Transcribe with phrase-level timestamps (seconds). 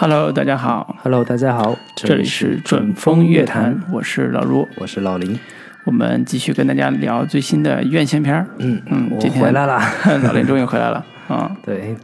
[0.00, 5.38] Hello，大家好，Hello，大家好，这里是准风乐坛，我是老卢，我是老林。
[5.84, 8.46] 我们继续跟大家聊最新的院线片儿。
[8.56, 9.78] 嗯嗯我回来了。
[10.24, 11.54] 老林终于回来了啊！
[11.62, 11.94] 对，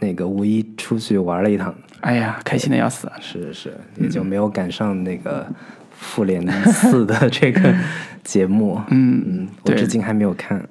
[0.00, 3.10] 那个五一出去玩了一趟，哎呀，开心的要死。
[3.22, 5.46] 是是，也就没有赶上那个
[5.92, 7.74] 复联四的这个
[8.22, 8.78] 节目。
[8.88, 10.62] 嗯嗯，我至今还没有看。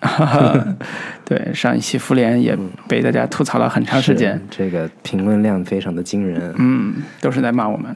[1.24, 2.56] 对，上一期复联也
[2.88, 6.54] 被大家吐槽了很长时间，这个评论量非常的惊人。
[6.58, 7.94] 嗯，都是在骂我们。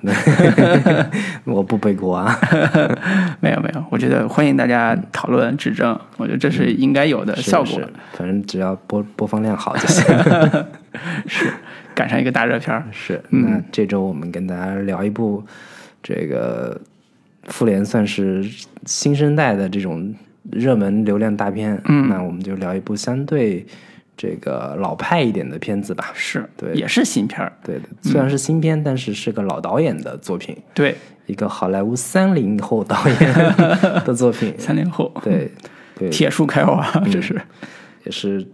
[1.45, 2.39] 我不背锅啊。
[3.41, 7.89] 没有没有，我觉得欢迎大家讨论指正，我觉得这是应该有的效果是。
[8.12, 10.05] 反正只要播播放量好就行。
[11.27, 11.53] 是
[11.95, 12.84] 赶上一个大热片儿。
[12.93, 15.45] 是，嗯那这周我们跟大家聊一部
[16.03, 16.81] 这个
[17.45, 18.45] 复联算是
[18.84, 20.15] 新生代的这种
[20.53, 22.09] 热门流量大片，嗯。
[22.09, 23.64] 那我们就聊一部相对
[24.17, 26.12] 这个老派一点的片子吧。
[26.14, 26.75] 是，对。
[26.75, 27.53] 也是新片儿。
[27.64, 33.33] 对，虽然是新片，但是是个老导演的作品，对，一个好莱坞三零后导演
[34.05, 34.55] 的作品。
[34.59, 35.50] 三零后，对
[35.97, 37.41] 对，铁树开花，这是。
[38.05, 38.47] 也是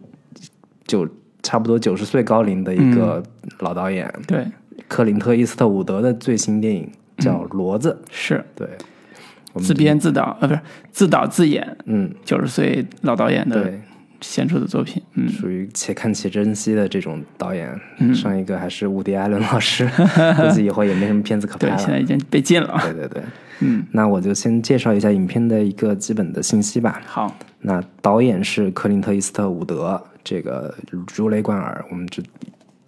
[0.87, 1.09] 九
[1.43, 3.51] 差不多九十岁高龄的一个嗯。
[3.59, 4.47] 老导演，对，
[4.89, 8.01] 克林特·伊斯特伍德的最新电影叫《骡子》。
[8.11, 8.45] 是。
[8.55, 8.69] 对，
[9.59, 13.81] 自编自导，呃，不是自导自演，嗯，九十岁老导演的对，
[14.21, 15.03] 献出的作品。
[15.15, 17.69] 嗯，属于且看且珍惜的这种导演。
[18.15, 19.89] 上一个还是伍迪·艾伦老师，
[20.37, 21.79] 估计以后也没什么片子可拍对，了。
[21.79, 22.79] 现在已经被禁了。
[22.83, 23.23] 对对对，
[23.61, 27.01] 嗯，那我就先介绍一下影片的一个基本的信息吧。
[27.07, 30.75] 好，那导演是克林特·伊斯特伍德，这个
[31.15, 32.23] 如雷贯耳，我们这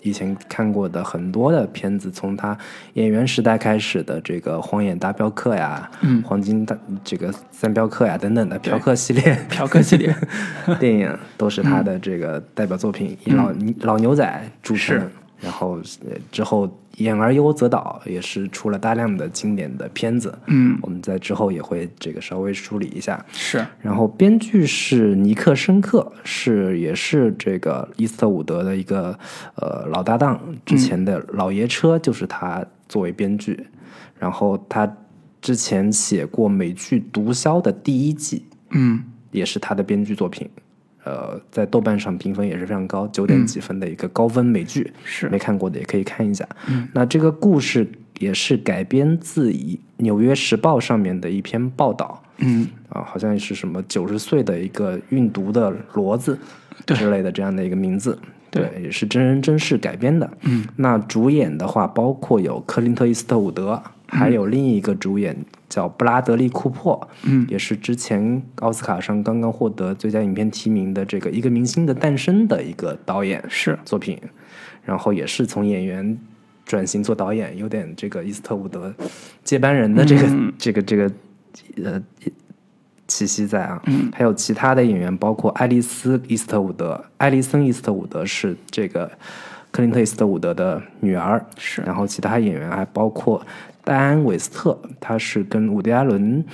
[0.03, 2.57] 以前看过的很多的片子，从他
[2.95, 9.37] 演员时代开始的这个《荒野大镖客》呀，嗯，《黄金大这个三镖客》呀等等的嫖 客系列。
[9.49, 10.15] 嫖客系列，
[10.79, 15.01] 电影，都是他的这个代表作品，以老、老牛仔著称。
[15.01, 15.11] 是。
[15.43, 20.33] 然后呃之后演而优则导，也是出了大量的经典的片子。
[20.47, 23.25] 嗯，我们在之后也会这个稍微梳理一下。
[23.33, 29.19] 是，然后编剧是尼克申克，是也是这个伊斯特伍德的一个
[29.57, 33.67] 呃老搭档，之前的《老爷车》就是他作为编剧，
[34.19, 34.91] 然后他
[35.41, 39.03] 之前写过美剧《毒枭》的第一季，嗯，
[39.33, 40.49] 也是他的编剧作品。
[41.05, 44.93] 呃，在豆瓣上评分也是非常高，九点几分的一个高分美剧。
[45.05, 46.47] 是没看过的也可以看一下。
[46.93, 52.23] 那这个故事也是改编自以《纽约时报》上面的一篇报道。
[52.39, 56.39] 嗯，啊，好像是什么九十岁的一个运毒的骡子
[56.87, 58.19] 之类的这样的一个名字。
[58.51, 60.31] 对也是真人真事改编的。
[60.43, 65.35] 嗯，那主演的话，包括有克林特·伊斯特伍德，还有另一个主演
[65.71, 74.21] 叫布拉德利·库珀，嗯，也是之前奥斯卡上刚刚获得最佳影片提名的这个《一个明星的诞生》的一个导演是，作品，
[74.85, 76.19] 然后也是从演员
[76.67, 78.95] 转型做导演，有点这个伊斯特伍德
[79.43, 81.11] 接班人的这个、这个这个
[81.83, 82.03] 呃
[83.09, 83.83] 气息在啊。
[84.13, 89.11] 还有其他的演员，包括爱丽丝·伊斯特伍德，爱丽森·伊斯特伍德是这个
[89.73, 93.45] 克林特·伊斯特伍德的女儿，是然后其他演员还包括
[93.83, 96.45] 戴安·韦斯特，她是跟伍迪·艾伦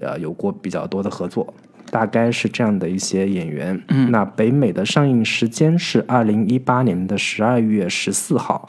[0.00, 1.54] 呃有过比较多的合作。
[1.90, 3.80] 大概是这样的一些演员。
[3.86, 8.68] 嗯，那北美的上映时间是二零一八年的十二月十四号，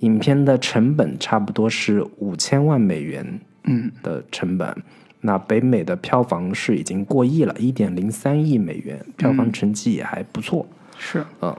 [0.00, 4.76] 影片的成本差不多是五千万美元，嗯，的成本。
[5.22, 10.66] 那北美的票房是已经过亿了，一点零三亿美元，票房成绩也还不错。
[10.98, 11.56] 是，嗯，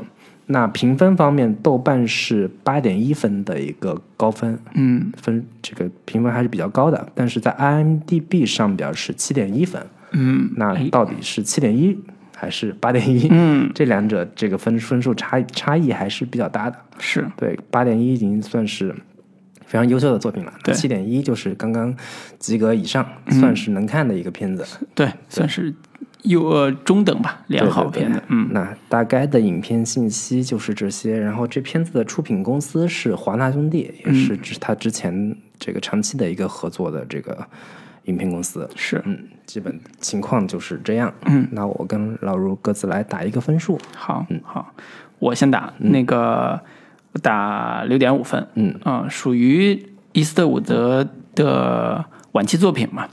[0.52, 9.80] 那评分方面，豆瓣是八点一分的一个高分，嗯分这个评分还是比较高的，但是在 IMDB 上边是七点一分。
[10.12, 11.96] 嗯，那到底是七点一
[12.36, 13.28] 还是八点一？
[13.30, 16.75] 嗯，这两者这个分分数差差异还是比较大的。
[16.98, 18.92] 是，对，八点一已经算是
[19.68, 20.54] 非常优秀的作品了。
[20.63, 21.95] 对七点一就是刚刚
[22.40, 24.66] 及格以上，算是能看的一个片子。
[24.95, 25.72] 对，算是
[26.24, 28.21] 优呃中等吧，良好片子。
[28.27, 31.18] 嗯，那大概的影片信息就是这些。
[31.18, 37.48] 然后这片子的出品公司是华纳兄弟，也是之他之前这个长期的一个合作的这个
[38.06, 38.69] 影片公司。
[38.75, 41.13] 是，嗯，基本情况就是这样。
[41.25, 43.80] 嗯，那我跟老卢各自来打一个分数。
[43.95, 44.74] 好，嗯好，
[45.19, 46.60] 我先打那个，
[47.21, 48.45] 打六点五分。
[48.56, 49.81] 嗯啊、属于
[50.12, 53.07] 伊斯特伍德的晚期作品嘛。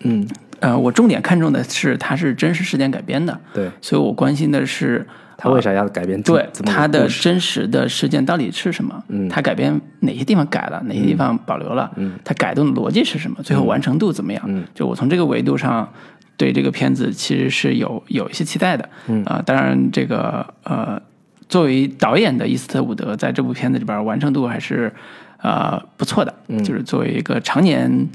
[0.00, 0.26] 嗯，
[0.60, 5.06] 呃，我重点看重的是它是真实事件改编的，对所以我关心的是
[5.36, 9.02] 它为啥要改编这对它的真实的事件到底是什么？
[9.08, 11.90] 嗯它改编哪些地方改了，哪些地方保留了？
[11.96, 13.42] 嗯它改动的逻辑是什么？
[13.42, 14.42] 最后完成度怎么样？
[14.46, 15.88] 嗯就我从这个维度上
[16.36, 18.88] 对这个片子其实是有有一些期待的。
[19.06, 21.00] 嗯啊、当然这个呃，
[21.48, 24.92] 作为导演的伊斯特伍德在这部片子里边完成度还是
[25.40, 28.08] 呃不错的，嗯就是作为一个常年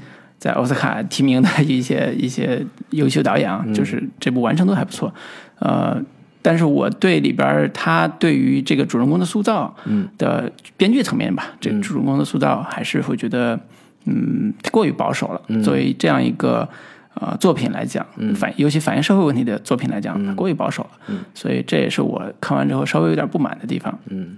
[0.44, 5.10] 在奥斯卡提名的一些一些优秀导演啊，就是这部完成度还不错，
[5.58, 5.98] 呃。
[6.42, 9.74] 但是我对里边儿他对于这个主人公的塑造
[10.18, 13.58] 的编剧层面吧，这个主人公的塑造还是会觉得，
[14.04, 15.40] 嗯，过于保守了。
[15.62, 16.68] 作为这样一个
[17.14, 21.16] 呃作品来讲，反尤其反映社会问题的作品来讲，它过于保守了。
[21.32, 23.98] 所以这也是我看完之后稍微有点不满的地方。
[24.10, 24.36] 嗯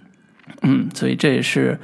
[0.62, 1.76] 嗯，所以这也是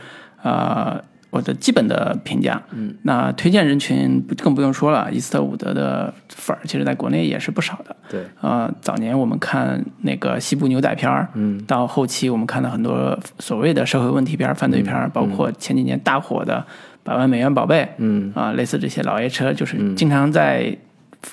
[0.45, 1.03] 呃。
[1.33, 16.59] 我的基本的评价，嗯，那推荐人群更不用说了，伊斯特伍德的粉儿，其实在国内也是不少的，对，呃，早年我们看那个西部牛仔片儿，嗯，到后期我们看到很多所谓的社会问题片、犯罪片儿，包括前几年大火的
[17.03, 20.77] 《百万美元宝贝》，嗯，啊，类似这些老爷车，就是经常在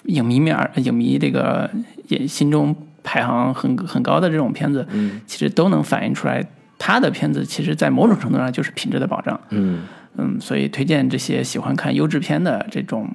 [0.06, 1.70] 影迷面、影迷这个
[2.08, 2.74] 也心中
[3.04, 6.42] 排行很很高的这种片子，嗯，其实都能反映出来。
[6.80, 9.40] 他的片子其实，在某种程度上就是品质的保障。
[9.52, 9.82] 嗯
[10.18, 13.08] 嗯，所以推荐这些喜欢看优质片的这种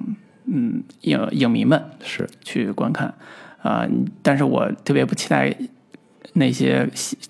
[0.45, 3.13] 嗯影影迷们是去观看
[3.61, 3.85] 啊。
[4.21, 5.53] 但是我特别不期待
[6.33, 6.87] 那些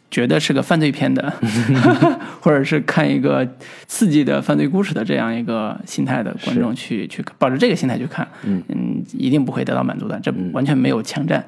[0.09, 1.33] 觉得是个犯罪片的，
[2.39, 3.45] 或者是看一个
[3.87, 10.17] 刺激的犯罪故事的这样一个心态的观众去去抱着这个心态去看，嗯嗯，一定不会得到满足的。
[10.21, 11.43] 这完全没有枪战，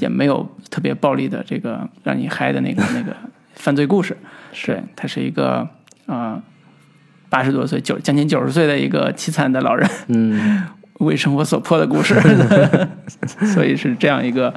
[0.00, 3.16] 也没有特别暴力的这个让你嗨的那个 那个。
[3.60, 4.16] 犯罪故事，
[4.52, 4.82] 是。
[4.96, 5.68] 他是一个
[6.06, 6.42] 啊
[7.28, 10.66] 八十多岁九将近九十岁的一个凄惨的老人，嗯，
[11.00, 12.14] 为生活所迫的故事，
[13.54, 14.52] 所以是这样一个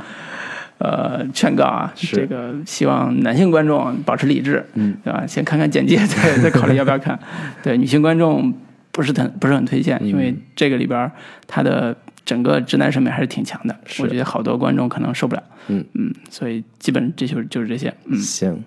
[0.80, 5.28] 呃劝告啊，这个希望男性观众保持理智，嗯，对吧？
[5.28, 7.20] 先看看简介， 再再考虑要不要看。
[7.62, 8.54] 对女性观众
[8.92, 11.12] 不是很不是很推荐，因为这个里边
[11.46, 11.96] 他的
[12.26, 15.84] 整个直男审美还是挺强的，我觉得好多观众可能受不了，嗯。
[15.94, 18.64] 嗯，所以基本这就是就是这些，嗯，行。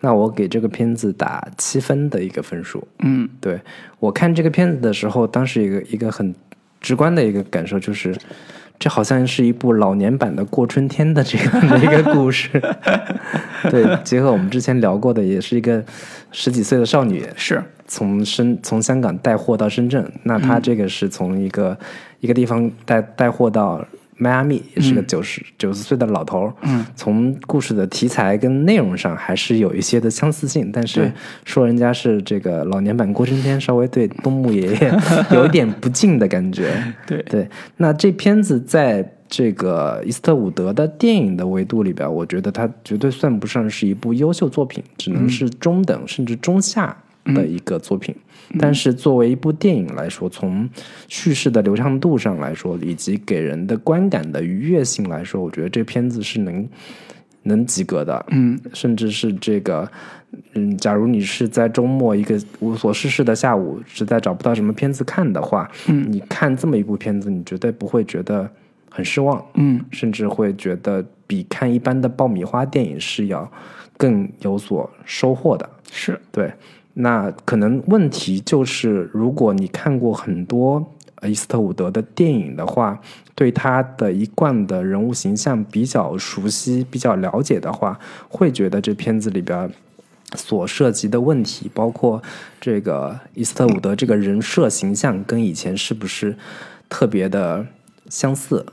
[0.00, 2.86] 那我给这个片子打七分的一个分数。
[3.00, 3.60] 嗯，对
[3.98, 6.34] 我看这个片子的时候，当时一个一个很
[6.80, 8.16] 直观的一个感受就是，
[8.78, 12.48] 这好像是一部老年版的过春天的这样的一个故事。
[13.70, 15.84] 对，结合我们之前聊过的，也是一个
[16.30, 21.76] 十几岁的少女，是从深从香港带货到深圳，那她这个是从一个
[22.20, 23.84] 一个地方带带货到。
[24.18, 31.10] 迈阿密也是个九十九十岁的老头嗯，从故事的题材跟内容上还是有一些的相似性，但是
[31.44, 34.92] 说人家是这个老年版郭春天，稍微对东木爷爷
[35.30, 36.74] 有一点不敬的感觉。
[37.06, 37.22] 对。
[37.22, 48.14] 对，那这片子在这个伊斯特伍德的电影的维度里边，我觉得它绝对算不上是一部优秀作品，只能是中等甚至中下的一个作品。
[48.58, 50.68] 但是作为一部电影来说，从
[51.08, 56.68] 叙事的流畅度上来说，以及给人的观感的愉悦性来说，我觉得这片子是能
[57.42, 58.24] 能及格的。
[58.30, 59.90] 嗯，甚至是这个，
[60.54, 68.50] 嗯，假如你是在周末一个无所事事的下午，实在找不到什么片子看的话，嗯，你看这么一部片子，你绝对不会觉得
[68.90, 69.44] 很失望。
[69.54, 73.50] 嗯，甚至会觉得比看一般的爆米花电影是要
[73.96, 75.68] 更有所收获的。
[75.90, 76.52] 是对。
[77.00, 80.84] 那可能问题就是，如果你看过很多
[81.22, 83.00] 伊斯特伍德的电影的话，
[83.36, 87.96] 对他的一贯的人物形象比较熟悉、比较了解的话，
[88.28, 89.70] 会觉得这片子里边
[90.34, 92.20] 所涉及的问题，包括
[92.60, 96.36] 这个伊斯特伍德这个人设形象跟以前是不是
[96.88, 97.64] 特别的
[98.08, 98.66] 相似。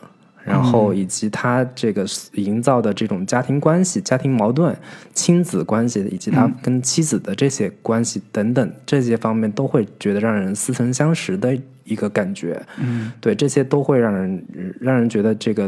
[0.45, 4.77] 然后以及他这个营造的这种家庭关系、家庭矛盾、
[5.11, 12.61] 亲子关系，以及他跟妻子的这些关系等等这些方面，都会觉得让人似曾相识的一个感觉。
[12.79, 14.45] 嗯，对，这些都会让人
[14.79, 15.67] 让人觉得这个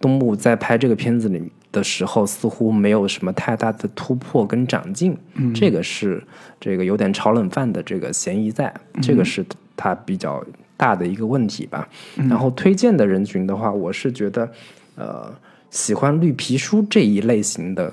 [0.00, 5.14] 东木在拍这个片子里的时候，似乎没有什么太大的突破跟长进。
[5.34, 6.24] 嗯，这个是
[6.58, 9.44] 这个有点炒冷饭的这个嫌疑在，这个是
[9.76, 10.42] 他比较。
[10.76, 11.88] 大的一个问题吧，
[12.28, 14.50] 然后推荐的人群的话，我是觉得，
[14.96, 15.32] 呃，
[15.70, 17.92] 喜欢绿皮书这一类型的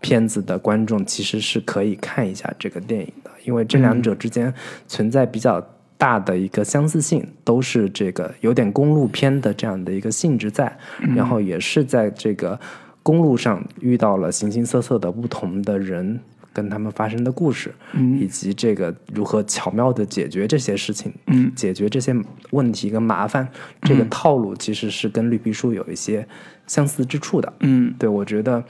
[0.00, 4.52] 片子的观众，其实是可以看一下这个电影的，因为这两者之间
[4.86, 5.64] 存在比较
[5.96, 10.76] 大的一个相似性，都是这个有点公路片的这样的一个性质在，
[11.14, 12.58] 然后也是在这个
[13.02, 16.20] 公路上遇到了形形色色的不同的人。
[16.58, 17.72] 跟他们发生的故事，
[18.20, 22.12] 以及这个如何巧妙的解决这些事情，嗯，解决这些
[22.50, 23.46] 问题跟麻烦，
[23.82, 26.26] 这个套路其实是跟绿皮书有一些
[26.66, 28.64] 相似之处的，嗯，对我觉得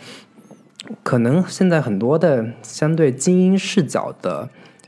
[1.03, 4.47] 可能现在很多的相对精英视角的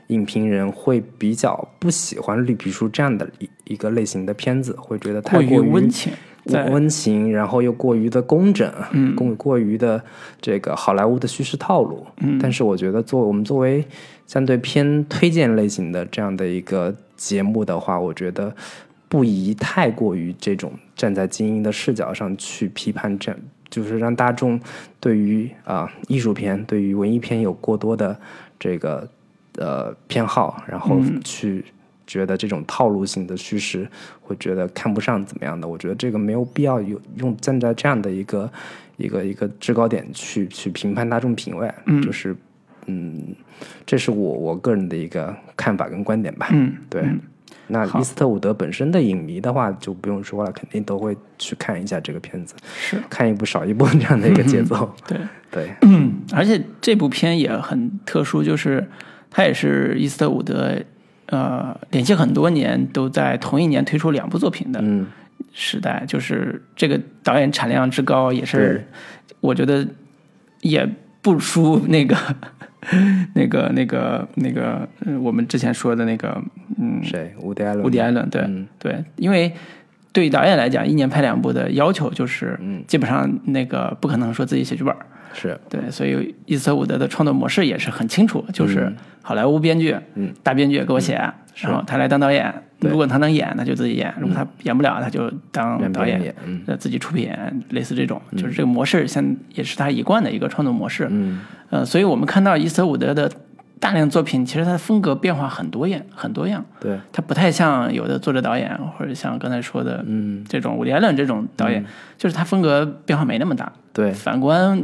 [0.09, 6.13] 影评人会比较不喜欢绿皮书这样的一一个类型的片子，会觉得太过于温情。
[6.45, 10.01] 在温情，然后又过于的工整，嗯过过于的
[10.39, 12.05] 这个好莱坞的叙事套路。
[12.17, 13.85] 嗯但是我觉得作我们作为
[14.27, 18.53] 相对偏推荐类型的这样的一个节目的话，我觉得
[19.07, 23.39] 不宜太过于这种站在精英的视角上去批判这样。
[23.69, 24.59] 就是让大众
[24.99, 28.13] 对于啊、艺术片、对于文艺片有过多的
[28.59, 29.07] 这个
[29.55, 31.63] 呃偏好，然后嗯去
[32.11, 33.87] 觉得这种套路性的叙事
[34.19, 35.65] 会觉得看不上怎么样的？
[35.65, 38.51] 我觉得这个没有必要有用站在这样的一个
[38.97, 42.35] 一个一个制高点去去评判大众品味，嗯就是
[42.87, 43.33] 嗯，
[43.85, 46.49] 这是我我个人的一个看法跟观点吧。
[46.51, 47.01] 嗯，对。
[47.03, 47.21] 嗯
[47.67, 54.93] 那伊斯特伍德本身的影迷的话就不用说了，肯定都会去看一下这个片子，是看一部少一部这样的一个节奏。
[55.07, 55.17] 对。
[55.49, 55.69] 对，
[56.35, 58.85] 而且这部片也很特殊，就是
[59.29, 60.81] 它也是伊斯特伍德
[61.31, 65.07] 呃连续很多年都在同一年推出两部作品的嗯，
[65.51, 68.85] 时代，就是这个导演产量之高，也是
[69.39, 69.85] 我觉得
[70.61, 70.87] 也
[71.21, 72.15] 不输那个
[73.33, 76.41] 那个那个那个、呃我们之前说的那个
[76.79, 77.33] 嗯谁？
[77.39, 77.85] 伍迪·艾伦。
[77.85, 78.67] 伍迪·艾伦，对、嗯。
[78.79, 79.51] 对，因为
[80.11, 82.83] 对于导演来讲，一年拍两部的要求就是，嗯。
[82.87, 91.13] 基本上那个不可能说自己写剧本儿，是，对，所以伊斯特伍德的创作模式也是很清楚，就是好莱坞编剧，嗯，大编剧给我写，
[91.55, 92.89] 然后他来当导演，对。
[92.89, 96.33] 如果他能演，他就自己演；如果他演不了，他就当导演。
[96.45, 96.61] 嗯。
[96.67, 97.31] 呃，自己出品，
[97.69, 101.07] 类似这种，就是这个模式，现也是他一贯的一个创作模式。
[101.09, 101.41] 嗯。
[101.69, 103.31] 呃，所以我们看到伊斯特伍德的
[103.79, 106.63] 大量作品，其实他的风格变化很多样，很多样。
[106.79, 110.43] 对，他不太像有的作者导演，或者像刚才说的嗯。
[110.47, 111.83] 这种伍迪·艾伦这种导演，
[112.17, 113.71] 就是他风格变化没那么大。
[113.93, 114.11] 对。
[114.11, 114.83] 反观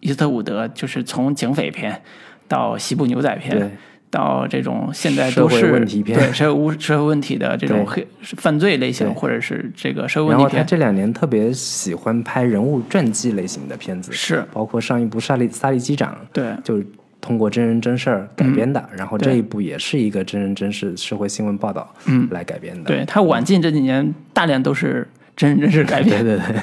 [0.00, 2.02] 伊斯特伍德，就是从警匪片
[2.46, 3.70] 到西部牛仔片对，
[4.10, 6.18] 到这种现代社会都市问题片。
[6.18, 14.44] 对社会无社会问题的这种黑犯罪类型，或者是这个社会然后他这两年特别喜欢拍人物传记类型的片子，是。
[14.52, 16.52] 包括上一部《萨利萨利机长》，对。
[16.62, 16.86] 就是
[17.20, 22.28] 通过真人真事儿改编的，然后这一部也是一个真人真事社会新闻报道嗯。
[22.30, 22.84] 来改编的。
[22.84, 26.62] 对他晚近这几年大量都是真人真事改编，对对对，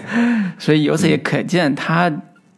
[0.57, 2.09] 所以由此也可见他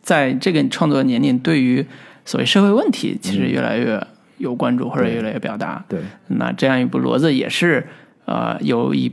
[0.08, 1.86] 在这个创作年龄对于
[2.24, 4.02] 所谓社会问题其实越来越
[4.38, 5.84] 有关注或者越来越表达。
[5.90, 7.86] 对，那这样一部骡子也是
[8.24, 9.12] 呃由一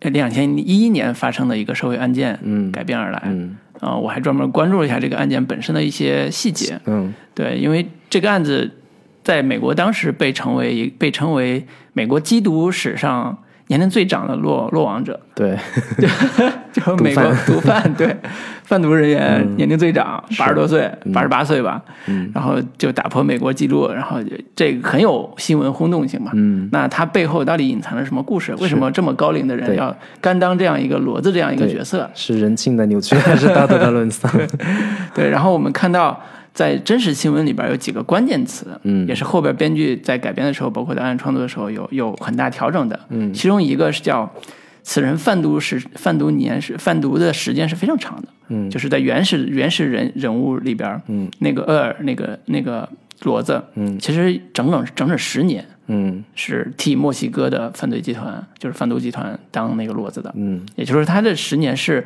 [0.00, 3.22] 两千一一年发生的一个社会案件嗯改编而来。
[3.26, 6.80] 嗯啊、我还专门关注了一下这个案件本身的一些细节。
[6.86, 8.68] 嗯对，因为这个案子
[9.22, 15.56] 在美国当时被称为被称为美国缉毒史上年龄最长的落落网者，对，
[16.72, 18.16] 就美国毒贩对。
[18.62, 22.28] 贩毒人员年龄最长，八十多岁，八十八岁吧，嗯。
[22.34, 24.18] 然后就打破美国记录，然后
[24.56, 26.32] 这个很有新闻轰动性嘛。
[26.34, 26.68] 嗯。
[26.72, 28.52] 那他背后到底隐藏了什么故事？
[28.56, 32.10] 为什么这么高龄的人要甘当这样一个骡子这样一个角色？
[32.12, 34.28] 是人性的扭曲还是道德的沦丧？
[35.14, 36.20] 对，然后我们看到
[36.56, 39.06] 在真实新闻里边有几个关键词，嗯。
[39.06, 43.30] 也是后边编剧在改编的时候，包括在案创作的时候有有很大调整的，嗯。
[43.34, 44.32] 其中一个是叫
[44.82, 52.88] 此人贩毒是贩毒年是贩毒的时间是非常长的，嗯就是在原始原始人人物里边，嗯那个厄尔那个那个
[53.20, 53.98] 骡子，嗯。
[53.98, 55.62] 其实整整整整十年。
[55.88, 56.24] 嗯。
[56.34, 60.64] 是替墨西哥的犯罪集团，就是贩毒集团当那个骡子的，嗯。
[60.74, 62.04] 也就是说，他这十年是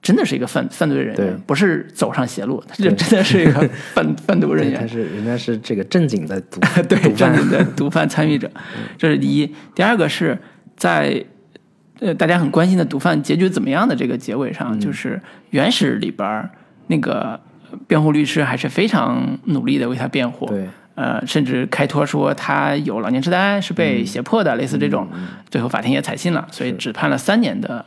[0.00, 4.78] 真的是一个犯犯罪人员，不是走上邪路，他就真的是一个 贩贩毒人，员。
[4.80, 8.50] 但，是人家是这个正经的毒 对正经的毒贩参与者，
[8.96, 9.54] 这是第一。
[9.74, 10.38] 第二个是
[10.76, 11.24] 在
[12.00, 16.48] 呃大家很关心的毒贩结局怎么样的这个结尾上，就是原始里边
[16.86, 17.38] 那个
[17.86, 20.68] 辩护律师还是非常努力的为他辩护，对。
[20.94, 25.06] 呃，甚至开脱说他有老年痴呆，是被胁迫的，类似这种。
[25.48, 27.84] 最后法庭也采信了，所以只判了三年的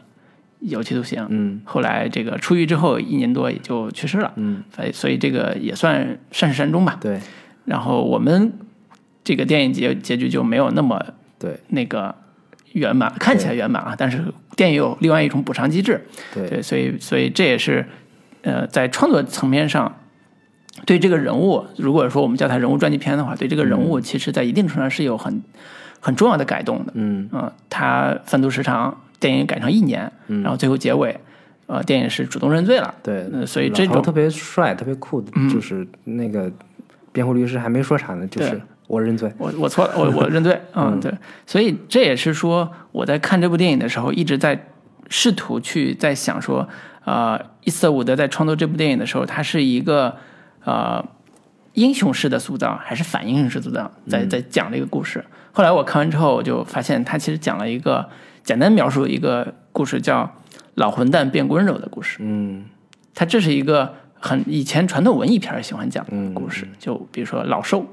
[0.62, 1.26] 有期徒刑。
[1.30, 6.98] 嗯后来这个出狱之后一年多也就去世了，嗯所以所以这个也算善始善终吧。
[7.02, 7.20] 对
[7.66, 8.54] 然后我们
[9.24, 11.04] 这个电影结结局就没有那么
[11.38, 12.16] 对那个
[12.74, 14.24] 圆满，看起来圆满啊，但是
[14.56, 16.02] 电影有另外一种补偿机制，
[16.34, 17.86] 对对，所以所以这也是
[18.44, 19.98] 呃在创作层面上。
[20.86, 25.44] 对这个人物，如果说我们叫他人物传记片的话，对这个人物其实在一定程度上是有很
[26.00, 26.94] 很重要的改动的。
[26.96, 31.18] 嗯嗯、他贩毒时长，电影改成一年，然后最后结尾，
[31.68, 32.94] 呃，电影是主动认罪了。
[33.02, 36.52] 对呃，所以这种特别帅，特别酷的，就是那个
[37.14, 39.32] 辩护律师还没说啥呢，就是我认罪。
[39.38, 41.14] 我我错了，我我认罪， 嗯，对，
[41.46, 44.68] 所以这也是说我在看这部电影的时候，一直在
[45.08, 46.68] 试图去在想说，
[47.06, 50.16] 呃，伊斯特伍德在创作这部电影的时候，他是一个
[50.66, 51.06] 呃
[51.74, 55.24] 英雄式的塑造，还是反英雄式塑造，在在讲这个故事。
[55.54, 58.08] 后来我看完之后，我就发现他其实讲了一个
[58.44, 60.32] 简单描述一个故事，叫
[60.76, 62.18] 老混蛋变温柔的故事。
[62.22, 62.66] 嗯。
[63.14, 66.76] 他这是一个很以前传统文艺片喜欢讲的故事，嗯。
[66.80, 67.86] 就比如说老寿，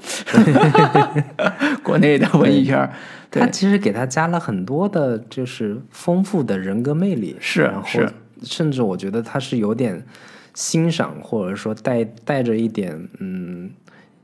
[1.83, 2.91] 国内的文艺片
[3.31, 8.09] 他其实给他加了很多的，就是丰富的人格魅力，是然后是。
[8.45, 10.01] 甚至我觉得他是有点
[10.55, 13.69] 欣赏，或者说带带着一点嗯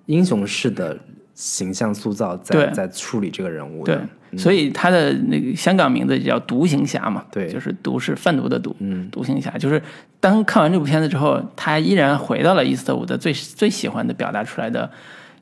[0.07, 0.97] 英雄式的
[1.35, 7.49] 形象塑造在在处理这个人物对的，，所以他的那个香港名字叫独行侠嘛，对。
[7.49, 9.09] 就是毒是贩毒的毒，嗯。
[9.11, 9.83] 独行侠，就是
[10.21, 14.89] 当看完这部片子之后，他依然回到了伊斯特伍德最最喜欢的表达出来的。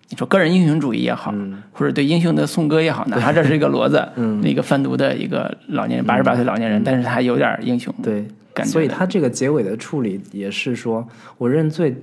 [0.08, 1.62] 你说个人英雄主义也好，嗯。
[1.72, 4.40] 或者对英雄的颂歌也好，哪怕这是一个骡子，嗯。
[4.40, 8.14] 那个贩毒的一个老年人，八十八岁老年人，但是他有点英雄，嗯对，
[8.54, 11.06] 感觉的所以他这个结尾的处理也是说
[11.38, 11.94] 我认罪，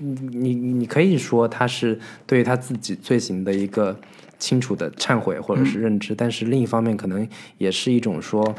[0.00, 3.98] 你你你可以说他是对他自己罪行的一个
[4.38, 7.26] 清楚的忏悔或者是认知，但是另一方面可能
[7.58, 8.54] 也是一种说，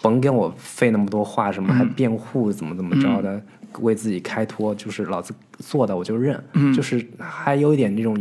[0.00, 3.42] 甭跟我费那么多话，什么还辩护怎么怎么着的，
[3.80, 6.42] 为自己开脱，就是老子做的我就认，
[6.74, 8.20] 就是还有一点那种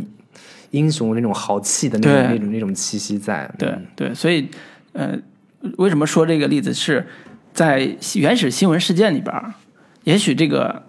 [0.72, 4.48] 英雄那种豪气的那种那种那种气息在，对对，所以
[4.94, 5.18] 呃，
[5.78, 7.06] 为什么说这个例子是
[7.54, 9.34] 在原始新闻事件里边，
[10.04, 10.84] 也许这个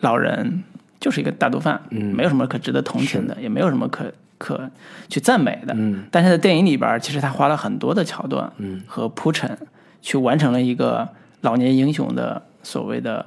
[0.00, 0.62] 老人
[1.00, 4.70] 就是一个大毒贩，嗯没有什么可值得同情的，也没有什么可可
[5.08, 5.74] 去赞美的。
[5.76, 9.56] 嗯但是在电影里边，其实他花了很多的桥段嗯和铺陈，
[10.02, 11.08] 去完成了一个
[11.42, 13.24] 老年英雄的所谓的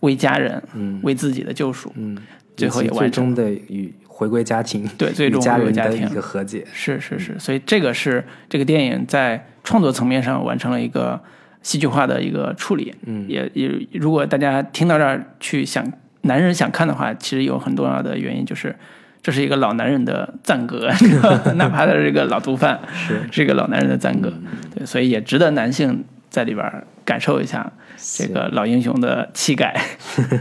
[0.00, 1.92] 为家人、嗯为自己的救赎。
[1.96, 2.16] 嗯，
[2.56, 6.66] 最后也最完成终的与回归家庭，对最终与家回归家庭的一个和解。
[6.72, 11.20] 是是是，所以这个是这个电影在创作层面上完成了一个
[11.62, 12.94] 戏剧化的一个处理。
[13.06, 15.90] 嗯也也如果大家听到这儿去想
[16.22, 18.74] 男人想看的话，其实有很重要的原因就是。
[19.20, 20.88] 这是一个老男人的赞歌，
[21.56, 24.32] 哪怕他是一个老毒贩，是是一个老男人的赞歌，
[24.74, 26.64] 对，所以也值得男性在里边
[27.04, 29.78] 感受一下这个老英雄的气概。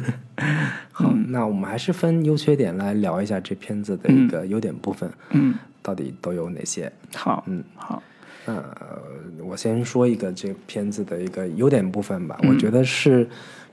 [0.93, 6.89] 好，那我们还是分优缺点来聊一下这片子的一个优点部分，嗯，到底都有哪些？
[7.15, 8.01] 好，嗯，好，
[8.45, 9.01] 那、呃
[9.43, 12.37] 我先说一个这片子的一个优点部分吧。
[12.43, 13.27] 我觉得是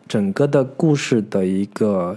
[0.07, 2.17] 整个的故事的一个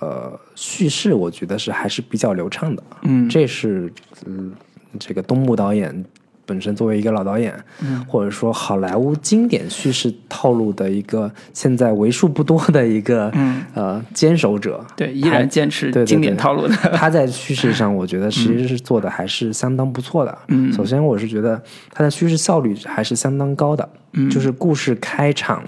[0.00, 2.82] 呃叙事，我觉得是还是比较流畅的。
[3.02, 3.92] 嗯这是
[4.26, 4.52] 嗯
[4.98, 6.04] 这个东木导演
[6.46, 14.82] 本身作为一个老导演，嗯或者说好莱坞经典叙事套路的一个现在为数不多的一个、嗯呃坚守者。
[14.96, 16.74] 对，依然坚持经典套路的。
[16.94, 20.38] 他在叙事上，我觉得其实是做的还是相当不错的。
[20.48, 23.88] 嗯首先我是觉得他的叙事效率还是相当高的。
[24.14, 25.62] 嗯就是故事开场，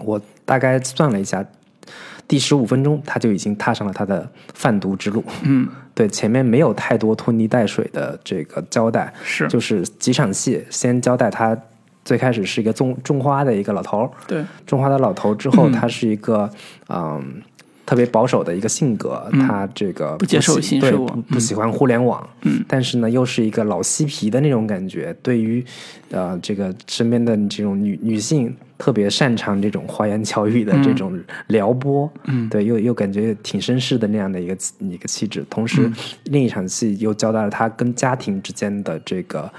[0.00, 1.44] 我大概算了一下，
[2.26, 5.24] 第十五分钟他就已经踏上了他的贩毒之路。
[5.42, 11.56] 嗯， 对，前面没有太多拖泥带水的这个交代，是，就是几场戏，先交代他
[12.04, 16.50] 最开始是一个种种花的一个老头儿，对，种花的老头之后，他是一个
[16.88, 17.42] 嗯
[17.86, 25.64] 特别保守的一个性格，他这个不接受新事物不不喜欢互联网，嗯，但是呢又是一个老嬉皮的那种感觉，对于
[26.10, 31.18] 呃这个身边的这种女女性特别擅长这种花言巧语的这种
[31.48, 32.48] 撩拨，嗯。
[32.48, 35.90] 对，又又感觉挺绅士的那样的一个一个气质，同时、
[36.24, 39.52] 另一场戏又交代了他跟家庭之间的这个。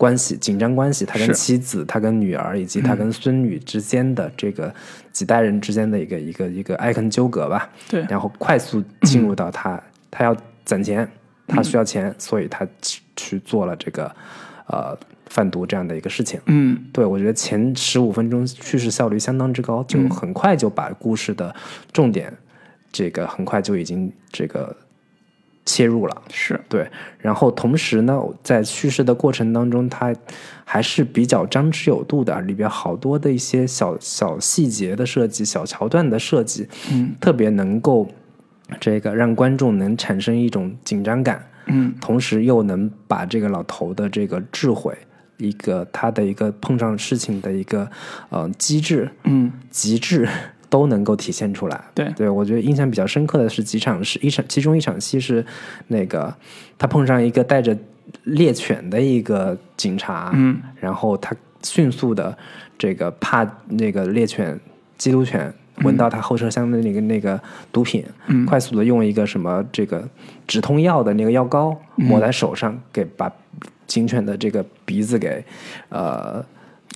[0.00, 4.74] 关系紧张关系，他跟妻子、他跟女儿以及他跟孙女之间的这个
[5.12, 7.68] 几代人之间的一个一个一个爱恨纠葛吧。
[7.86, 9.78] 对，然后快速进入到他，
[10.10, 10.34] 他要
[10.64, 11.06] 攒钱，
[11.46, 14.10] 他需要钱，所以他去去做了这个
[14.68, 16.40] 呃贩毒这样的一个事情。
[16.46, 21.54] 嗯对我觉得前十五分钟叙事效率相当之高，就很快就把故事的
[21.92, 22.32] 重点
[22.90, 24.74] 这个很快就已经这个
[25.64, 26.22] 切入了。
[26.32, 30.14] 是，对，然后同时呢，在叙事的过程当中，它
[30.64, 37.14] 还是比较张弛有度的，里边好多的一些小小细节的设计、小桥段的设计，嗯。
[37.20, 38.08] 特别能够
[38.80, 41.94] 这个让观众能产生一种紧张感，嗯。
[42.00, 44.96] 同时又能把这个老头的这个智慧，
[45.38, 47.90] 一个他的一个碰上事情的一个
[48.30, 49.52] 呃机制、嗯。
[49.70, 50.28] 极致
[50.70, 51.78] 都能够体现出来。
[51.94, 52.10] 对。
[52.16, 55.44] 对我觉得印象比较深刻的是几场是一场，其中一场戏是
[55.88, 56.34] 那个
[56.78, 57.76] 他碰上一个带着
[58.24, 60.58] 猎犬的一个警察，嗯。
[60.80, 62.34] 然后他迅速的
[62.78, 64.58] 这个怕那个猎犬
[64.98, 67.38] 缉毒犬闻到他后车厢的那个那个
[67.70, 68.46] 毒品，嗯。
[68.46, 70.08] 快速的用一个什么这个
[70.46, 73.30] 止痛药的那个药膏嗯抹在手上，给把
[73.86, 75.44] 警犬的这个鼻子给
[75.88, 76.44] 呃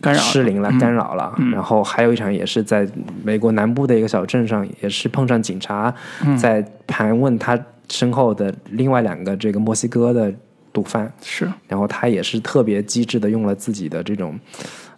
[0.00, 1.34] 干扰了失灵了，干扰了。
[1.52, 2.86] 然后还有一场也是在
[3.22, 5.94] 美国南部的一个小镇上，也是碰上警察
[6.36, 7.58] 在盘问他
[7.90, 10.32] 身后的另外两个这个墨西哥的
[10.72, 14.38] 毒贩，是，然后他也是特别机智的用了自己的这种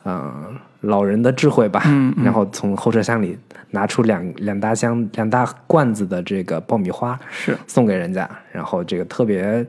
[0.03, 0.33] 呃
[0.81, 3.39] 老人的智慧吧，嗯然后从后车厢里
[3.71, 9.65] 拿出两两大箱两大罐子的这个爆米花是送给人家，然后这个特别。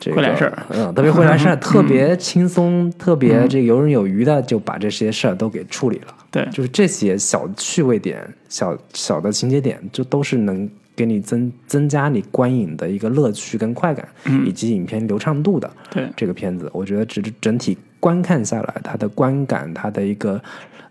[0.00, 6.14] 这个会来事儿嗯，特别会来事儿， 特别轻松，特别这个游刃有余的就把这些事儿都给处理了。
[6.30, 14.06] 对，就是这些小趣味点、小小的情节点，就都是能给你增增加你观影的一个乐趣跟快感，
[14.44, 15.70] 以及影片流畅度的。
[15.90, 20.40] 对这个片子，我觉得整整体观看下来，它的观感、它的一个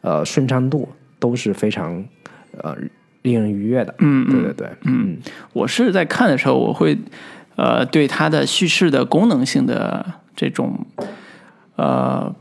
[0.02, 0.90] 呃顺畅度
[1.20, 2.04] 都是非常
[2.62, 2.76] 呃
[3.22, 3.94] 令人愉悦的。
[4.00, 5.18] 嗯对对对，嗯
[5.54, 6.98] 我是在看的时候，我会
[7.58, 10.86] 呃对它的叙事的功能性的这种
[11.76, 12.34] 呃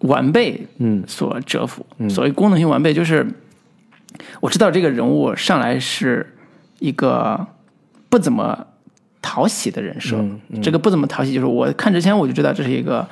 [0.00, 1.04] 完备嗯。
[1.06, 1.86] 所折服。
[2.08, 3.26] 所谓功能性完备，就是
[4.40, 6.34] 我知道这个人物上来是
[6.78, 7.46] 一个
[8.08, 8.66] 不怎么
[9.22, 10.16] 讨喜的人设，
[10.48, 10.60] 嗯。
[10.62, 13.06] 这个不怎么讨喜，就是我看之前我就知道这是一个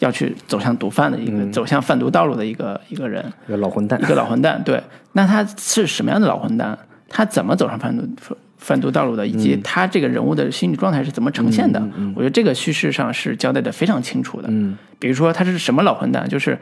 [0.00, 1.50] 要去走向毒贩的一个、嗯。
[1.50, 3.24] 走向贩毒道路的一个一个人。
[3.48, 3.98] 一个老混蛋。
[4.00, 6.78] 一，个老混蛋，对，那他是什么样的老混蛋？
[7.08, 8.06] 他怎么走上贩毒
[8.64, 9.26] 贩毒道路的？
[9.26, 11.78] 以嗯及他这个人物的心理状态是怎么呈现的？
[12.16, 14.48] 我觉得这个叙事上是交代的非常清楚的。
[14.50, 16.58] 嗯比如说他是什么老混蛋，就是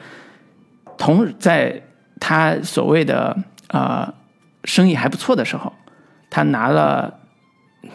[0.99, 1.81] 同在
[2.19, 3.37] 他所谓的
[3.69, 4.13] 呃
[4.65, 5.73] 生意还不错的时候，
[6.29, 7.15] 他拿了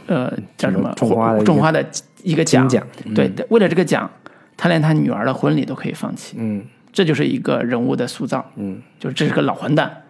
[0.06, 1.86] 呃叫什么种花的一个种花的
[2.24, 2.66] 一个奖
[3.14, 4.10] 对，为了这个奖，
[4.56, 6.38] 他连他女儿的婚礼都可以放弃。
[6.40, 10.04] 嗯这就是一个人物的塑造，嗯，就是这是个老混蛋，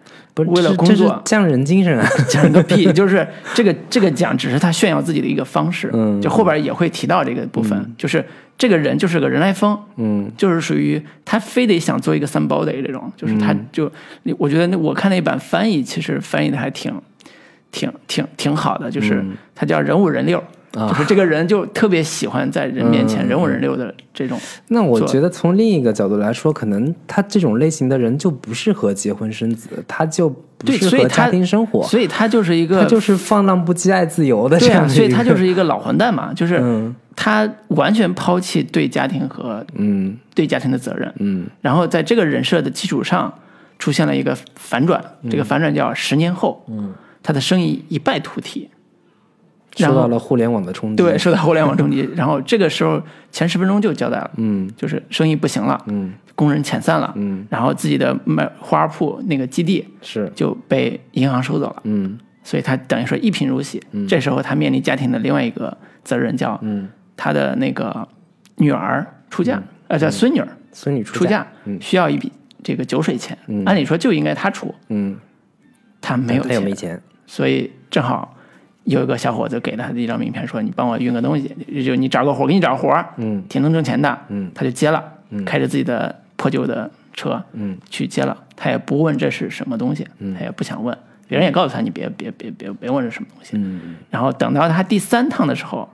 [0.44, 2.08] 不是为了这这是工作匠人精神啊。
[2.28, 2.90] 讲个屁！
[2.94, 8.24] 就是这个这个讲只是他炫耀自己的一个方式，嗯就后边也会提到这个部分，就是
[8.56, 13.90] 这个人就是个人来疯，嗯就是属于他非得想做一个 somebody 这种，就是他就，
[14.24, 16.92] 你我觉得那我看那版翻译其实翻译的还挺
[17.70, 19.24] 挺挺挺好的，就是
[19.54, 20.38] 他叫人五人六。
[20.38, 30.28] 啊就是这个人就特别喜欢在人面前嗯人五人六的这种，那我觉得从另一个角度来说，可能他这种类型的人就不适合结婚生子，他就
[30.58, 34.88] 不适合家庭生活，所以他就是一个他就是放浪不羁、爱自由的这样。
[34.88, 36.94] 所以他就是一个老混蛋嘛，就是嗯。
[37.20, 40.16] 他完全抛弃对家庭和嗯。
[40.36, 41.46] 对家庭的责任，嗯。
[41.60, 43.32] 然后在这个人设的基础上
[43.80, 48.68] 出现了一个反转，这个反转叫十年后，嗯，他的生意一败涂地，
[49.76, 50.96] 受到了互联网的冲击。
[50.96, 53.00] 对，受到互联网冲击，然后这个时候
[53.30, 63.82] 前十分钟就交代了，嗯就是生意不行了，嗯工人遣散了，嗯，然后自己的卖花铺那个基地是就被银行收走了，嗯所以他等于说一贫如洗。
[64.08, 68.08] 这时候他面临家庭的另外一个责任，叫嗯，他的那个
[68.56, 75.16] 女儿出嫁，呃，叫孙女儿孙女出嫁，嗯需要一笔这个酒水钱，按理说就应该他出，嗯，
[76.00, 78.34] 他没有钱他又没，钱，所以正好
[78.88, 81.48] 有一个小伙子给了他一张名片，说你帮我运个东西，
[81.84, 83.42] 就你找个活，给你找个活儿，嗯。
[83.48, 84.50] 挺能挣钱的，嗯。
[84.54, 85.04] 他就接了，
[85.44, 87.76] 开着自己的破旧的车，嗯。
[87.90, 90.06] 去接了，他也不问这是什么东西，
[90.38, 90.96] 他也不想问，
[91.28, 93.96] 别人也告诉他你别别别别别问这是什么东西，嗯。
[94.10, 95.88] 然后等到他第三趟的时候，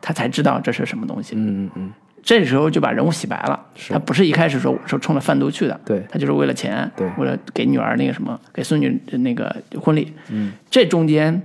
[0.00, 1.92] 他才知道这是什么东西，嗯嗯嗯。
[2.22, 6.04] 这时候就把人物洗白了，他不是一开始说我是冲着贩毒去的，对。
[6.10, 7.10] 他就是为了钱，对。
[7.16, 11.42] 为了给女儿那个什么，给孙女那个婚礼，嗯，这中间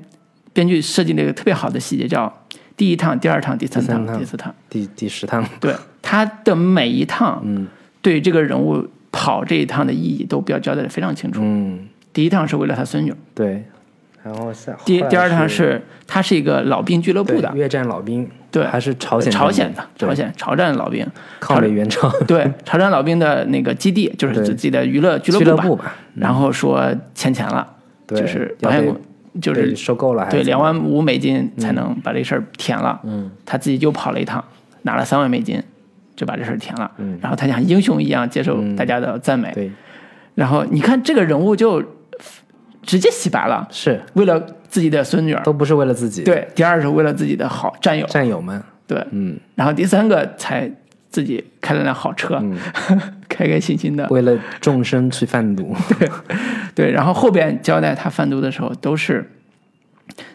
[0.56, 2.34] 编剧设计了一个特别好的细节，叫
[2.76, 7.68] 第一趟、第二趟、第三趟、第四趟，第第十趟，对他的每一趟，嗯。
[8.02, 11.42] 对这个人物跑这一趟的意义都标交代的非常清楚。
[11.44, 11.88] 嗯。
[12.14, 13.66] 第一趟是为了他孙女，对，
[14.24, 21.06] 然后下第第二趟是是他是一个老兵俱乐部的，越战老兵，对还是朝鲜朝鲜的朝鲜朝战老兵，
[21.40, 22.10] 抗美援朝。
[22.28, 27.68] 对， 朝鲜老兵的那个基地就是自己的娱乐俱乐部吧，然后说欠钱了，
[28.06, 28.96] 对就是保险公
[29.42, 33.32] 就是被收购了对两万五美金才能把这事儿填了，嗯。
[33.46, 34.44] 他自己又跑了一趟，
[34.84, 35.62] 拿了三万美金
[36.16, 37.18] 就把这事儿填了，嗯。
[37.22, 39.72] 然后他像英雄一样接受大家的赞美，对。
[40.34, 41.84] 然后你看这个人物就
[42.82, 44.02] 直接洗白了，是。
[44.14, 50.70] 为了自己的孙女儿，都不是为了自己，对，第二是为了自己的好战友，战友们，对，嗯，然后第三个才
[51.16, 52.44] 自己开了辆好车，
[53.30, 55.74] 开开心心的，为了众生去贩毒，
[56.76, 59.32] 对，然后后边交代他贩毒的时候，都是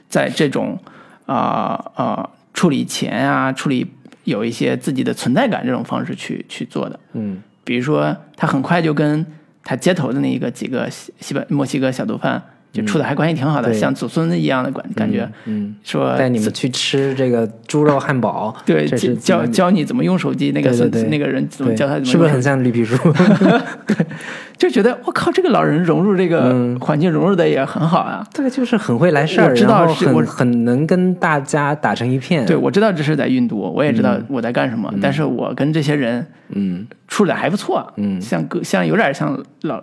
[0.09, 0.79] 在这种
[1.27, 3.87] 啊啊、处理钱啊，处理
[4.25, 6.99] 有一些自己的存在感这种方式去去做的。
[7.12, 7.43] 嗯。
[7.62, 9.27] 比如说，他很快就跟
[9.62, 15.29] 他接头的那一个几个西西班墨西哥小毒贩就处的还关系挺好的，对像祖孙一样的感感觉。
[15.47, 22.97] 嗯，说带你们去吃这个猪肉汉堡， 对教教你怎么用手机，那个对对对那个人怎么教他怎么是不是很像绿皮书？
[24.61, 28.23] 就觉得我靠，这个老人融入这个环境融入的也很好啊。
[28.35, 32.44] 对，就是很会来事儿，我知道很很能跟大家打成一片。
[32.44, 39.83] 对，我知道这是在运毒，我也知道我在干什么，但是我跟这些人嗯，处的还不错，嗯像哥像有点像老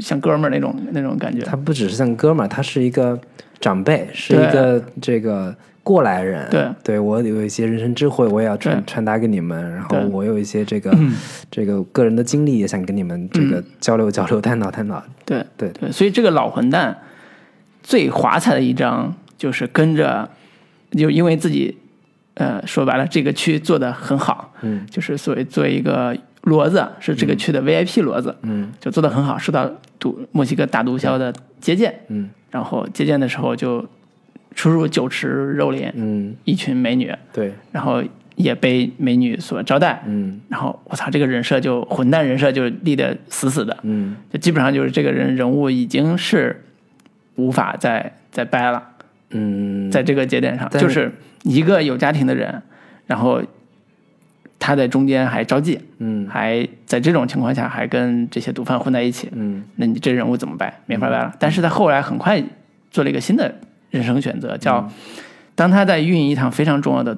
[0.00, 1.46] 像哥们儿那种那种感觉。
[1.46, 3.16] 他不只是像哥们儿，他是一个
[3.60, 5.54] 长辈，是一个这个
[5.86, 6.50] 过来人。
[6.50, 9.72] 对，对我有一些人生智慧，我也要传传达给你们。
[9.72, 10.92] 然后我有一些这个
[11.48, 15.00] 这个个人的经历，也想跟你们这个交流交流、探讨探讨。
[15.24, 15.68] 对对。
[15.78, 16.98] 对，所以这个老混蛋
[17.84, 20.28] 最华彩的一张就是跟着，
[20.90, 21.78] 就因为自己
[22.34, 28.72] 呃说白了这个区做的很好，嗯，就是所谓作为一个骡子是这个区的 VIP 骡子，嗯。
[28.80, 29.70] 就做的很好，受到
[30.00, 32.28] 毒墨西哥大毒枭的接见，嗯。
[32.50, 33.86] 然后接见的时候就
[34.56, 38.02] 出入酒池肉林，嗯，一群美女，对，然后
[38.34, 40.40] 也被美女所招待，嗯。
[40.48, 44.16] 然后我操，这个人设就混蛋人设就立得死死的，嗯。
[44.32, 46.64] 就基本上就是这个人人物已经是
[47.36, 48.82] 无法再再掰了，
[49.30, 51.12] 嗯，在这个节点上，但就是
[51.44, 52.62] 一个有家庭的人，
[53.06, 53.42] 然后
[54.58, 56.26] 他在中间还招妓，嗯。
[56.26, 59.62] 还在这种情况下还跟这些毒贩混在一起，嗯。
[59.76, 60.72] 那你这人物怎么掰？
[60.86, 61.34] 没法掰了。
[61.38, 62.42] 但是他后来很快
[62.90, 63.54] 做了一个新的
[63.96, 64.90] 人生选择，叫嗯
[65.56, 67.16] 当他在运一趟非常重要的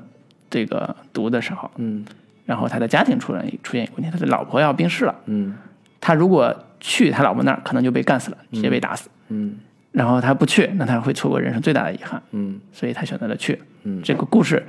[0.48, 2.04] 这个毒的时候，嗯。
[2.46, 5.14] 然后他的家庭出现出现一个问题，他的老婆要病逝了。
[5.26, 5.54] 嗯。
[6.00, 9.10] 他如果去他老婆那儿，可能就被干死了，直接被打死。
[9.28, 9.56] 嗯。
[9.90, 12.60] 然后他不去，那他会错过人生最大的遗憾，嗯。
[12.72, 13.60] 所以他选择了去。
[13.82, 14.00] 嗯。
[14.04, 14.64] 这个故事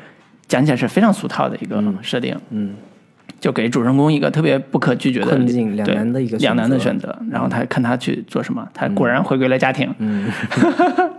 [0.47, 2.73] 讲起来是非常俗套的一个设定，嗯。
[3.39, 7.17] 就给主人公一个特别不可拒绝的困境两难的一个两难的选选择。
[7.29, 9.93] 然后他看他去做什么，他果然回归了家庭。
[9.99, 10.27] 嗯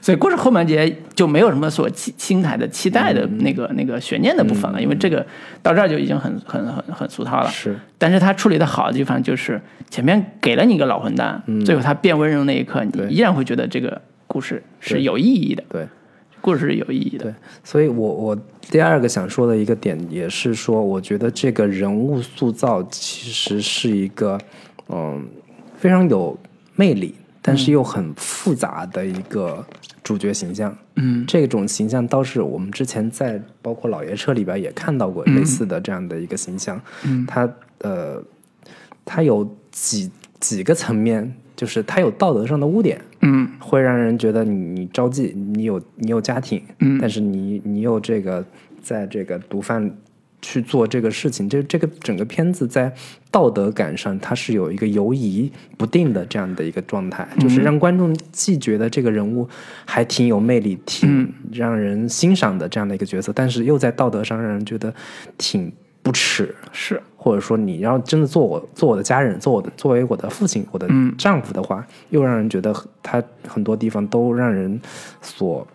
[0.00, 3.14] 所以故事后半截就没有什么所期心态的期待嗯。
[3.14, 5.24] 的那个、那个悬念的部分了，因为这个
[5.62, 7.48] 到这儿就已经很很很很俗套了。
[7.50, 7.76] 是。
[7.98, 15.86] 但是他处理的好的地方就是前面给了你一个老混蛋，最后他变温柔那一刻，你依然会觉得这个故事是有意义的，对。
[16.40, 17.24] 故事是有意义的。
[17.24, 18.38] 对，所以我我
[18.70, 24.38] 第二个想说的一个点也是说，我觉得这个人物塑造其实是一个
[24.88, 25.26] 嗯
[25.76, 26.38] 非常有
[26.76, 27.12] 魅力，
[27.48, 29.64] 但是又很复杂的一个
[30.04, 30.76] 主角形象。
[30.96, 36.80] 嗯，这种形象倒是我们之前在包括老爷车里边也看到过类似的这样的一个形象。
[37.04, 38.22] 嗯，他呃，
[39.04, 43.00] 他有几几个层面，就是他有道德上的污点。
[43.20, 48.44] 嗯会让人觉得你你招妓，你有你有家庭，嗯但是你你有这个
[48.80, 49.90] 在这个毒贩
[50.40, 52.92] 去做这个事情，这这个整个片子在
[53.30, 59.48] 道德感上它是有一个游移不定的这样的一个状态，就是让观众既觉得这个人物
[59.84, 64.94] 还挺有魅力，挺让人欣赏的这样的一个角色，但是又在道德上让人觉得
[65.36, 65.70] 挺
[66.02, 71.14] 不耻，是，或者说你要真的做我做我的家人，做我的作为我的父亲、我的嗯。
[71.18, 74.80] 丈夫的话，又让人觉得他很多地方都让人
[75.20, 75.66] 所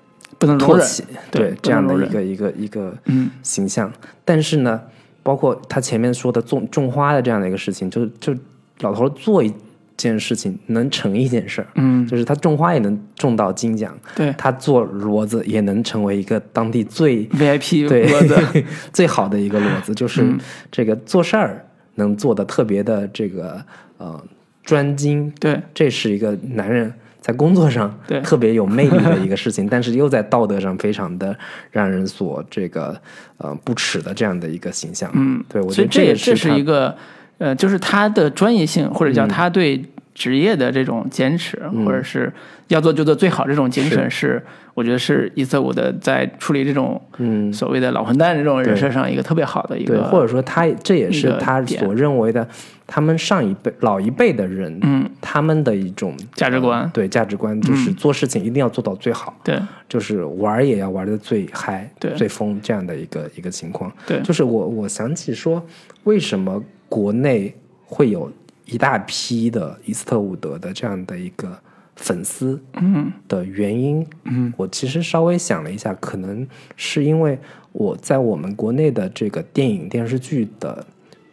[0.45, 0.85] 不能容忍。
[0.85, 3.91] 唾弃，对这样的一个一个一个嗯形象。
[4.25, 4.81] 但是呢，
[5.23, 8.35] 包括他前面说的种种花的这样的一个事情，就就
[8.79, 9.53] 老头做一
[9.95, 20.39] 件事情能成一件事儿，嗯，就是他种花也能种到金奖，对他做骡子也能成为一个当地最， VIP 对骡子，最好的一个骡子，就是嗯
[20.71, 23.63] 这个做事儿能做的特别的这个
[23.99, 24.21] 呃
[24.63, 26.91] 专精，对这是一个男人
[27.23, 28.19] 在工作上 对。
[28.19, 31.35] 特别有魅力的一个事情，但是又在道德上非常的
[31.71, 32.95] 让人所这个
[33.37, 35.09] 呃不耻的这样的一个形象。
[35.13, 36.93] 嗯，对我觉所以这得也这是一个
[37.37, 39.15] 呃，就是他的专业性，或者嗯。
[39.15, 39.81] 叫他对
[40.13, 42.31] 职业的这种坚持，或者是
[42.67, 44.43] 要做就做最好这种精神，是。
[44.75, 47.53] 我觉得是伊瑟伍德在处理这种嗯。
[47.53, 52.47] 所谓的老混蛋这种人设上一个特别好的一对，个，或者说他这也是他所认为的，
[52.93, 56.83] 他们上一辈老一辈的人，嗯，他们的一种价值观。
[56.83, 59.35] 呃对价值观就是做事情一定要做到最好。
[59.43, 59.59] 对。
[59.89, 62.13] 就是玩儿也要玩的最嗨、对。
[62.13, 63.91] 最疯这样的一个一个情况。
[64.05, 64.21] 对。
[64.21, 65.65] 就是我我想起说，
[66.03, 67.51] 为什么国内
[67.83, 68.31] 会有
[68.65, 71.57] 一大批的伊斯特伍德的这样的一个
[71.95, 73.11] 粉丝嗯。
[73.27, 77.39] 的原因，嗯，我其实稍微想了一下，可能是因为
[77.71, 80.85] 我在我们国内的这个电影电视剧的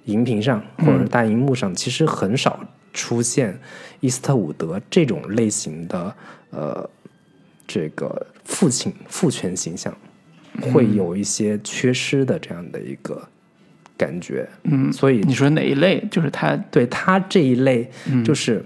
[0.05, 2.61] 荧屏上或者是大荧幕上，其实很少
[2.93, 3.59] 出现
[4.01, 6.15] 伊斯特伍德这种类型的
[6.51, 6.89] 呃
[7.67, 9.97] 这个父亲父权形象，
[10.73, 13.29] 会有一些缺失的这样的一个
[13.97, 14.49] 感觉。
[14.65, 16.05] 嗯，所以你说哪一类？
[16.11, 18.65] 就是他对他这一类，嗯就是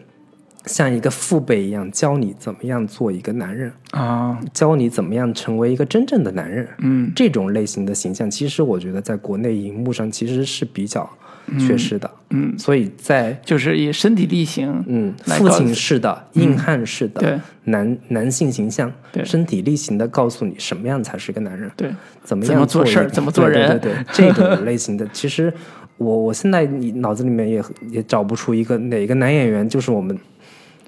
[0.65, 6.67] 像一个父辈一样，教你怎么样做一个男人，啊，教你怎么样成为一个真正的男人。
[6.79, 11.11] 嗯这种类型的形象，其实我觉得在国内荧幕上其实是比较
[11.59, 12.11] 缺失的。
[12.31, 17.41] 嗯，所以在就是以身体力行，嗯，父亲式的、硬汉式的对。
[17.65, 19.25] 男男性形象，对。
[19.25, 21.91] 身体力行的告诉你什么样才是个男人，对，
[22.23, 23.79] 怎么样做事儿怎么做人。
[23.81, 25.53] 对这种类型的， 其实
[25.97, 30.19] 我我现在你脑子里面也也找不出一个哪个男演员，就是我们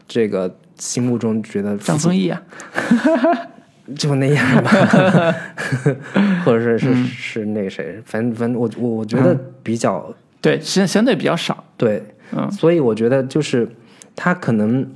[0.08, 2.42] 这个心目中觉得张丰毅啊，
[3.96, 5.34] 就那样吧，
[6.44, 10.12] 或者是是是那个谁，反正反正我我我觉得比较
[10.46, 12.48] 对，相相对比较少，对，嗯。
[12.52, 13.68] 所以我觉得就是
[14.14, 14.88] 他可能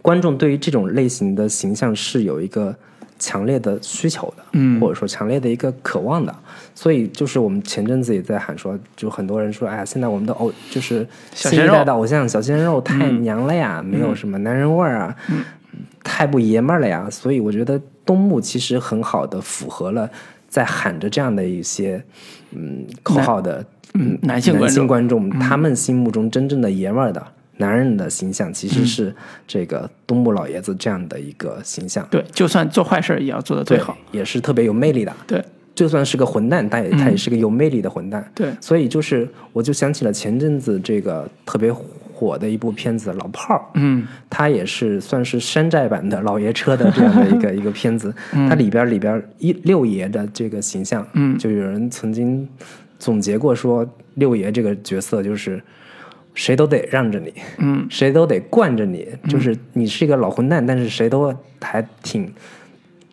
[0.00, 2.74] 观众对于这种类型的形象是有一个
[3.18, 4.80] 强烈的需求的，嗯。
[4.80, 6.34] 或者说强烈的一个渴望的，
[6.74, 11.84] 所以就是我们前阵子也在喊说，就很多人说，哎呀，现在我们的偶就是新一代小鲜肉。
[11.84, 15.16] 的偶像小鲜肉太嗯娘了呀，没有什么男人味儿啊，
[16.02, 20.08] 太不爷们儿了呀，所以我觉得东木其实很好的符合了
[20.48, 22.02] 在喊着这样的一些
[22.52, 23.64] 嗯口号的
[23.98, 29.14] 嗯，男性男性观众，他们心目中真正的爷们儿的男人的形象，其实嗯是
[29.46, 35.12] 这个东木老爷子这样的一个形象，对，就算做坏事也要做的最好，，也是特别有魅力的。
[35.26, 35.44] 对。
[35.74, 38.26] 就算是个混蛋，他也他也是个有魅力的混蛋。
[38.34, 41.70] 对，所以就是，我就想起了前阵子这个特别
[42.14, 44.02] 火的一部片子《老炮儿》，嗯。
[44.30, 48.10] 他也是算是山寨版的老爷车的这样的一个 一个片子。
[48.32, 51.36] 它里边里边一六爷的这个形象，嗯。
[51.36, 52.48] 就有人曾经
[52.98, 55.62] 总结过说，六爷这个角色就是
[56.34, 62.32] 谁都得让着你，嗯谁都得惯着你，就是你是一个老混蛋，但是谁都还挺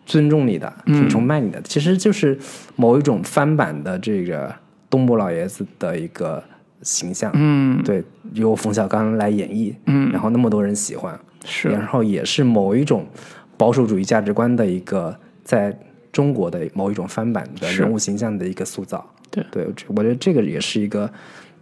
[0.04, 1.60] 尊重你的，嗯挺崇拜你的。
[1.62, 2.38] 其实就是
[2.76, 4.54] 某一种翻版的这个
[4.90, 6.42] 东木老爷子的一个
[6.82, 7.30] 形象。
[7.34, 13.06] 嗯对，由冯小刚来演绎，嗯然后那么多人喜欢，是然后也是某一种
[13.56, 15.78] 保守主义价值观的一个在
[16.12, 19.04] 中国的某一种翻版的人物形象的一个塑造。
[19.34, 19.44] 对。
[19.50, 21.10] 对，我觉得这个也是一个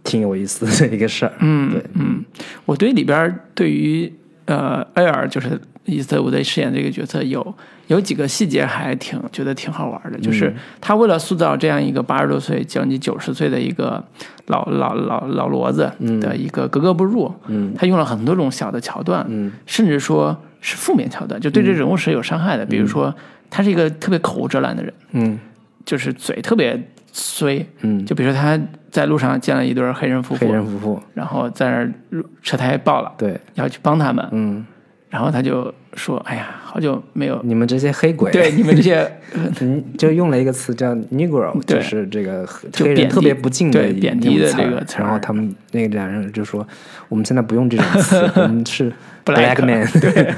[0.03, 1.33] 挺有意思的一个事儿。
[1.39, 2.23] 嗯对，嗯，
[2.65, 4.13] 我对里边对于
[4.45, 7.55] 呃艾尔就是伊斯特伍德饰演这个角色有
[7.87, 10.53] 有几个细节还挺觉得挺好玩的，就是。
[10.79, 14.03] 他为了塑造这样一个八十多岁将近九十岁的一个
[14.47, 17.73] 老老老老骡子的一个格格不入，嗯。
[17.75, 23.13] 他用了很多种小的桥段，嗯甚至说是负面桥段，就对这人物是有伤害的，比如说
[23.49, 25.39] 他是一个特别口无遮拦的人，嗯。
[25.85, 26.81] 就是嘴特别
[27.13, 28.59] 衰，嗯，就比如说他
[28.91, 31.93] 在路上见了一对黑人夫妇黑，人夫妇，然后在那儿
[32.41, 34.65] 车胎爆了，对，要去帮他们，嗯，
[35.09, 39.07] 然后他就说：“哎呀，好久没有你们这些黑鬼， 对你们这些
[39.61, 46.67] 嗯，就用了一个词叫 “negro”，就是这个黑人特别不敬的对贬低的这个词然后他们那个两人就说
[47.09, 48.91] ：“我们现在不用这种词， 我们是
[49.25, 50.33] Black man。”对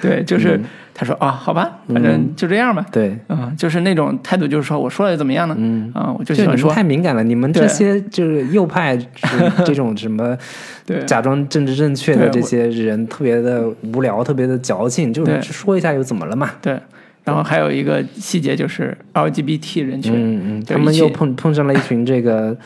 [0.00, 0.60] 对，就 是
[0.94, 2.84] 他说啊，好吧，反正就这样吧。
[2.90, 5.54] 对，嗯，就是那种态度，就是说我说了又怎么样呢？
[5.58, 9.06] 嗯啊，我就是你们喜欢说，太敏感了，你们这些就是右派是
[9.64, 10.36] 这种什么
[10.86, 16.50] 对假装政治正确的这些人，特别的无聊，特别的矫情，就是说一下又怎么了嘛？
[16.62, 16.78] 对。
[17.24, 22.56] 然后还有一个细节就是 LGBT 人群，嗯嗯，他们又碰碰上了一群这个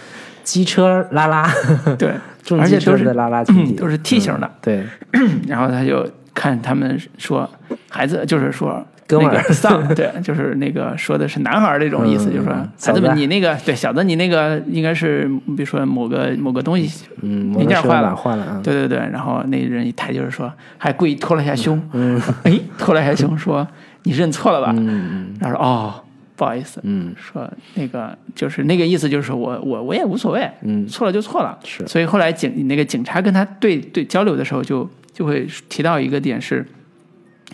[0.44, 1.50] 机车拉拉，
[1.98, 2.18] 对，重
[2.58, 4.50] 而且都是拉拉群体，都是 T 型的。
[4.60, 4.84] 对，
[5.48, 7.48] 然后他就看他们说，
[7.88, 8.84] 孩子就是说。
[9.10, 20.48] 哥们儿那个 son，对，就是那个说的是男孩儿这种意思，嗯就是说嗯孩子们，你那个对小子，你那个应该是比如说某个某个东西嗯，零件坏了了，坏了啊，对对对，然后那人一抬就是说，
[20.78, 23.66] 还故意托了一下胸，嗯， 哎，托了一下胸说
[24.04, 24.72] 你认错了吧？
[24.78, 25.94] 嗯然后说哦，
[26.40, 31.58] 不好意思，嗯说那个就是那个意思，就是我我我也无所谓，嗯错了就错了。
[31.62, 36.66] 是所以后来警那个警察跟他对对交流的时候就，就会提到一个点是，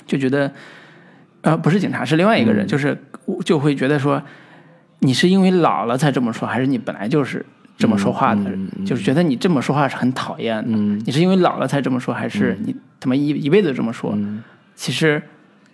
[0.07, 0.53] 就觉得，
[1.41, 2.97] 呃，不是警察，是另外一个人，嗯就是
[3.45, 4.23] 就会觉得说，
[5.01, 7.45] 你是因为老了才这么说，还是你本来就是
[7.77, 8.43] 这么说话的？
[8.51, 10.69] 嗯嗯就是觉得你这么说话是很讨厌的。
[10.71, 14.13] 嗯你是因为老了才这么说，还是你他妈一一辈子这么说？
[14.15, 14.45] 嗯
[14.77, 15.21] 其实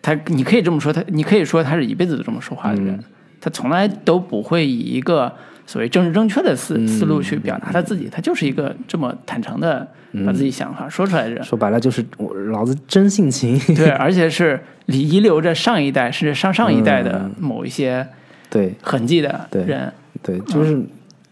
[0.03, 3.05] 他，你可以这么说，他你可以说他是一辈子都这么说话的人，嗯。
[3.41, 5.33] 他从来都不会以一个
[5.67, 6.87] 所谓政治正确的思、嗯。
[6.87, 11.43] 思路去表达他自己，他就是一个这么坦诚的嗯把自己想法说出来的人。
[11.43, 18.07] 说白了就是我老子真性情， 对，而且是遗留着上一代甚至上上一代的某一些
[18.51, 18.75] 对。
[18.83, 19.93] 痕迹的对人。
[20.23, 20.81] 对，就是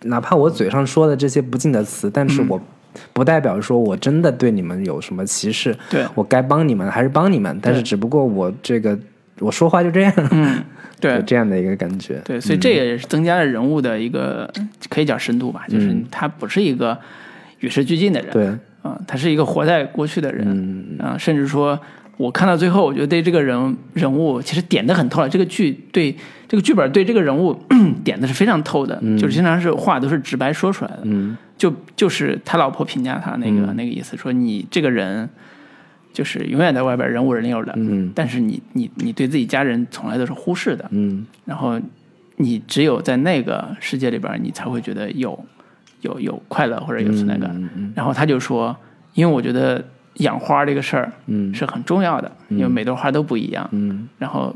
[0.03, 2.61] 哪怕我嘴上说的这些不敬的词，但是我
[3.13, 8.99] 不代表说我真的对你们有什么歧视，对我该帮你们还是帮你们，但是只不过我这个
[9.39, 10.63] 我说话就这样，嗯，
[11.01, 14.51] 对 有这样的一个感觉，对，所以这也是增加了人物的一个
[14.89, 16.99] 可以讲深度吧，就是嗯他不是一个
[17.61, 18.31] 与时俱进的人。
[18.31, 18.47] 对，
[18.83, 21.79] 啊、他是一个活在过去的人，嗯啊、甚至说
[22.17, 25.29] 我看到最后，我觉得对这个人人物其实点的很透了。
[25.29, 26.15] 这个剧对
[26.51, 27.57] 这个剧本对这个人物
[28.03, 31.03] 点的是非常透的，就是经常是话都是直白说出来的。
[31.05, 31.37] 嗯。
[31.57, 35.29] 就就是他老婆评价他那个、那个意思，说你这个人
[36.13, 38.11] 就是永远在外边人五人六的，嗯。
[38.17, 41.25] 但是你你你对自己家人从来都是忽视的，嗯。
[41.45, 41.81] 然后
[42.39, 45.39] 你只有在那个世界里边，你才会觉得有
[46.01, 47.93] 有有快乐或者有存在感。
[47.95, 48.77] 然后他就说，
[49.15, 49.85] 因为我觉得
[50.15, 51.55] 养花这个事儿嗯。
[51.55, 53.69] 是很重要的，因为每朵花都不一样。
[53.71, 54.09] 嗯。
[54.19, 54.53] 然后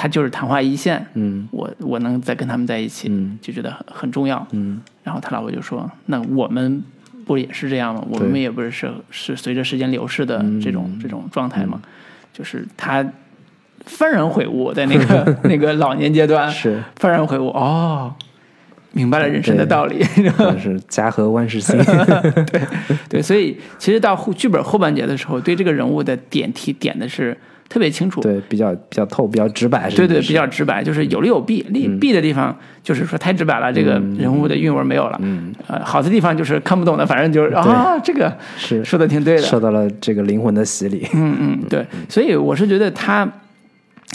[0.00, 4.46] 他就是昙花一现，嗯我我能再跟他们在一起，嗯就觉得很很重要。
[4.52, 6.82] 嗯然后他老婆就说：“那我们
[7.26, 8.02] 不也是这样吗？
[8.08, 11.82] 我们也不是是是随着时间流逝的这种、这种状态吗？
[12.32, 13.04] 就是他
[13.86, 18.14] 幡然悔悟，在那个 那个老年阶段，是，幡然悔悟，哦，
[18.92, 20.02] 明白了人生的道理。
[20.16, 21.76] 就是家和万事兴。
[22.50, 22.62] 对
[23.10, 27.36] 对，所以其实到后剧本后半截的时候，对这个人物的点题点的是
[27.70, 28.20] 特别清楚。
[28.20, 29.88] 对，比较比较透，比较直白。
[29.90, 31.64] 对对，比较直白，就是有利有弊。
[31.70, 35.16] 利弊的地方就是说太直白了，这个人物的韵味没有了。
[35.22, 39.42] 嗯，呃，好的地方就是看不懂的，反正就是啊，这个是说的挺对的。
[39.42, 41.06] 受到了这个灵魂的洗礼。
[41.14, 43.26] 嗯嗯，对，所以我是觉得他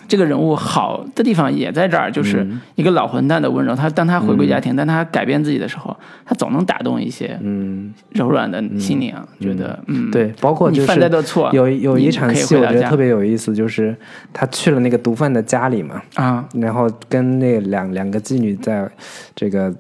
[0.08, 2.62] 这个人物好的地方也在这儿，就是嗯。
[2.76, 3.76] 一个老混蛋的温柔。
[3.76, 5.96] 他当他回归家庭，当他改变自己的时候，
[6.26, 13.96] 他总能打动一些嗯，柔软的心灵啊，觉得嗯，对，包括就你犯再是多错，有有一场戏，我觉得特别有意思，就是
[14.34, 18.90] 他去了那个毒贩的家里嘛，啊，然后跟那两两个妓女在
[19.36, 19.74] 这个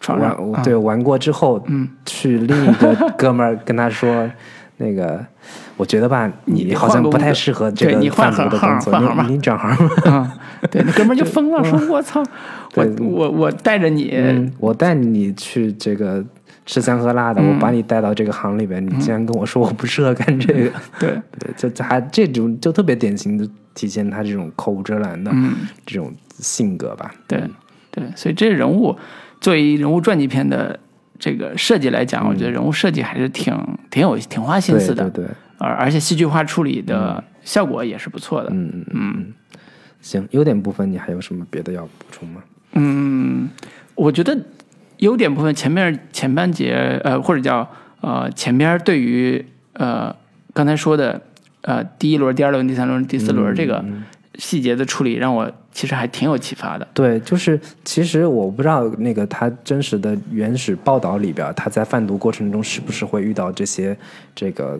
[0.00, 4.28] 床上对玩过之后，嗯，去另一个哥们儿跟他说，
[4.80, 5.24] 那个
[5.76, 10.10] 我觉得吧，你你好像不太适合这个对你换贩毒的行工作，换行吧你你转行吧。
[10.10, 10.38] 啊，
[10.70, 12.22] 对，那哥们儿就疯了，说 我操，
[12.74, 16.24] 我我我带着你，嗯，我带你去这个
[16.64, 25.54] 吃香喝辣的，我把你带到这个行里边，你竟然跟我说我不适合干这个， 对，对，就这还这种就特别典型的体现他这种口无遮拦的嗯，
[25.84, 27.12] 这种性格吧。
[27.28, 27.42] 对
[27.90, 28.96] 对，所以这人物
[29.40, 30.78] 作为人物传记片的
[31.20, 33.54] 这个设计来讲，我觉得人物设计还是挺
[33.90, 38.48] 挺有挺花心思的，对对，而而且戏剧化处理的效果也是不错的。
[38.50, 39.34] 嗯嗯嗯
[40.00, 42.42] 行，优点部分你还有什么别的要补充吗？
[42.72, 43.50] 嗯，
[43.94, 44.36] 我觉得
[44.98, 47.68] 优点部分前面前半节呃或者叫
[48.00, 49.44] 呃前边对于
[49.74, 50.14] 呃
[50.54, 51.20] 刚才说的
[51.60, 53.84] 呃第一轮、第二轮、第三轮、第四轮这个
[54.36, 56.86] 细节的处理，让我其实还挺有启发的。
[56.92, 63.96] 对，就是其实我不知道那个他真实的原始报道里边，他在贩毒过程中是不是会遇到这些
[64.34, 64.78] 这个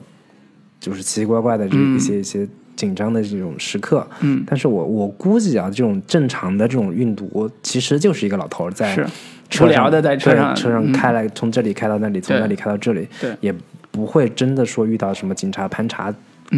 [0.80, 4.06] 就是奇奇怪怪的这一些、一些紧张的这种时刻。
[4.20, 9.06] 嗯，但是我我估计啊，这种正常的这种运毒，其实就是一个老头在是
[9.48, 13.54] 车聊的在车上车上嗯开来，从这里开到那里，从那里开到这里，对也
[13.90, 16.12] 不会真的说遇到什么警察盘查。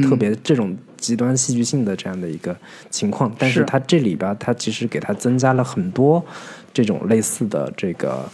[0.09, 2.57] 特别这种极端戏剧性的这样的一个
[2.89, 3.65] 情况，但是是。
[3.67, 6.25] 它这里边儿它其实给它增加了很多
[6.73, 8.25] 这种类似的这个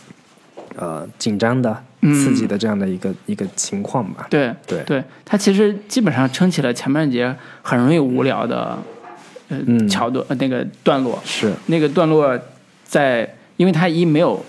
[0.77, 4.27] 呃紧张的、刺激的这样的一个、一个情况吧。
[4.29, 4.83] 对对。
[4.85, 8.79] 对，它其实基本上撑起了前半节很容易无聊的
[9.49, 9.89] 呃、嗯。
[9.89, 11.19] 桥段、呃、那个段落。
[11.25, 12.39] 是，那个段落
[12.85, 14.45] 在，因为它一没有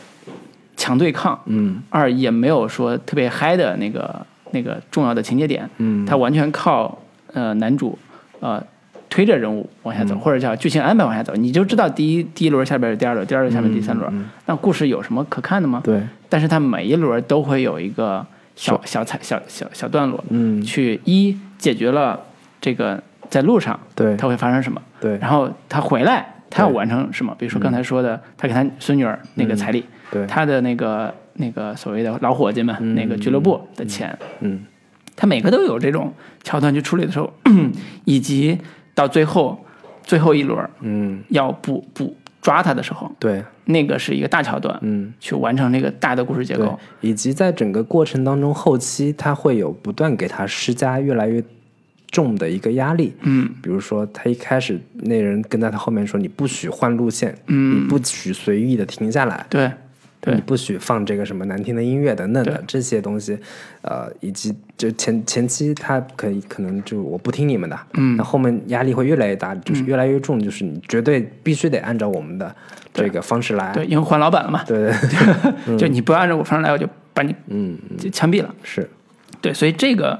[0.76, 1.82] 强对抗，嗯。
[1.90, 6.98] 二也没有说特别嗨的那个那个重要的情节点，嗯，他完全靠
[7.34, 7.98] 呃男主
[8.40, 8.64] 呃
[9.10, 10.20] 推着人物往下走，嗯。
[10.20, 14.12] 或者叫剧情安排往下走，你就知道第一第一轮下边是第二轮，第二轮下面第三轮，
[14.46, 15.82] 那故事有什么可看的吗？
[15.84, 18.26] 对，但是它每一轮都会有一个
[18.56, 19.04] 小小。
[19.04, 20.62] 彩小小小段落，嗯。
[20.62, 22.20] 去一解决了
[22.62, 24.16] 这个在路上对。
[24.16, 25.18] 它会发生什么，对。
[25.18, 32.94] 然后他回来他要完成什么，比如说刚才说的，他给他孙女儿那个彩礼，对，他的那个那个所谓的老伙计们、嗯。
[32.96, 34.64] 那个俱乐部的钱，嗯
[35.20, 36.14] 他每个都有这种
[36.44, 37.30] 桥段去处理的时候，
[38.06, 38.58] 以及
[38.96, 39.60] 到最后
[40.02, 45.14] 最后一轮嗯要捕捕抓他的时候，对，那个是一个大桥段，嗯。
[45.20, 51.44] 去完成这个大的故事结构。，以及在整个过程当中，后期他会有不断给他施加越来越
[52.10, 53.14] 重的一个压力。
[53.24, 59.70] 嗯比如说，他一开始那人跟在他后面说：“你不许换路线，嗯你不许随意的停下来，对
[60.22, 60.34] 对。
[60.36, 63.38] 你不许放这个什么难听的音乐等等的这些东西。”
[63.82, 68.18] 呃，以及就前前期他可以可能就我不听你们的，嗯。
[68.18, 72.54] 那后面压力会越来越大，就是越来越重，就是你绝对必须得按照我们的
[72.94, 73.72] 这个方式来。
[73.74, 74.92] 对，因为换老板了嘛，对
[75.66, 78.54] 对， 就你不按照我方式来，我就把你嗯，就枪毙了。
[78.64, 78.90] 是，
[79.42, 80.20] 对，所以这个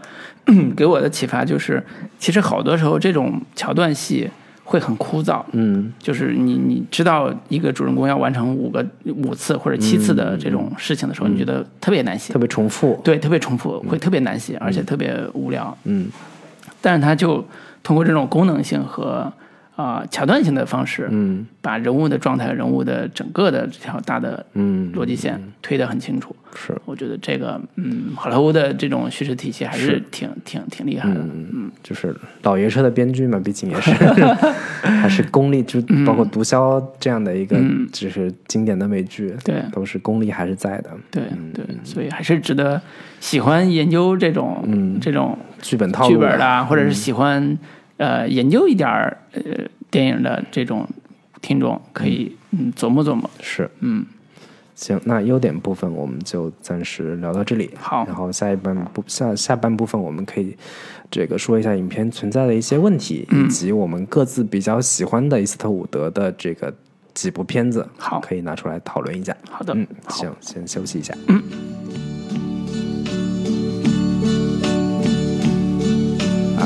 [0.76, 1.84] 给我的启发就是，
[2.18, 4.30] 其实好多时候这种桥段戏
[4.70, 5.42] 会很枯燥。
[5.54, 13.00] 嗯就是你你知道一个主人公要完成五个五次或者七次的这种事情的时候，你觉得特别难写特，别重复。
[13.04, 15.76] 对，特别重复，会特别难写，而且特别无聊。
[15.86, 16.08] 嗯
[16.82, 17.44] 但是他就
[17.82, 19.32] 通过这种功能性和
[19.80, 26.36] 啊、桥段性的方式，嗯把人物的状态、人物的整个的这条大的嗯，逻辑线推得很清楚。
[26.54, 31.16] 是我觉得这个，嗯，好莱坞的这种叙事体系还是挺挺挺厉害的。
[31.22, 33.92] 嗯，就是老爷车的编剧嘛，毕竟也是
[34.84, 37.56] 还是功力，就包括毒枭这样的一个，
[37.94, 40.90] 就是经典的美剧，对都是功力还是在的。
[41.10, 41.24] 对
[41.54, 42.82] 对，所以还是值得
[43.22, 47.58] 喜欢研究这种嗯、这种剧本套路剧本的啊，或者是喜欢、
[48.00, 49.42] 呃研究一点儿呃
[49.92, 50.88] 电影的这种
[51.42, 53.30] 听众，可以嗯琢磨琢磨。
[53.40, 54.06] 是，嗯，
[54.76, 57.70] 行，那优点部分我们就暂时聊到这里。
[57.78, 60.56] 好然后下一半部下下半部分我们可以
[61.12, 66.74] 这个说一下影片存在的一些问题，嗯以及我们各自比较喜欢的伊斯特伍德的这个
[67.14, 69.36] 几部片子，好可以拿出来讨论一下。
[69.50, 71.14] 好的，嗯，行，先休息一下。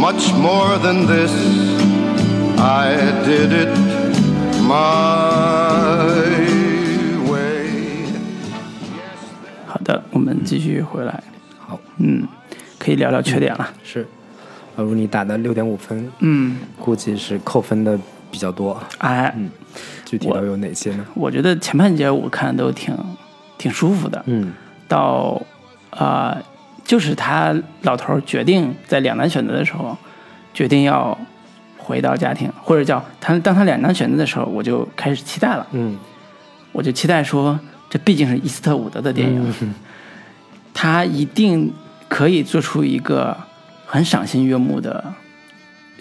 [0.00, 1.30] much more than this,
[2.58, 3.68] I did it
[4.62, 6.08] my
[7.28, 8.08] way.
[9.66, 11.22] 好的，我们继续回来。
[11.58, 12.26] 好，嗯，
[12.78, 13.68] 可以聊聊缺点了。
[13.84, 14.06] 是，
[14.74, 17.98] 而如你打的六点五分，嗯，估计是扣分的
[18.30, 18.82] 比较多。
[18.98, 19.50] 哎，嗯
[20.06, 21.04] 具体都有哪些呢？
[21.14, 22.96] 我觉得前半节我看都挺
[23.58, 24.54] 挺舒服的，嗯
[24.88, 25.42] 到
[25.90, 26.42] 啊、呃
[26.90, 29.96] 就是他老头儿决定在两难选择的时候，
[30.52, 31.16] 决定要
[31.78, 35.96] 回到家庭，或者叫他当他两难选择的时候，我就开始期待了，嗯。
[36.72, 37.56] 我就期待说，
[37.88, 39.54] 这毕竟是伊斯特伍德的电影，
[40.74, 41.72] 他一定
[42.08, 43.36] 可以做出一个
[43.86, 45.14] 很赏心悦目的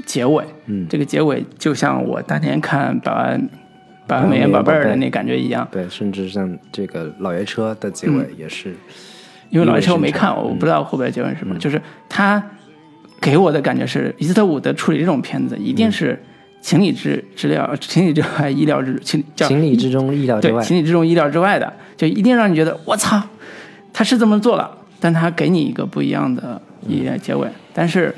[0.08, 0.44] 结尾。
[0.66, 3.50] 嗯，这个结尾就像我当年看《百万
[4.08, 8.76] 百万美元宝贝儿》的那感觉一样，对，甚至像这个老爷车的结尾也是，
[9.50, 11.58] 因为老爷车我没看，我不知道后边结尾是什么。
[11.58, 12.42] 就是他
[13.20, 16.22] 给我的感觉是，伊斯特伍德处理这种片子一定是
[16.62, 20.64] 情理之之料，情理之外，意料之情叫情理之中，意料之对外。
[20.64, 23.22] 情理之中，意料之外的，就一定让你觉得我操，
[23.92, 24.70] 他是这么做了，
[25.00, 26.62] 但他给你一个不一样的
[27.22, 28.14] 结尾，但是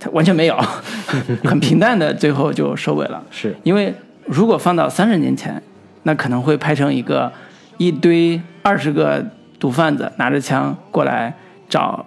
[0.00, 0.56] 他完全没有，
[1.44, 3.22] 很平淡的，最后就收尾了。
[3.30, 3.94] 是，因为
[4.26, 5.62] 如果放到三十年前，
[6.02, 7.32] 那可能会拍成一个
[7.76, 9.24] 一堆二十个
[9.62, 11.32] 毒贩子拿着枪过来
[11.68, 12.04] 找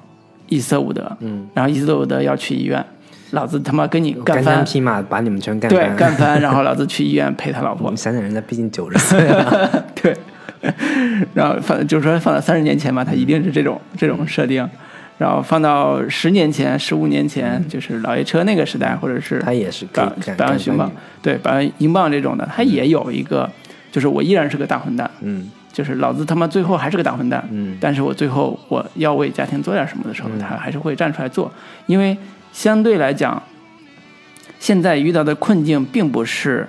[0.49, 2.85] 伊斯特伍德，嗯，然后伊斯特伍德要去医院，
[3.31, 10.13] 老子他妈跟你干翻匹马把你们全干对，干翻，然后老子 去医院陪他老婆你，想想，人家毕竟九十岁了， 对，
[11.33, 14.69] 然后放就是说放到三十年前嘛，他一定是这种这种设定，
[15.17, 20.05] 然后放到十年前、十五年前，就是老爷车那个时代，或者是他也是百
[20.37, 20.91] 百万英镑
[21.21, 23.49] 对百万英镑这种的，他也有一个，
[23.93, 27.77] 就是我依然是个大混蛋，嗯就是老子他妈最后还是个大混蛋，嗯。
[27.81, 31.51] 但是我最后我要为家庭做点什么的时候，他还是会站出来做，
[31.85, 32.17] 因为
[32.53, 33.43] 相对来讲，
[34.57, 36.65] 现在遇到的困境并不是，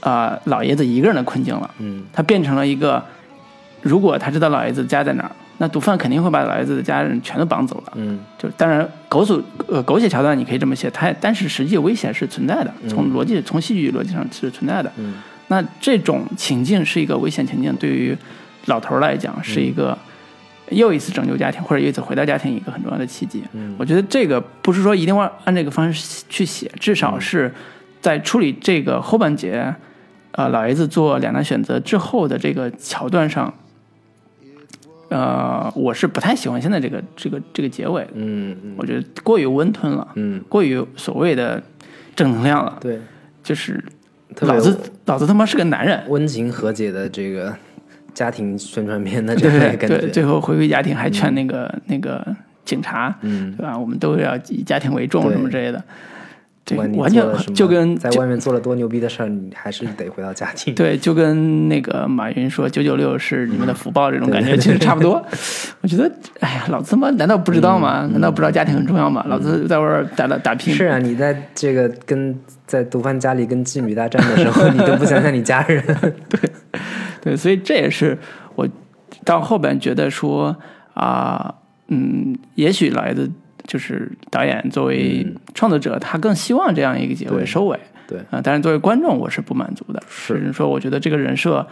[0.00, 2.04] 呃，老爷子一个人的困境了，嗯。
[2.12, 3.02] 他变成了一个，
[3.80, 7.92] 如果他知道老爷子家在哪儿，那毒贩肯定会把老爷子的家人全都绑走了。
[7.94, 8.20] 嗯。
[8.36, 14.92] 就当然狗组呃狗血桥段你可以这么写，他但是实际危险是存在的，从逻辑从戏剧逻辑上是存在的。
[14.98, 15.14] 嗯
[15.48, 18.16] 那这种情境是一个危险情境，对于
[18.66, 19.96] 老头儿来讲是一个、
[20.70, 23.42] 又一次拯救家庭，或者又一次回到家庭一个很重要的契机。
[23.52, 23.74] 嗯。
[23.78, 27.52] 我觉得这个不是说一定要按这个方式去写，至少是
[28.00, 29.74] 在处理这个后半节，
[30.32, 33.52] 呃，老爷子做两难选择之后的这个桥段上，
[35.10, 38.74] 呃，我是不太喜欢现在这个这个这个结尾的，嗯嗯。
[38.78, 41.62] 我觉得过于温吞了，嗯，过于所谓的
[42.16, 42.98] 正能量了，对，
[43.42, 43.84] 就是
[44.40, 47.54] 老子老子他妈是个男人，温情和解的这个
[48.12, 52.26] 家庭宣传片的这对样的感对，觉，最后回归家庭还劝那个、那个
[52.64, 53.78] 警察，嗯，对吧？
[53.78, 55.82] 我们都要以家庭为重什么之类的，
[56.64, 60.74] 这不管你完全就跟在外面做了多牛逼的事儿，你还是得回到家庭。
[60.74, 65.22] 对，就跟那个马云说“九九六是你们的福报”这种感觉，对其实差不多。
[65.82, 66.10] 我觉得，
[66.40, 68.08] 哎呀，老子他妈难道不知道吗？
[68.12, 69.22] 难道不知道家庭很重要吗？
[69.28, 72.34] 老子在外边打打打拼，是啊，你在这个跟
[72.66, 75.84] 在毒贩家里跟妓女大战的时候，你都不想想你家人。
[76.30, 76.40] 对，
[77.20, 78.16] 对所以这也是
[78.54, 78.66] 我
[79.22, 80.56] 到后边觉得说
[80.94, 81.54] 啊、
[81.88, 83.30] 嗯，也许老爷子
[83.64, 87.78] 就是导演作为创作者，他更希望这样一个结尾收尾。
[88.06, 88.18] 对。
[88.30, 90.02] 啊、但是作为观众，我是不满足的。
[90.08, 90.52] 是。
[90.52, 91.66] 说，我觉得这个人设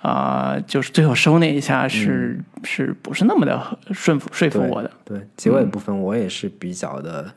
[0.00, 4.90] 啊、就是最后收那一下是、是不是那么的顺服说服我的？
[5.04, 7.32] 对，结尾部分我也是比较的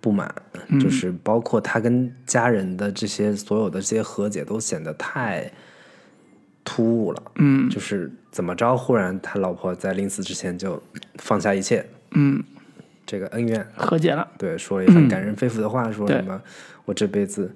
[0.00, 0.34] 不满，
[0.68, 0.80] 嗯。
[0.80, 5.50] 就是包括他跟家人的这些所有的这些和解都显得太
[6.64, 7.22] 突兀了。
[7.34, 7.68] 嗯。
[7.68, 10.82] 就是怎么着，忽然他老婆在临死之前就
[11.16, 12.42] 放下一切，嗯，
[13.10, 14.24] 这个恩怨，和解了。
[14.38, 16.40] 对，说了一番感人肺腑的话，说什么
[16.84, 17.52] 我这辈子。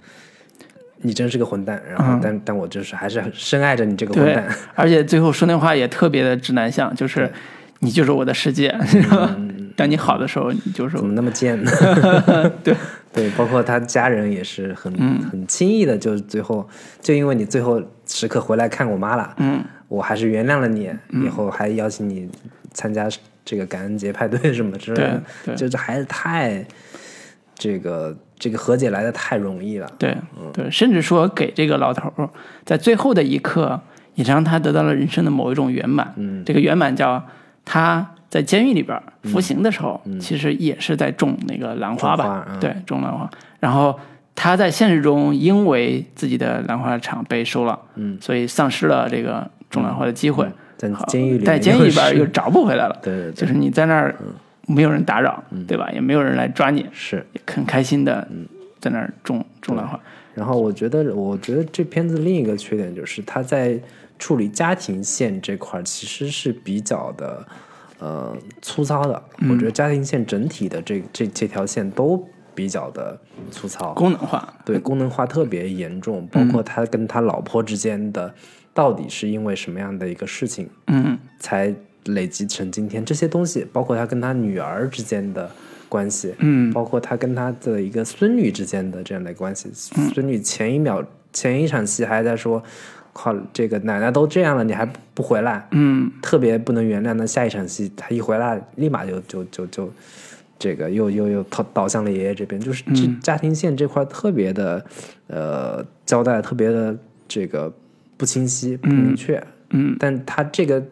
[1.07, 2.07] 你真是个混蛋，然嗯。
[2.15, 7.31] 后但、但我就是还是很深爱着你这个混蛋，， 而且最后说那话也特别的直男向，就是
[7.81, 9.37] 你就是我的世界，是吧？
[9.77, 11.63] 当你好的时候，你就是怎么那么贱？
[11.63, 11.71] 呢？
[12.65, 12.75] 对。
[13.13, 14.93] 对，包括他家人也是很、
[15.31, 16.69] 很轻易的，就最后
[17.01, 20.91] 就因为你最后时刻回来看我妈了，嗯，我还是原谅了你，
[21.25, 22.29] 以后还邀请你
[22.73, 23.09] 参加
[23.45, 25.03] 这个感恩节派对什么之类
[25.47, 26.65] 的，就这还是太
[27.55, 30.17] 这个这个和解来的太容易了，对
[30.53, 32.29] 对，甚至说给这个老头儿
[32.65, 33.81] 在最后的一刻，
[34.15, 36.13] 也让他得到了人生的某一种圆满。
[36.17, 37.23] 嗯这个圆满叫
[37.65, 42.47] 他在监狱里边儿服刑的时候，其实也是在种那个兰花吧？
[42.61, 43.31] 对，种兰花。
[43.61, 43.99] 然后
[44.35, 50.51] 他在现实中因为自己的兰花厂被收了，嗯，所以丧失了这个种兰花的机会。
[50.77, 52.99] 在监狱里在监狱里边又找不回来了。
[53.03, 54.15] 对对对就是你在那儿
[54.67, 55.91] 没有人打扰，对吧？
[55.93, 57.25] 也没有人来抓你，是。
[57.33, 58.27] 也很开心的
[58.81, 59.99] 在那儿种种兰花。
[60.35, 63.79] 然后我觉得，我觉得这片子另一个缺点就是他在
[64.19, 67.47] 处理家庭线这块儿其实是比较的
[67.99, 69.23] 呃粗糙的。
[69.49, 73.17] 我觉得家庭线整体的这这这条线都比较的
[73.51, 78.35] 粗糙，功能化，对功能化特别严重，包括他跟他老婆之间的
[78.75, 81.75] 到底是因为什么样的一个事情嗯才
[82.07, 85.51] 累积成今天这些东西，包括他跟他女儿之间的
[85.89, 89.71] 关系，嗯包括他跟他的一个孙女之间的这样的关系。
[89.97, 91.03] 嗯孙女前一秒
[91.33, 92.63] 前一场戏还在说
[93.15, 97.15] ：“靠，这个奶奶都这样了，你还不回来？”嗯特别不能原谅。
[97.15, 99.91] 那下一场戏他一回来，立马就就就就
[100.59, 104.85] 这个又又又倒倒向了爷爷这边，就是这家庭线这块特别的
[105.29, 106.97] 呃交代特别的
[107.27, 107.73] 这个
[108.17, 109.43] 不清晰不明确。
[109.71, 110.85] 嗯但他这个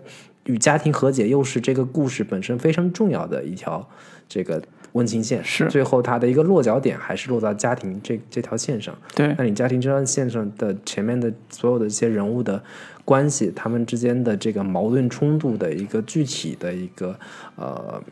[0.47, 3.89] 与家庭和解又是这个故事本身非常重要的一条
[4.29, 4.61] 这个
[4.93, 8.97] 温情线，是最后它的一个落脚点还是落到家庭这这条线上。
[9.15, 12.63] 对那你家庭这条线上的前面的所有的一些人物的
[13.05, 17.19] 关系，他们之间的这个矛盾冲突的一个具体的一个
[17.57, 18.03] 呃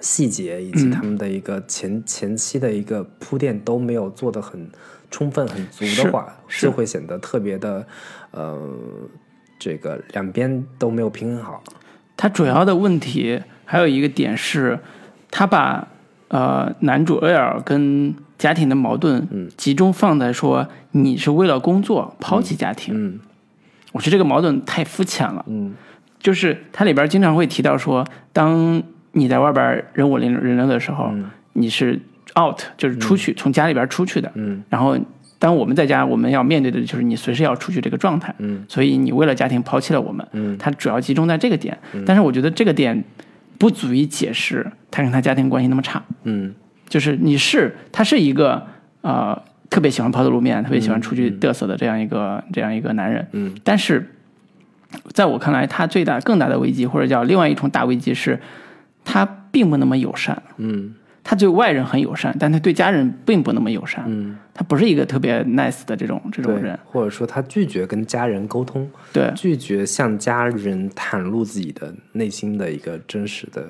[0.00, 4.68] 细节，以及他们的一个前、前期的一个铺垫都没有做得很
[5.12, 7.86] 充分、很足的话，是就会显得特别的
[8.32, 8.58] 呃，
[9.60, 11.62] 这个两边都没有平衡好。
[12.16, 14.78] 他主要的问题还有一个点是，
[15.30, 15.86] 他把
[16.28, 23.20] 呃男主 L 跟家庭的矛盾集中放在说你是为了工作抛弃家庭，嗯
[23.92, 25.44] 我觉得这个矛盾太肤浅了。
[25.46, 25.74] 嗯。
[26.18, 31.12] 就是它里边经常会提到说，当你在外边人五人人六的时候，
[31.54, 32.00] 你是
[32.38, 34.30] out，就是出去、从家里边出去的。
[34.34, 34.96] 嗯然后
[35.38, 38.34] 当我们在家，我们要面对的就是你随时要出去这个状态。
[38.38, 40.26] 嗯所以你为了家庭抛弃了我们。
[40.32, 43.02] 嗯它主要集中在这个点，但是我觉得这个点
[43.58, 46.02] 不足以解释他跟他家庭关系那么差。
[46.24, 46.54] 嗯
[46.88, 48.66] 就是你是他是一个
[49.00, 54.14] 呃特别喜欢抛头露面、特别喜欢出去嘚瑟的这样一个、这样一个男人，嗯，但是
[55.12, 58.38] 在我看来，他最大更大的危机或者叫另外一重大危机是，
[59.06, 60.42] 他并不那么友善。
[60.58, 60.94] 嗯
[61.24, 64.04] 他对外人很友善，但他对家人并不那么友善。
[64.06, 73.66] 嗯，他不是一个特别 nice 的这种这种人。，或者说他拒绝跟家人沟通，对拒绝向家人袒露自己的内心的一个真实的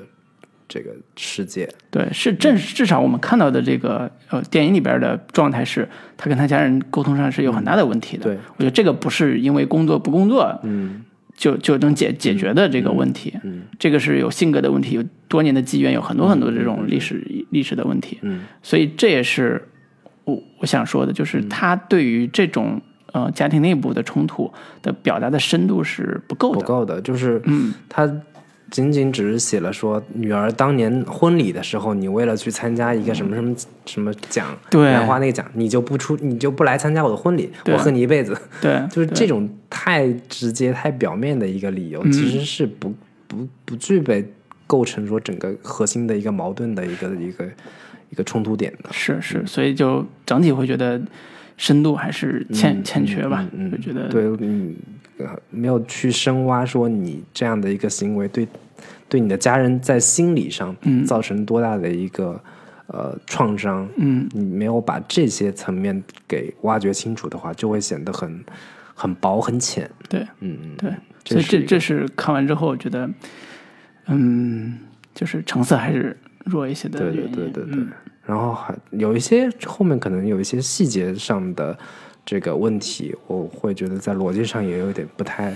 [0.66, 1.68] 这个世界。
[1.90, 5.86] 对，是正至少我们看到的这个呃电影里边的状态是，
[6.16, 8.24] 他跟他家人沟通上是有很大的问题的。
[8.24, 11.04] 对我觉得这个不是因为工作不工作，嗯
[11.36, 13.34] 就就能解解决的这个问题。
[13.42, 18.18] 嗯这个是有性格的问题，有多年的积怨，有很多很多这种历史历史的问题。
[18.22, 19.68] 嗯所以这也是
[20.24, 22.80] 我我想说的，就是他对于这种
[23.12, 24.52] 呃家庭内部的冲突
[24.82, 26.60] 的表达的深度是不够的。
[26.60, 28.08] 不够的，就是嗯他
[28.72, 33.54] 仅仅只是写了说，女儿当年婚礼的时候，你为了去参加一个什么什么
[33.84, 34.90] 什么奖，对。
[34.90, 38.34] 兰花那个奖，你就不出，你就不来参加我的婚礼，我恨你一辈子。
[38.62, 42.10] 对， 就是这种太直接、太表面的一个理由，嗯。
[42.10, 42.94] 其实是不
[43.28, 44.26] 不不具备
[44.66, 47.44] 构成说整个核心的一个矛盾的一个一个
[48.08, 48.88] 一个冲突点的。
[48.90, 50.98] 是是，所以就整体会觉得
[51.62, 54.08] 深度还是欠、欠缺吧，嗯就觉得。
[54.08, 54.74] 对，嗯，
[55.18, 58.48] 呃没有去深挖说你这样的一个行为对
[59.08, 61.04] 对你的家人在心理上嗯。
[61.04, 62.40] 造成多大的一个、
[62.88, 68.44] 呃创伤，嗯，你没有把这些层面给挖掘清楚的话，就会显得很
[68.92, 69.88] 很薄很浅。
[70.08, 70.90] 对嗯嗯，对，
[71.24, 73.08] 所以这这这是看完之后觉得，
[74.08, 74.80] 嗯，
[75.14, 77.30] 就是成色还是弱一些的对原因。
[77.30, 77.74] 对对对对。
[77.84, 77.88] 嗯
[78.24, 81.76] 然后还有一些后面可能有一些细节上的
[82.24, 85.52] 这个问题，我会觉得在逻辑上也有点不太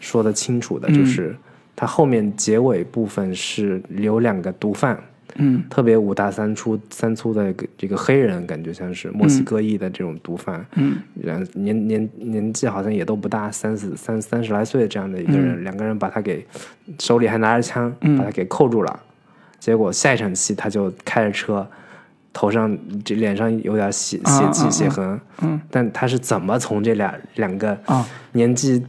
[0.00, 0.94] 说得清楚的，嗯。
[0.94, 1.34] 就是
[1.74, 5.02] 它后面结尾部分是留两个毒贩，
[5.36, 5.62] 嗯。
[5.70, 10.98] 特别五大三粗三粗的这个黑人，感觉像是墨西哥裔的这种毒贩，嗯。
[11.14, 16.46] 然年年年纪好像也都不大，三四三三十来岁这样的一个人，两个人把他给
[16.98, 18.18] 手里还拿着枪，嗯。
[18.18, 19.00] 把他给扣住了。
[19.58, 21.66] 结果下一场戏他就开着车，
[22.32, 28.82] 头上这脸上有点血啊血迹啊血痕，嗯但他是怎么从这俩两个啊年纪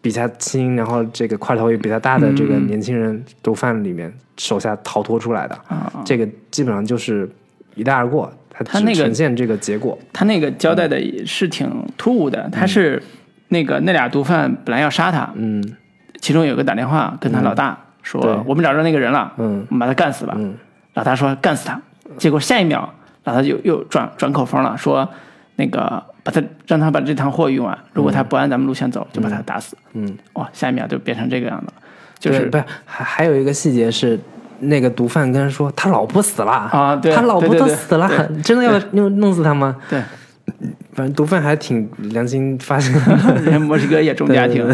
[0.00, 5.58] 比他轻，然后这个块头也比他大的这个嗯年轻人毒贩里面手下逃脱出来的？
[6.04, 7.28] 这个基本上就是
[7.74, 9.98] 一带而过，他只他那个呈现这个结果。
[10.12, 13.02] 他那个交代的也是挺突兀的，他是
[13.48, 15.62] 那个那俩毒贩本来要杀他，嗯
[16.20, 20.34] 其中有个打电话跟他老大说：“我们找着那个人了，嗯我们把他干死吧。
[20.38, 20.54] 嗯
[20.94, 21.80] 老大说：“干死他。”
[22.18, 22.92] 结果下一秒，
[23.24, 25.08] 老大又又转转口风了，说
[25.56, 29.76] ：“那个把他让他把这趟货运完，如果他不按咱们路线走，就把他打死。
[29.94, 31.72] 嗯，哇，下一秒就变成这个样子了，
[32.18, 34.18] 就是对不是还还有一个细节是。
[34.58, 38.08] 那个毒贩跟他说他老婆死了啊对他老婆都死了，
[38.42, 39.76] 真的要弄弄死他吗？
[39.86, 40.00] 对，
[40.94, 42.90] 反正毒贩还挺良心发现，
[43.44, 44.66] 人家墨西哥也重家庭。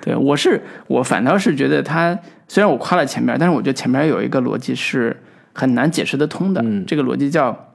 [0.00, 2.18] 对我是我反倒是觉得他
[2.48, 5.16] 虽然我夸了前面，但是我觉得前面有一个逻辑是
[5.58, 6.60] 很难解释得通的。
[6.64, 6.84] 嗯。
[6.86, 7.74] 这个逻辑叫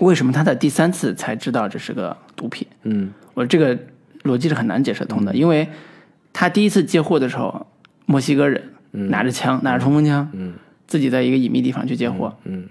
[0.00, 2.66] 为什么他在第三次才知道这是个毒品？
[2.82, 3.10] 嗯。
[3.34, 3.76] 我这个
[4.24, 5.66] 逻辑是很难解释得通的，因为
[6.32, 7.66] 他第一次接货的时候，
[8.06, 10.52] 墨西哥人拿着枪，拿着冲锋枪，嗯。
[10.86, 12.64] 自己在一个隐秘地方去接货，嗯。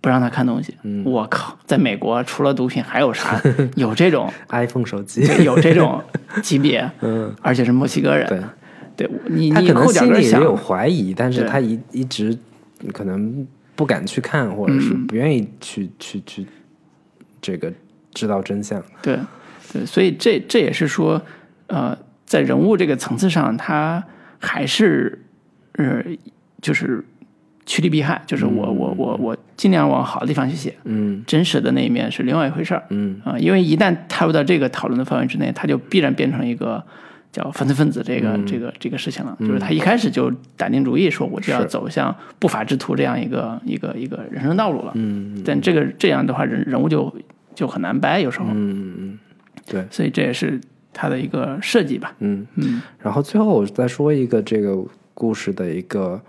[0.00, 0.74] 不让他看东西。
[1.04, 3.40] 我靠，在美国除了毒品还有啥？
[3.76, 6.02] 有这种，iPhone 手机，有这种
[6.42, 8.26] 级别，嗯，而且是墨西哥人。
[8.96, 11.48] 对，对你你他可能心里也有怀疑，但是对。
[11.48, 12.36] 他一一直
[12.92, 16.46] 可能不敢去看，或者是嗯不愿意去去去
[17.40, 17.72] 这个
[18.12, 18.82] 知道真相。
[19.02, 19.18] 对
[19.72, 21.20] 对，所以这这也是说，
[21.66, 21.96] 呃，
[22.26, 24.04] 在人物这个层次上，他
[24.38, 25.24] 还是
[25.72, 26.02] 呃，
[26.60, 27.02] 就是
[27.64, 32.84] 趋利避害，就是我、我我我尽量往好的地方去写，嗯真实的那一面是另外一回事儿。
[32.90, 36.84] 嗯啊、因为一旦踏入到这个讨论的范围之内，它就必然变成一个
[37.32, 39.34] 叫犯罪分子这个、这个这个事情了。
[39.40, 44.92] 就是他一开始就打定主意说，我就要走向不法之徒这样一个一个一个人生道路了。
[44.94, 47.12] 嗯但这个这样的话，人人物就
[47.54, 48.46] 就很难掰，有时候。
[48.50, 49.18] 嗯嗯，
[49.66, 50.60] 对，所以这也是
[50.92, 52.14] 他的一个设计吧。
[52.18, 52.46] 嗯。
[52.56, 54.76] 嗯然后最后我再说一个这个
[55.14, 56.20] 故事的一个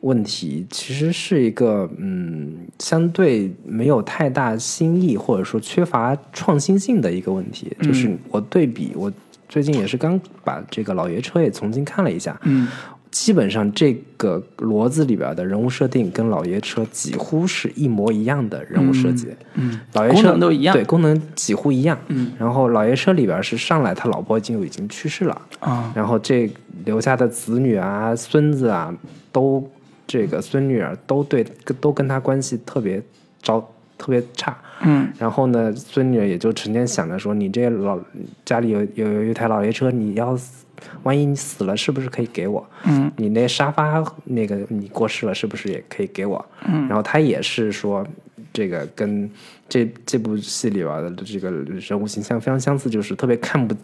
[0.00, 7.72] 问题，其实是一个嗯，相对没有太大新意或者说缺乏创新性的一个问题。
[7.80, 9.12] 就是我对比，我
[9.52, 12.66] 最近也是刚把这个老爷车也重新看了一下，嗯
[13.10, 19.28] 基本上这个骡子里边的人物设定跟老爷车几乎是一模一样的人物设计。
[19.52, 21.98] 嗯，功老爷车功能都一样对，功能几乎一样。
[22.08, 26.50] 嗯，然后老爷车里边是上来他老婆已经已经去世了，啊然后这
[26.86, 28.90] 留下的子女啊、孙子啊，
[29.30, 29.62] 都
[30.06, 31.44] 这个孙女儿都对
[31.78, 33.02] 都跟他关系特别
[33.42, 33.60] 糟、
[33.98, 34.56] 特别差。
[34.84, 37.98] 嗯然后呢，孙女也就成天想着说，你这老
[38.44, 40.64] 家里有有有一台老爷车，你要死
[41.04, 42.66] 万一你死了，是不是可以给我？
[42.84, 46.44] 嗯，你那沙发那个你过世了，是不是也可以给我？
[46.66, 48.06] 嗯，然后他也是说，
[48.52, 49.30] 这个跟
[49.68, 53.74] 这这部戏里边的这个人物形象非常相似，就是特别看不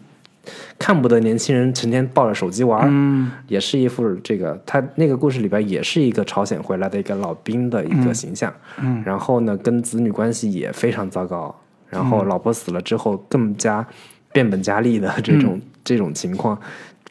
[0.77, 11.53] 看不得年轻人成天抱着手机玩，嗯，也是一副这个他那个故事里边也是一个朝鲜回来的一个老兵的一个形象，嗯，然后呢跟子女关系也非常糟糕，
[11.89, 13.85] 然后老婆死了之后更加
[14.31, 16.59] 变本加厉的这种、这种情况。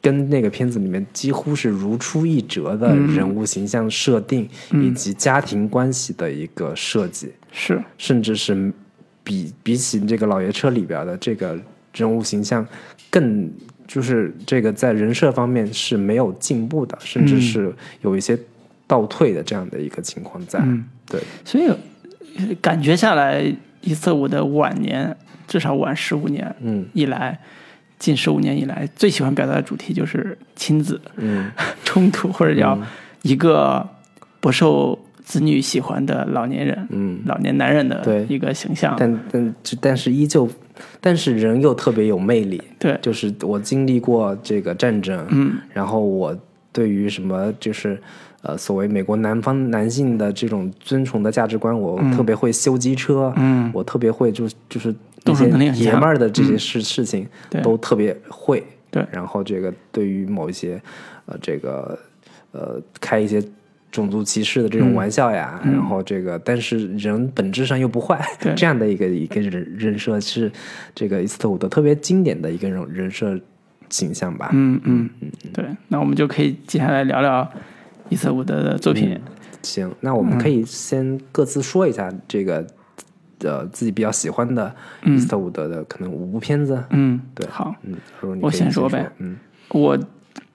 [0.01, 8.71] 跟那个片子里面几乎是如出一辙的人物形象设定、以及家庭关系的一个设计，是，甚至是
[9.25, 11.59] 比比起这个老爷车里边的这个
[11.99, 12.65] 人物形象，
[13.09, 13.51] 更
[13.87, 18.37] 就是这个在人设方面是没有进步的，甚至是有一些
[18.87, 20.59] 倒退的这样的一个情况在。
[21.07, 21.67] 对，所以
[22.37, 23.43] 呃感觉下来，
[23.81, 25.15] 一四五的晚年，
[25.47, 26.85] 至少晚十五年嗯。
[26.93, 27.39] 以来，
[27.97, 31.51] 近十五年以来，最喜欢表达的主题就是亲子嗯
[31.83, 32.79] 冲突，或者叫
[33.23, 33.87] 一个
[34.39, 38.25] 不受子女喜欢的老年人，嗯，老年男人的对。
[38.29, 38.95] 一个形象。
[38.99, 40.47] 但但但是依旧，
[41.01, 42.61] 但是人又特别有魅力。
[42.77, 46.37] 对，就是我经历过这个战争，嗯，然后我
[46.71, 48.01] 对于什么就是
[48.41, 53.71] 呃所谓美国南方男性的这种尊崇的价值观，我特别会修机车，嗯。
[53.73, 54.93] 我特别会就就是
[55.25, 57.61] 那动手些爷们儿的这些事、事情对。
[57.61, 59.05] 都特别会，对。
[59.11, 60.81] 然后这个对于某一些
[61.25, 61.97] 呃这个
[62.51, 63.43] 呃开一些。
[63.91, 64.81] 种族歧视的这嗯。
[64.81, 68.53] 种玩笑呀，然后这个，但是人本质上又不坏， 对。
[68.55, 70.51] 这样的一个一个人人设是
[70.93, 73.39] 这个伊斯特伍德特别经典的一个人人设
[73.89, 74.49] 形象吧。
[74.53, 77.49] 嗯嗯嗯，对，那我们就可以接下来聊聊
[78.09, 79.19] 伊斯特伍德的作品。
[79.63, 82.65] 行，那我们可以先各自说一下这个
[83.39, 84.73] 呃自己比较喜欢的
[85.05, 86.81] 伊斯特伍德的可能五部片子。
[86.91, 87.47] 嗯，对。
[87.49, 87.97] 好，嗯，
[88.41, 89.09] 我先说呗。
[89.17, 89.35] 嗯。
[89.71, 89.97] 我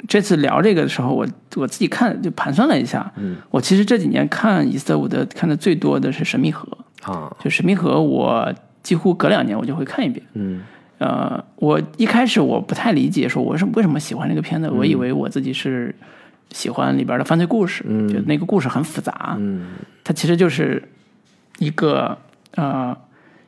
[0.07, 1.27] 这次聊这个的时候，我
[1.57, 6.69] 我自己看就盘算了一下，嗯，我其实这几年看伊斯特伍德看的最多的是《神秘河》，
[7.13, 8.53] 啊，就《神秘河》，我
[8.83, 10.25] 几乎隔两年我就会看一遍。
[10.35, 10.63] 嗯
[10.99, 15.95] 呃，我一开始我不太理解，说我是为什么喜欢这个片子，嗯我以为我自己是
[16.51, 19.73] 喜欢里边的犯罪故事，嗯就那个故事很复杂，嗯
[20.05, 20.83] 它其实就是
[21.59, 22.17] 一个
[22.55, 22.97] 呃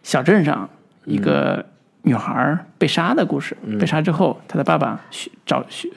[0.03, 0.69] 小镇上
[1.05, 1.65] 一个
[2.03, 3.57] 女孩被杀的故事。
[3.79, 5.93] 被杀之后，她的爸爸去找去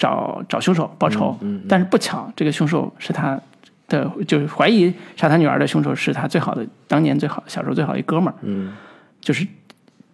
[0.00, 1.36] 找找凶手报仇，
[1.68, 3.38] 但是不巧，这个凶手是他
[3.86, 8.72] 的，就是怀疑杀他女儿的凶手是他最好的当年最好小时候最好的一哥们儿，嗯。
[9.20, 9.46] 就是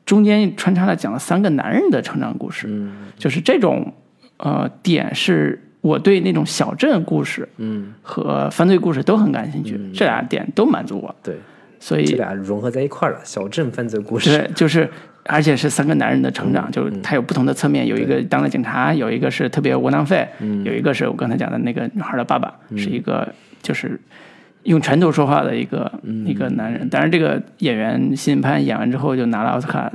[0.05, 3.07] 中间穿插了讲了三个男人的成长故事，嗯。
[3.17, 3.95] 就是这种
[4.39, 11.39] 呃点是我对那种小镇故事嗯，和犯罪故事都很感兴趣，这俩点都满足我，对，
[11.79, 14.37] 所以这俩融合在一块儿了，小镇犯罪故事。
[14.37, 14.91] 对，就是
[15.29, 20.27] 而且是三个男人的成长，就是他有不同的侧面，有一个当了警察，有一个是特别窝囊废，
[20.65, 23.29] 有一个是我刚才讲的那个女孩的爸爸，是一个
[23.63, 24.01] 就是
[24.63, 25.91] 用拳头说话的一个、
[26.25, 26.89] 一个男人。
[26.89, 29.93] 当然，这个演员辛潘演完之后就拿了奥斯卡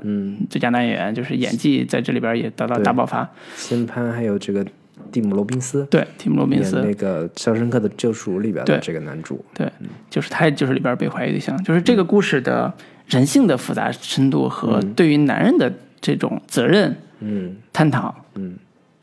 [0.49, 3.29] 最佳男演员，就是演技在这里边也得到大爆发。
[3.55, 4.65] 辛潘还有这个
[5.11, 8.75] 蒂姆·罗宾斯对，蒂姆·罗宾斯，演那个《肖申克的救赎》里边对。
[8.75, 9.43] 的这个男主。
[9.53, 9.69] 对，
[10.09, 12.73] 就是他就是里边被怀疑对象，就是这个故事的
[13.08, 18.56] 人性的复杂深度和对于男人的这种责任嗯探讨，嗯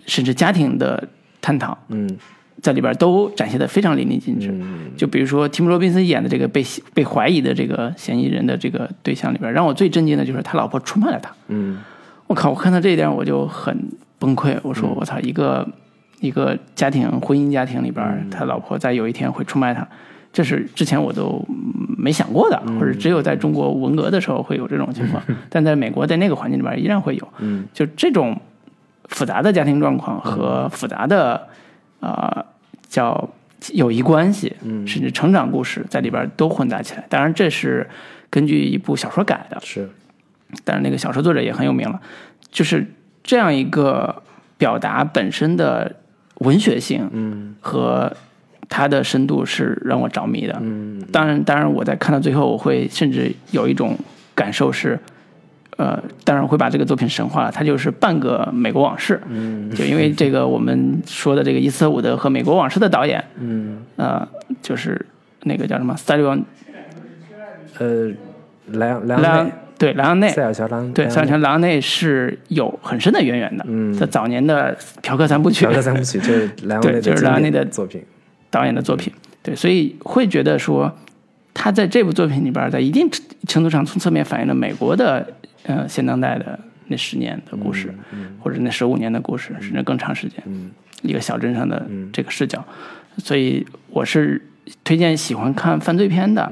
[0.07, 1.09] 甚至家庭的
[1.41, 2.17] 探讨，嗯
[2.61, 4.51] 在里边都展现的非常淋漓尽致。
[4.51, 11.33] 嗯就比如说提姆·罗宾森演的这个被被怀疑的这个嫌疑人的这个对象里边，让我最震惊的就是他老婆出卖了他。
[11.49, 11.79] 嗯
[12.27, 12.51] 我靠！
[12.51, 13.89] 我看到这一点我就很
[14.19, 14.55] 崩溃。
[14.63, 15.67] 我说我操，一个
[16.21, 19.89] 一个家庭婚姻家庭里边，他老婆在有一天会出卖他，
[20.39, 25.21] 这是之前我都嗯没想过的，或者只有在中国文革的时候会有这种情况，
[25.51, 27.29] 但在美国在那个环境里边依然会有。
[27.39, 28.41] 嗯，就这种
[29.07, 31.49] 复杂的家庭状况和复杂的
[31.99, 32.47] 呃
[32.89, 33.29] 叫
[33.73, 34.55] 友谊关系，
[34.87, 37.05] 甚至成长故事在里边都混杂起来。
[37.09, 37.89] 当然，这是
[38.31, 39.91] 根据一部小说改的，是。
[40.63, 42.01] 但是那个小说作者也很有名了，
[42.53, 42.87] 就是
[43.25, 44.23] 这样一个
[44.57, 45.97] 表达本身的
[46.37, 47.57] 文学性，嗯。
[47.61, 48.17] 和
[48.69, 50.57] 它的深度是让我着迷的。
[50.61, 53.97] 嗯当然，当然我在看到最后，我会甚至有一种
[54.35, 54.99] 感受是，
[55.77, 59.21] 呃，当然会把这个作品神化了，它就是半个美国往事。
[59.29, 64.29] 嗯就因为这个我们说的这个伊斯特伍德和美国往事的导演，嗯呃，
[64.61, 65.01] 就是
[65.45, 66.45] 那个叫什么塞利翁
[67.79, 68.11] 呃，
[68.73, 73.65] 莱昂莱莱昂昂内对莱昂内塞尔乔莱昂内塞尔乔·莱昂内是有很深的渊源的。
[73.69, 78.03] 嗯在早年的嫖客三部曲嫖客三部曲就是莱昂内对就是莱昂内的作品。
[78.51, 80.95] 导演的作品，对，所以会觉得说
[81.53, 83.09] 他在这部作品里边，在一定
[83.47, 85.27] 程度上从侧面反映了美国的
[85.65, 87.95] 呃现当代的那十年的故事，
[88.41, 90.43] 或者那十五年的故事，甚至更长时间，
[91.03, 92.65] 一个小镇上的这个视角。
[93.19, 94.41] 所以我是
[94.85, 96.51] 推荐喜欢看犯罪片的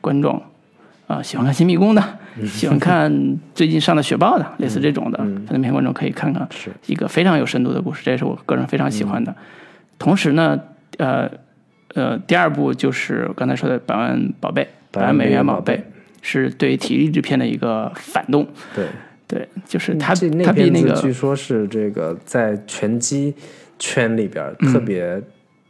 [0.00, 0.42] 观众，
[1.06, 2.18] 啊、喜欢看《新迷宫》的，
[2.48, 6.70] 喜欢看最近上的《雪豹》的，类似这种的犯罪片观众可以看看，是。
[6.86, 9.34] 一个非常有深度的故事，这也是我个人非常喜欢的。
[9.98, 10.58] 同时呢，
[11.00, 11.30] 呃
[11.94, 15.76] 呃，第二部就是我刚才说的《百万宝贝》，《百万美元宝贝》
[16.22, 18.46] 是对体育制片的一个反动。
[18.74, 18.86] 对，
[19.26, 23.34] 对，就是他这那他比那片子据说是这个在拳击
[23.78, 25.20] 圈里边特别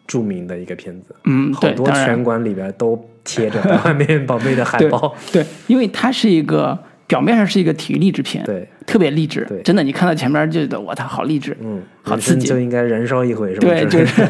[0.07, 5.15] 著名的一个片子，嗯，对，好多拳馆里边都贴着《外面宝贝》的海对报。
[5.33, 6.79] 对，因为它是一个
[7.11, 13.69] 表面上是一个体育励志片，对，特别励志对，真的，你看到前面就觉得我操，好励志，嗯，好刺激就应该燃烧一回，是吧？
[13.69, 14.27] 对，就是，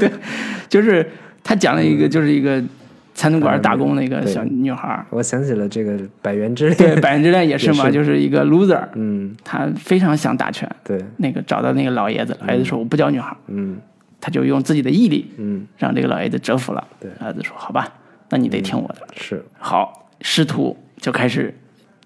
[0.00, 0.10] 对，
[0.68, 1.08] 就是
[1.44, 2.60] 他讲了一个，就是一个
[3.14, 6.76] 餐厅馆打工的一个小女孩儿，我想起了这个《百元之恋》。
[6.78, 13.78] 对，百元之恋也是嘛，是就是一个 loser，嗯，他非常想打拳，对，那个找到那个老爷子，老爷子说我不教女孩儿，嗯
[14.20, 17.86] 他就用自己的毅力嗯，让这个老爷子折服了，对老爷子说好吧，
[18.30, 21.54] 那你得听我的，是，好，师徒就开始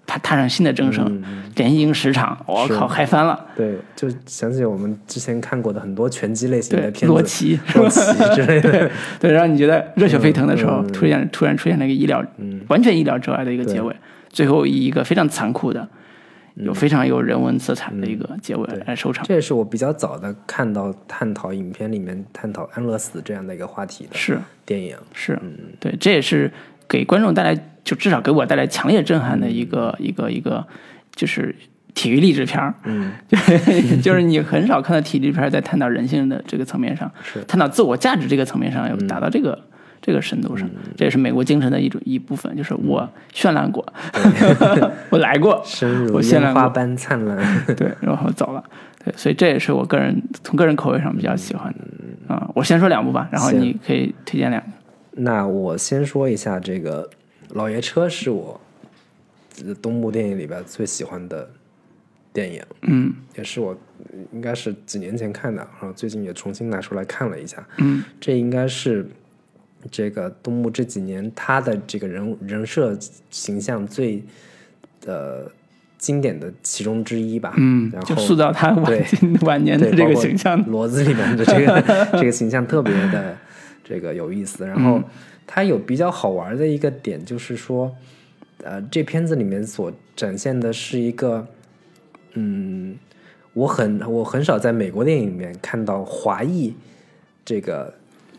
[0.05, 1.23] 他踏上新的征程，
[1.55, 3.45] 连赢十场，我靠，嗨翻了。
[3.55, 8.01] 对，就想起我们之前看过的很多拳击类型的，片子，洛奇，洛奇
[8.35, 8.91] 之类的。
[9.19, 12.23] 对，让你觉得热血沸腾的时候，突然突然出现了一个意料，
[12.67, 13.95] 完全意料之外的一个结尾，
[14.29, 15.87] 最后以一个非常残酷的，
[16.55, 19.25] 有非常有人文色彩的一个结尾来收场。
[19.25, 24.37] 这也是我比较早的看到探讨影片里面探讨安乐死这样的一个话题的是。
[24.65, 24.95] 电影。
[25.13, 25.39] 是，
[25.79, 26.51] 对，这也是
[26.91, 30.67] 给观众带来，就至少给我带来强烈震撼的一嗯个、一个一个，
[31.15, 31.55] 就是
[31.93, 32.73] 体育励志片儿。
[32.83, 33.13] 嗯，
[34.03, 39.57] 就是你很少看到体育片儿在探讨人性的这个层面上，是探讨自我价值这个层面上，有达到这个。
[40.03, 40.67] 这个深度上，
[40.97, 43.85] 这也是美国精神的一种一部分，就是我绚烂过，
[45.11, 45.63] 我来过，
[46.11, 47.37] 我绚烂花般灿烂。
[47.75, 48.63] 对，然后走了，
[49.05, 54.69] 对，所以这也是我个人从个人口味上比较喜欢的啊、我先说两部吧，然后你可以推荐两个。
[55.23, 57.07] 那我先说一下这个
[57.49, 58.59] 《老爷车》是我
[59.63, 61.47] 呃东部电影里边最喜欢的
[62.33, 67.63] 电影，嗯也是我呃应该是几年前看的，然后最近也重新拿出来看了一下。
[67.77, 69.07] 嗯这应该是
[69.91, 72.97] 这个东木这几年他的这个人物人设
[73.29, 74.23] 形象最
[75.05, 75.51] 呃
[75.99, 77.53] 经典的其中之一吧。
[77.57, 79.05] 嗯然，后就塑造他晚对
[79.41, 80.65] 晚年的，这个形象。
[80.65, 81.81] 骡子里面的这个
[82.17, 83.37] 这个形象特别的
[83.91, 84.65] 这个有意思。
[84.65, 85.03] 然后嗯
[85.45, 87.93] 它有比较好玩的一个点，就是说，
[88.63, 91.45] 呃，这片子里面所展现的是一个，
[92.35, 92.97] 嗯，
[93.53, 96.73] 我很我很少在美国电影里面看到华裔
[97.43, 97.93] 这个。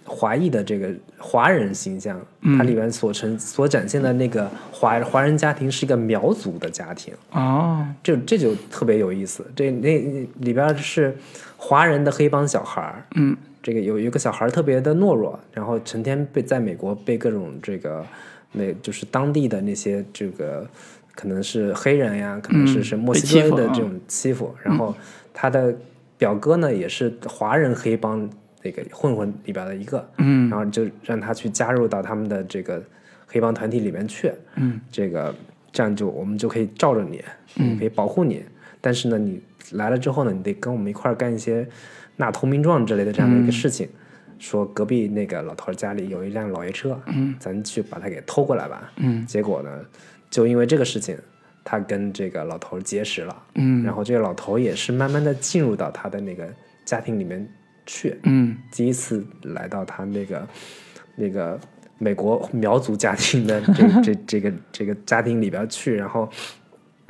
[0.05, 9.47] 华裔的这个华人形象，嗯它里面所呈所展现的那个华华人家庭是一个苗族的家庭，哦，这这就特别有意思。
[9.55, 9.97] 这那
[10.41, 11.17] 里边是
[11.57, 18.05] 华人的黑帮小孩儿，嗯，这个有有一个小孩特别的懦弱，然后成天被在美国被各种这个
[18.53, 20.69] 那就是当地的那些这个
[21.15, 24.95] 可能是黑人呀，可能是嗯是墨西哥的这种欺负，然后
[25.33, 25.75] 他的
[26.19, 28.29] 表哥呢也是华人黑帮
[28.63, 30.51] 那个混混里边的一个，嗯。
[30.51, 32.83] 然后就让他去加入到他们的这个
[33.27, 35.35] 黑帮团体里面去，嗯，这个
[35.71, 37.23] 这样就我们就可以罩着你，
[37.57, 38.43] 嗯，可以保护你，
[38.81, 39.41] 但是呢，你
[39.73, 41.67] 来了之后呢，你得跟我们一块儿干一些
[42.23, 43.89] 纳投名状之类的这样的一个事情。
[44.39, 49.71] 说隔壁那个老头家里有一辆老爷车，嗯，咱去把它给偷过来吧，嗯，结果呢，
[50.31, 51.17] 就因为这个事情，
[51.63, 53.85] 他跟这个老头结识了，嗯。
[53.85, 56.53] 然后这个老头也是慢慢的进入到他的那个
[56.85, 57.49] 家庭里面
[57.87, 58.57] 去，嗯。
[58.73, 60.49] 第一次来到他那个
[61.15, 61.57] 那个
[61.99, 66.29] 美国苗族家庭的这这这个这个家庭里边去，然后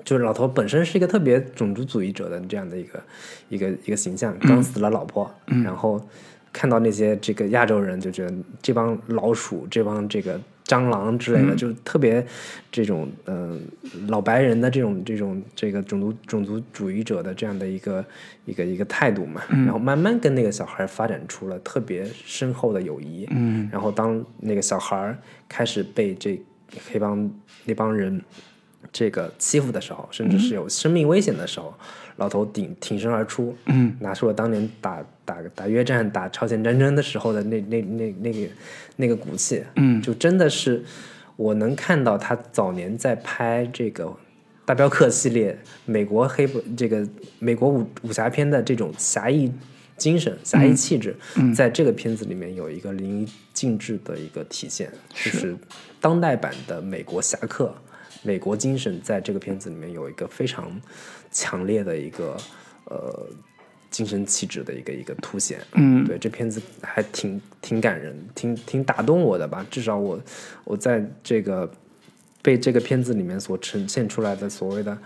[0.04, 3.02] 就是老头本身是一个特别种族主义者的这样的一个
[3.48, 5.32] 一个一个形象，刚死了老婆，
[5.64, 6.00] 然后
[6.52, 10.40] 看到那些这个亚洲人就觉得这帮老鼠，这帮这个。
[10.64, 12.24] 蟑螂之类的，就特别
[12.70, 13.58] 这种呃
[14.06, 18.02] 老白人的这种这种这个种族种族主义者的这样的一个
[18.46, 23.26] 一个一个态度嘛，然后慢慢跟那个小孩发展出了特别深厚的友谊。
[23.32, 25.14] 嗯然后当那个小孩
[25.46, 26.40] 开始被这
[26.88, 27.28] 黑帮
[27.64, 28.22] 那帮人
[28.92, 31.72] 这个欺负的时候，甚至是有生命危险的时候，
[32.16, 38.48] 老头挺挺身而出，嗯，拿出了当年打打打越战、打朝鲜战争的时候的那那那那个
[38.96, 40.02] 那个骨气，嗯。
[40.02, 40.84] 就真的是
[41.36, 44.14] 我能看到他早年在拍这个。
[44.64, 47.06] 大镖客系列，美国黑这个
[47.40, 49.52] 美国武武侠片的这种侠义
[49.96, 51.16] 精神、侠义气质，
[51.52, 55.56] 在这个片子里面有一个淋漓尽致的一个体现，就是
[56.00, 57.74] 当代版的美国侠客、
[58.22, 60.80] 美国精神，在这个片子里面有一个非常
[61.30, 62.36] 强烈的一个
[62.84, 63.26] 呃
[63.90, 65.60] 精神气质的一个一个凸显。
[65.74, 69.66] 嗯对，这片子还挺挺感人，挺挺打动我的吧。
[69.70, 70.20] 至少我
[70.64, 71.70] 我在这个
[72.40, 74.96] 被这个片子里面所呈现出来的所谓的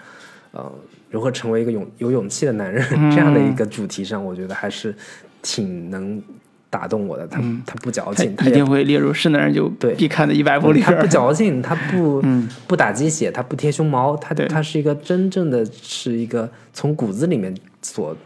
[0.53, 0.73] 呃
[1.11, 4.95] 如何成为一个勇有勇气的男人、这样的一个主题上，我觉得还是
[5.43, 6.23] 挺能
[6.71, 7.27] 打动我的。
[7.27, 9.95] 他、他不矫情，他一定会列入是男人就对。
[9.95, 10.93] 必看的一百部里他。
[10.93, 12.23] 不矫情，他不、
[12.67, 14.47] 不打鸡血，他不贴胸毛，他对。
[14.49, 18.17] 他是一个真正的是一个从骨子里面所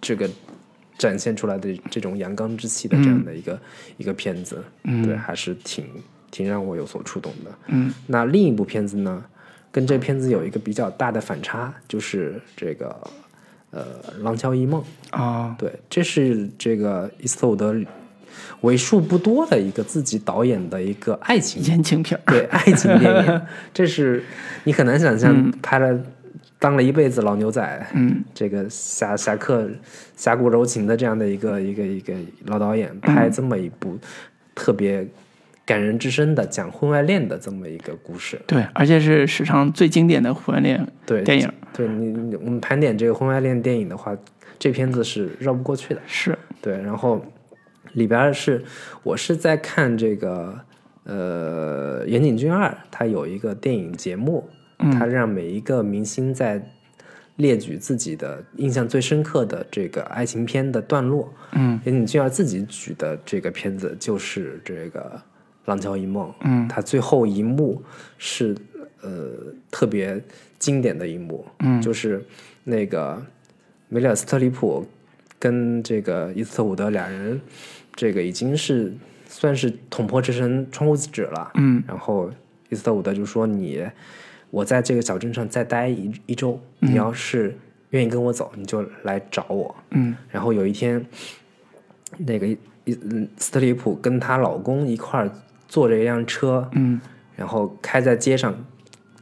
[0.00, 0.28] 这个
[0.98, 3.58] 展现出来的这种阳刚之气的这样的一个、
[3.96, 5.84] 一个片子，对，还是挺
[6.30, 7.50] 挺让我有所触动的。
[7.66, 9.24] 嗯，那另一部片子呢，
[9.70, 12.96] 跟这片子有一个比较大的反差，就是这个
[13.72, 13.82] 呃
[14.22, 14.80] 《廊桥遗梦》。
[15.10, 17.74] 啊，对，这是这个伊斯特伍德
[18.62, 22.22] 为数不多的一个自己导演的一个爱情言情片儿。
[22.30, 23.42] 对爱情电影，
[23.74, 24.24] 这是
[24.64, 26.00] 你很难想象拍了、
[26.58, 29.68] 当了一辈子老牛仔，嗯，这个侠侠客
[30.16, 32.14] 侠骨柔情的这样的一个一个一个
[32.46, 33.98] 老导演，拍这么一部
[34.54, 35.06] 特别
[35.64, 38.40] 感人至深的讲婚外恋的这么一个故事。
[38.46, 41.52] 对，而且是史上最经典的婚外恋对电影。
[41.72, 44.16] 对你你我们盘点这个婚外恋电影的话，
[44.58, 46.00] 这片子是绕不过去的。
[46.06, 47.24] 是，对，然后
[47.92, 48.62] 里边是
[49.02, 50.58] 我是在看这个
[51.04, 54.48] 呃岩井俊二，他有一个电影节目，
[54.92, 56.62] 他让每一个明星在
[57.36, 61.32] 列举自己的印象最深刻的这个爱情片的段落。
[61.52, 65.00] 嗯，岩井俊二自己举的这个片子就是这个
[65.64, 66.28] 《廊桥遗梦》。
[66.42, 67.82] 嗯，他最后一幕
[68.18, 68.56] 是
[69.02, 69.30] 呃
[69.70, 70.20] 特别
[70.58, 72.24] 经典的一幕，嗯就是
[72.64, 73.20] 那个
[73.88, 74.86] 梅里尔斯特里普
[75.38, 77.40] 跟这个伊斯特伍德俩人，
[77.94, 78.92] 这个已经是
[79.28, 81.50] 算是捅破这层窗户纸了。
[81.54, 82.30] 嗯然后
[82.68, 83.84] 伊斯特伍德就说你，
[84.50, 87.56] 我在这个小镇上再待一一周，你要是
[87.90, 89.74] 愿意跟我走，你就来找我。
[89.90, 91.04] 嗯然后有一天，
[92.18, 92.56] 那个伊
[92.86, 95.30] 嗯斯特里普跟她老公一块儿
[95.72, 97.00] 坐着一辆车，嗯。
[97.34, 98.54] 然后开在街上，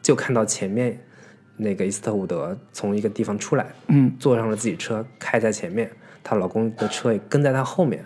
[0.02, 1.00] 就看到前面
[1.58, 4.12] 那个伊斯特伍德从一个地方出来，嗯。
[4.18, 5.88] 坐上了自己车，开在前面，
[6.24, 8.04] 她老公的车也跟在她后面，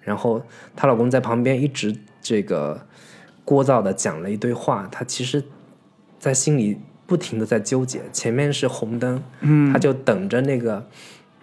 [0.00, 2.84] 然后她老公在旁边一直这个
[3.44, 5.44] 聒噪的讲了一堆话，她其实，
[6.18, 9.72] 在心里不停的在纠结，前面是红灯，嗯。
[9.72, 10.84] 她就等着那个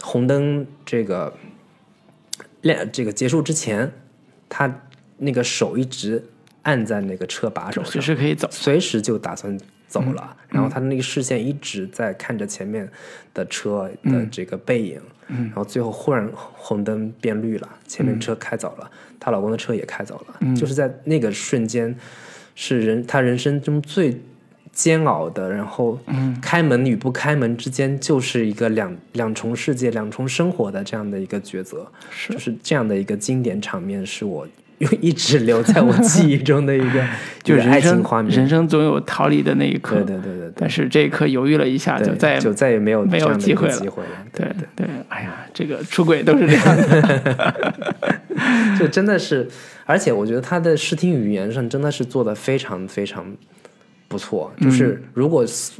[0.01, 1.33] 红灯这个
[2.59, 3.93] 亮这个结束之前，
[4.49, 4.81] 她
[5.19, 6.25] 那个手一直
[6.63, 7.93] 按在那个车把手上。
[7.93, 8.47] 随，时可以走。
[8.51, 9.57] 随时就打算
[9.87, 12.89] 走了，然后他的那个视线一直在看着前面
[13.33, 18.89] 的车的这个背影，然后最后忽然红灯变绿了，前面车开走了，
[19.19, 21.93] 她老公的车也开走了，就是在那个瞬间，
[22.55, 24.21] 是人她人生中最
[24.71, 25.99] 煎熬的，然后
[26.41, 32.31] 开门与不开门之间就是一个两两重世界、两重生活的这样的一个抉择，是。
[32.31, 34.47] 就是这样的一个经典场面，是我
[34.99, 37.03] 一直留在我记忆中的一个
[37.43, 38.35] 就是爱情画面。
[38.35, 39.95] 人生总有逃离的那一刻。
[39.97, 44.09] 对对对对对但是这一刻犹豫了一下，就再也就再也没有没有机会了机会了。
[44.33, 47.55] 对对，哎呀，这个出轨都是这样的。
[48.79, 49.47] 就真的是，
[49.85, 53.25] 而且我觉得他的视听语言上真的是做的非常非常
[54.07, 54.51] 不错。
[54.57, 55.73] 嗯就是如果是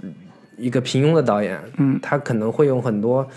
[0.61, 3.27] 一个平庸的导演，嗯，他可能会用很多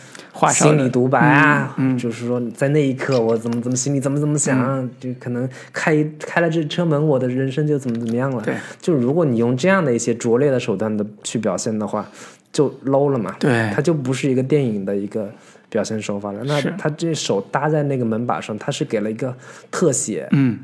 [0.53, 8.43] 心理独白啊，嗯嗯就是说在那一刻我怎么怎么心里怎么怎么想，嗯就可能开一开了这车门，我的人生就怎么怎么样了。
[8.43, 12.07] 对，就如果你用这样的一些拙劣的手段的去表现的话，
[12.53, 13.35] 就 low 了嘛。
[13.41, 15.31] 对他就不是一个电影的一个
[15.69, 16.41] 表现手法了。
[16.45, 19.35] 那他这手搭在那个门把上，他是给了一个
[19.71, 20.59] 特写，嗯，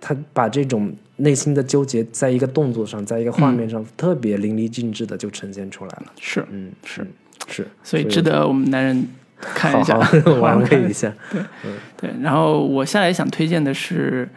[0.00, 3.70] 他把这种内心的纠结，在一个动作上，在一个画面嗯。
[3.70, 6.06] 上，特别淋漓尽致的就呈现出来了。
[6.18, 7.06] 是，嗯，是。
[7.48, 9.08] 是，所以值得我们男人
[9.40, 11.12] 看一下，好玩 玩味一下。
[11.96, 14.28] 对，然后我下来想推荐的是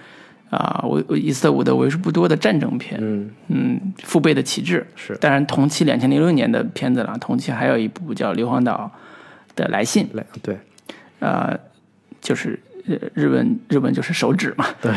[0.50, 3.30] 啊，我我伊斯特伍德为数不多的战争片，嗯。
[3.50, 4.86] 嗯，父辈的旗帜。
[4.96, 5.16] 是。
[5.18, 8.92] 当然同期两千零六年的片子了，同期还有一部叫《硫磺岛
[9.56, 10.58] 的来信》，来，对。
[11.20, 11.58] 呃，
[12.20, 14.94] 就是呃日文日文就是手指嘛，对，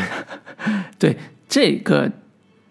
[0.99, 2.11] 对这个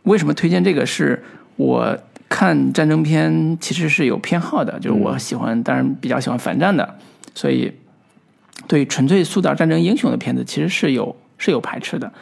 [0.03, 1.23] 为什么推荐这个是
[1.57, 1.99] 我
[2.29, 6.99] 看战争片其实是有偏好的，就是我喜欢，当然比较喜欢反战的，
[7.35, 7.73] 所以
[8.67, 12.13] 对纯粹塑造战争英雄的片子其实是有是有排斥的。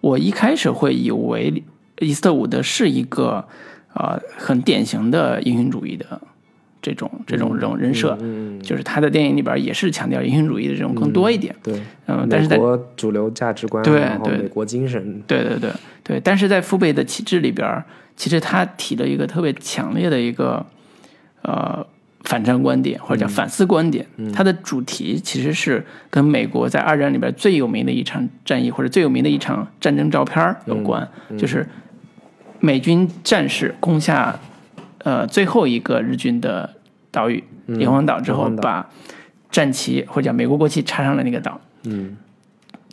[0.00, 1.62] 我一开始会以为
[1.98, 3.46] 伊斯特伍德是一个
[3.92, 6.20] 呃很典型的英雄主义的
[6.82, 8.16] 这种这种这种人设，
[8.62, 11.54] 就是他的电影里边也是强调英雄主义的这种更多一点。
[11.62, 15.70] 对，嗯，但是在美国主流价值观，对美国精神，对对对
[16.02, 17.82] 对，但是在父辈的旗帜里边，
[18.16, 20.64] 其实他提了一个特别强烈的一个
[21.42, 21.86] 呃
[22.22, 24.06] 反战观点或者叫反思观点。
[24.32, 31.06] 它的主题其实是跟美国在二战里边最有名的一场战役或者最有名的一场战争照片有关，
[31.38, 31.66] 就是
[32.58, 34.38] 美军战士攻下
[35.04, 36.76] 呃最后一个日军的
[37.10, 38.88] 岛屿硫磺岛之后，把
[39.50, 41.60] 战旗或者叫美国国旗插上了那个岛。
[41.84, 42.16] 嗯。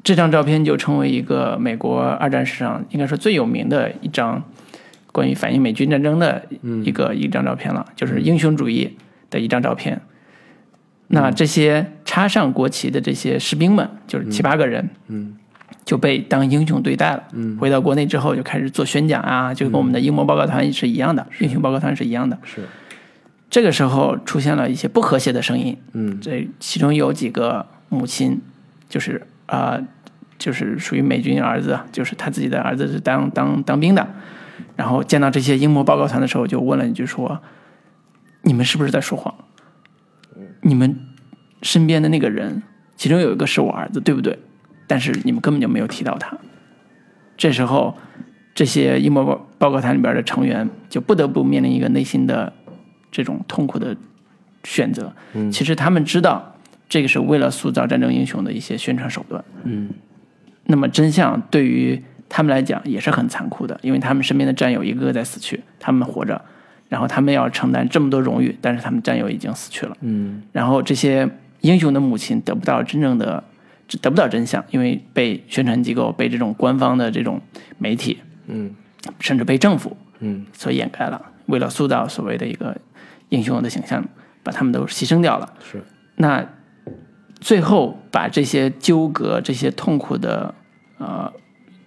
[0.03, 4.41] 这张照片就成为一个美国二战史上应该说最有名的一张
[5.11, 6.45] 关于反映美军战争的
[6.85, 8.97] 一个、一张照片了，就是英雄主义
[9.29, 9.99] 的一张照片。
[11.07, 15.35] 那这些插上国旗的这些士兵们，就是七八个人，嗯
[15.87, 17.23] 就被当英雄对待了。
[17.31, 22.37] 嗯回到国内之后，就开始做宣讲啊，就跟我们的英模报告团是一样的，英雄报告团是一样的。
[22.43, 22.61] 是，
[23.49, 28.41] 这个时候出现了一些不和谐的声音，嗯这其中有几个母亲，
[28.89, 29.87] 就是啊、呃
[30.37, 34.05] 就是属于美军儿子，就是他自己的儿子是当当当兵的，
[34.75, 37.39] 然后见到这些英模报告团的时候，就问了一句说
[38.43, 39.33] ：“你们是不是在说谎？
[40.61, 40.99] 你们
[41.63, 42.61] 身边的那个人，
[42.97, 44.37] 其中有一个是我儿子，对不对？
[44.87, 46.35] 但是你们根本就没有提到他。”
[47.37, 47.95] 这时候，
[48.55, 52.51] 这些阴谋报报告团里边的成员就不得不面临一个内心的
[53.11, 53.95] 这种痛苦的
[54.63, 55.13] 选择。
[55.33, 56.55] 嗯其实他们知道
[56.89, 59.43] 这个是为了塑造战争英雄的一些宣传手段。
[59.63, 59.89] 嗯
[60.65, 66.41] 那么真相对于他们来讲也是很残酷的，因为他们身边的战友一个个在死去，他们活着，
[66.89, 69.95] 然后他们要承担这么多荣誉，但是他们战友已经死去了。
[70.01, 71.29] 嗯然后这些
[71.61, 73.43] 英雄的母亲得不到真正的
[74.01, 77.41] 得不到真相，因为被宣传机构、被这种官方的这种
[77.77, 78.75] 媒体，嗯
[79.19, 81.21] 甚至被政府嗯所掩盖了。
[81.45, 82.77] 为了塑造所谓的一个
[83.29, 84.03] 英雄的形象，
[84.43, 85.53] 把他们都牺牲掉了。
[85.63, 85.81] 是，
[86.17, 86.45] 那
[87.39, 90.53] 最后把这些纠葛、这些痛苦的
[90.97, 91.31] 呃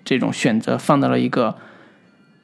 [0.03, 1.57] 这种选择放到了一个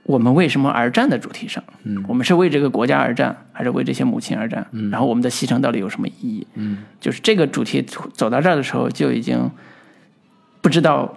[0.07, 1.63] 我们为什么而战的主题上。
[1.83, 4.65] 嗯我们是为这个国家而战，还是为这些母亲而战？
[4.91, 6.47] 然后我们的牺牲到底有什么意义？
[6.55, 9.51] 嗯就是这个主题走到这儿的时候，就已经
[10.61, 11.13] 不知道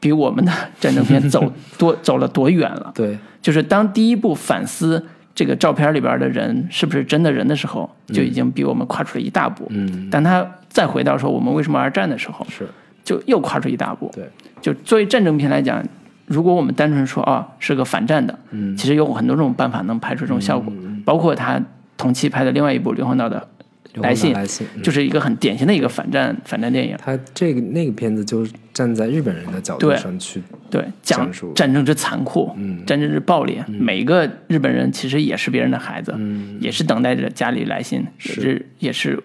[0.00, 2.92] 比我们的战争片走 多走了多远了。
[2.94, 5.04] 对，就是当第一步反思
[5.34, 9.66] 这个照片里边的人是不是真的人的时候，就已经比我们跨出了一大步。
[9.70, 12.68] 嗯当他再回到说我们为什么而战的时候，是，
[13.04, 14.10] 就又跨出一大步。
[14.14, 14.28] 对，
[14.60, 15.82] 就作为战争片来讲，
[16.26, 18.76] 如果我们单纯说啊是个反战的，嗯。
[18.76, 20.72] 其实有很多种办法能拍出这种效果，
[21.04, 21.60] 包括他
[21.96, 23.48] 同期拍的另外一部《硫磺岛的
[23.94, 24.82] 来信》，来信，嗯。
[24.82, 26.96] 就是一个很典型的一个反战反战电影。
[26.98, 32.84] 他这个那个片子就站在日本人的角度上去，对，讲战争之残酷，嗯。
[32.84, 33.62] 战争之暴力。
[33.68, 36.58] 每一个日本人其实也是别人的孩子，嗯。
[36.60, 39.22] 也是等待着家里来信，也是也是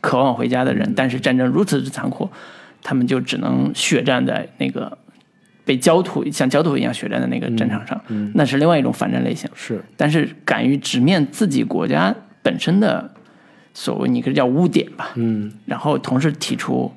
[0.00, 0.76] 渴望回家的嗯。
[0.76, 0.92] 人。
[0.94, 2.30] 但是战争如此之残酷，
[2.82, 4.96] 他们就只能血战在那个
[5.64, 9.48] 被焦土像焦土一样血战的那个战场上，嗯那是另外一种反战类型。
[9.54, 13.10] 是，但是敢于直面自己国家本身的
[13.72, 16.92] 所谓你可以叫污点吧，嗯然后同时提出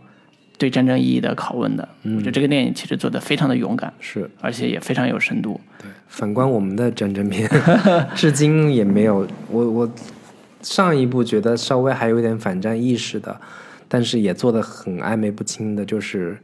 [0.58, 4.30] 对战争意义的拷问的，我觉得这个电影其实做的非常的勇敢，是。
[4.42, 5.60] 而且也非常有深度。
[5.80, 7.50] 对反观我们的战争片，
[8.16, 9.90] 至今也没有我我
[10.62, 13.40] 上一部觉得稍微还有点反战意识的，
[13.88, 16.34] 但是也做的很暧昧不清的，就是《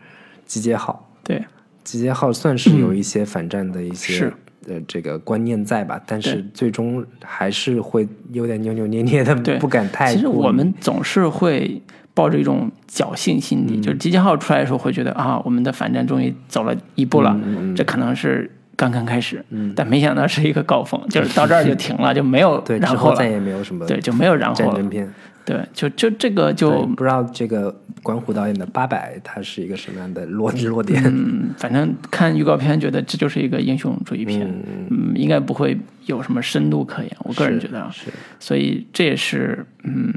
[0.45, 1.10] 集结号》。
[1.28, 1.38] 对，
[1.84, 4.34] 《集结号》算是有一些反战的一些、是。
[4.65, 9.60] 的这个观念在吧，但是最终还是会有点扭扭捏捏的，对。
[9.60, 11.81] 不敢太其实我们总是会
[12.14, 17.38] 抱着一种侥幸心理，就是集结号出来的时候会觉得啊，我们的反战终于走了一步了，
[17.76, 18.49] 这可能是
[18.84, 25.10] 刚刚开始，嗯但没想到是一个高峰，就是到这儿就 停了，就没有对然后了，再也没有什么对，就没有然后了片。
[25.45, 31.03] 对，就就这个就不知道这个管虎导演的《八百》它是一个什么样的落落点？
[31.05, 34.47] 嗯，反正看预告片觉得这就是一个英雄主义片，
[34.89, 40.14] 嗯，应该不会有什么深度可言，我个人觉得啊，是所以这也是嗯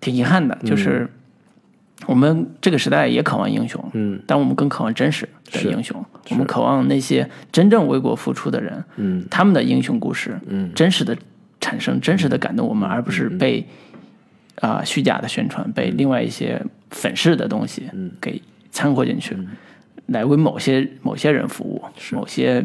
[0.00, 1.10] 挺遗憾的，就是
[2.06, 9.24] 我们这个时代也渴望英雄，嗯，但我们更渴望真实的英雄，我们渴望那些真正为国付出的人，嗯。
[9.30, 10.72] 他们的英雄故事，嗯。
[10.74, 11.16] 真实的
[11.60, 13.66] 产生，真实的感动我们，而不是被
[14.60, 16.60] 啊、虚假的宣传，被另外一些
[16.90, 17.84] 粉饰的东西
[18.20, 19.36] 给掺和进去，
[20.06, 22.64] 来为某些某些人服务，某些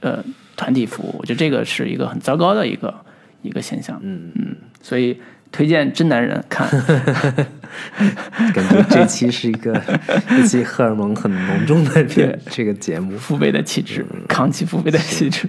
[0.00, 0.22] 呃
[0.56, 1.14] 团体服务。
[1.18, 2.94] 我觉得这个是一个很糟糕的一个
[3.42, 3.98] 一个现象。
[4.02, 4.30] 嗯。
[4.34, 5.18] 嗯，所以
[5.54, 6.68] 推荐真男人看。
[8.52, 9.80] 感觉这期是一个
[10.36, 13.16] 一期荷尔蒙很浓重的这对这个节目。
[13.16, 15.48] 父辈的气质，扛起父辈的气质。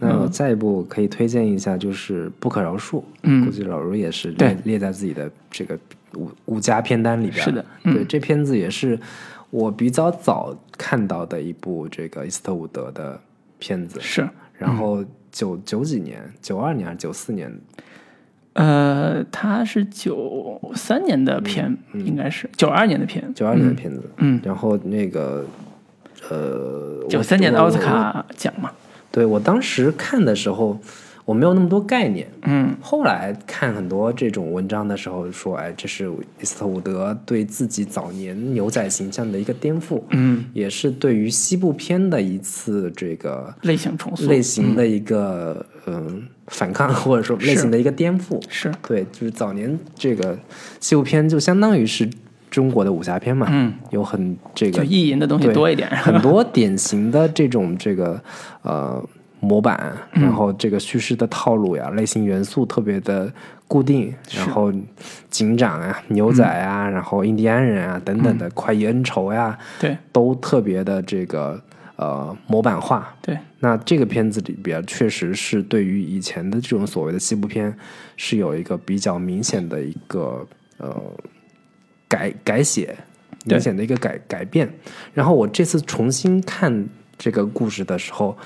[0.00, 5.78] 那我再一部可以推荐一下，就是《不可饶恕》，嗯估计老卢也是列列在自己的这个
[6.14, 7.44] 五五佳片单里边。
[7.44, 8.98] 是的嗯对，这片子也是
[9.50, 13.20] 我比较早看到的一部这个伊斯特伍德的
[13.60, 17.52] 片子，是，然后九九几年，九二年还是九四年？
[18.58, 25.46] 呃，他是九三年的片，应该是九二年的片，九二年的片子，嗯，然后那个
[26.28, 28.72] 呃，九三年的奥斯卡奖嘛，
[29.12, 30.76] 对我当时看的时候，
[31.24, 32.26] 我没有那么多概念。
[32.42, 32.74] 嗯。
[32.80, 36.10] 后来看很多这种文章的时候，说，哎，这是
[36.40, 48.40] 伊斯特伍德对自己早年牛仔形象的一个颠覆，嗯，也是对于西部片的一次这个类型重塑，类型的一个嗯、反抗， 或者说类型的一个颠覆。
[48.48, 50.38] 是，对，就是早年这个
[50.80, 52.08] 西部片就相当于是
[52.50, 58.20] 中国的武侠片嘛，嗯，有很这就个意淫的东西多一点， 很多典型的这种这个
[58.62, 59.02] 呃
[59.40, 60.22] 模板，嗯。
[60.22, 63.30] 然后这个叙事的套路呀、类型元素特别的
[63.66, 64.72] 固定，然后
[65.28, 69.96] 警长啊、牛仔啊，然后印第安人啊等等的快意恩仇呀，对。
[70.10, 71.60] 都特别的这个
[71.98, 73.14] 呃模板化。
[73.20, 77.76] 对，那这个片子里边确实是对于以前的这种所谓的西部片
[78.16, 80.46] 是有一个比较明显的一个
[80.78, 80.94] 呃
[82.08, 82.96] 改改写，
[83.44, 84.72] 明显的一个改改变。
[85.12, 86.88] 然后我这次重新看
[87.18, 88.36] 这个故事的时候，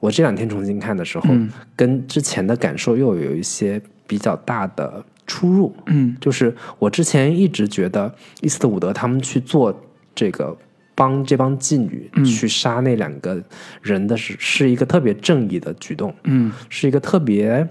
[0.00, 5.74] 我这两天重新看的时候，嗯跟之前的感受又有一些比较大的出入。
[5.86, 9.72] 嗯就是我之前一直觉得伊斯特伍德他们去做
[10.12, 10.56] 这个
[10.96, 12.24] 帮这帮妓女嗯。
[12.24, 13.40] 去杀那两个
[13.80, 17.64] 人的是、是一个特别正义的举动，嗯，是一个特别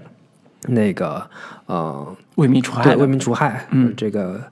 [0.68, 1.28] 那个
[1.66, 4.42] 呃为民除害，对为民除害，嗯，这个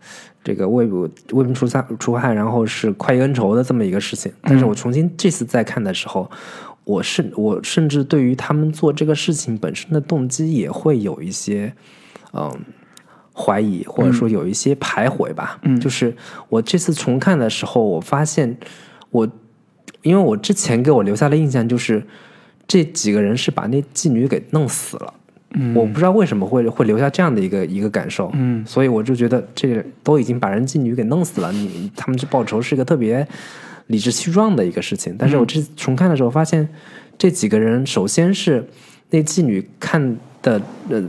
[0.43, 4.31] 这个为为民除害除害，然后是快意恩仇的这么一个事情。
[4.43, 6.31] 但是我重新这次再看的时候，
[6.85, 11.73] 我甚我甚至对于他们做这个事情本身的动机也会有一些
[12.33, 12.53] 嗯
[13.37, 15.59] 怀疑，或者说有一些徘徊吧。
[15.63, 16.15] 嗯，就是
[16.49, 18.57] 我这次重看的时候，我发现
[19.11, 19.29] 我
[20.03, 22.03] 因为我之前给我留下的印象就是
[22.69, 25.15] 这几个人是把那妓女给弄死了。
[25.57, 33.27] 嗯我不知道为什么会会留下这样的一个一个感受，嗯，所以我就觉得这个都已经把人妓女给弄死了，你他们去报仇是一个特别
[33.87, 35.15] 理直气壮的一个事情。
[35.17, 36.69] 但是我这次重看的时候发现，
[37.17, 38.69] 这几个人首先是
[39.11, 41.03] 那妓女看的呃。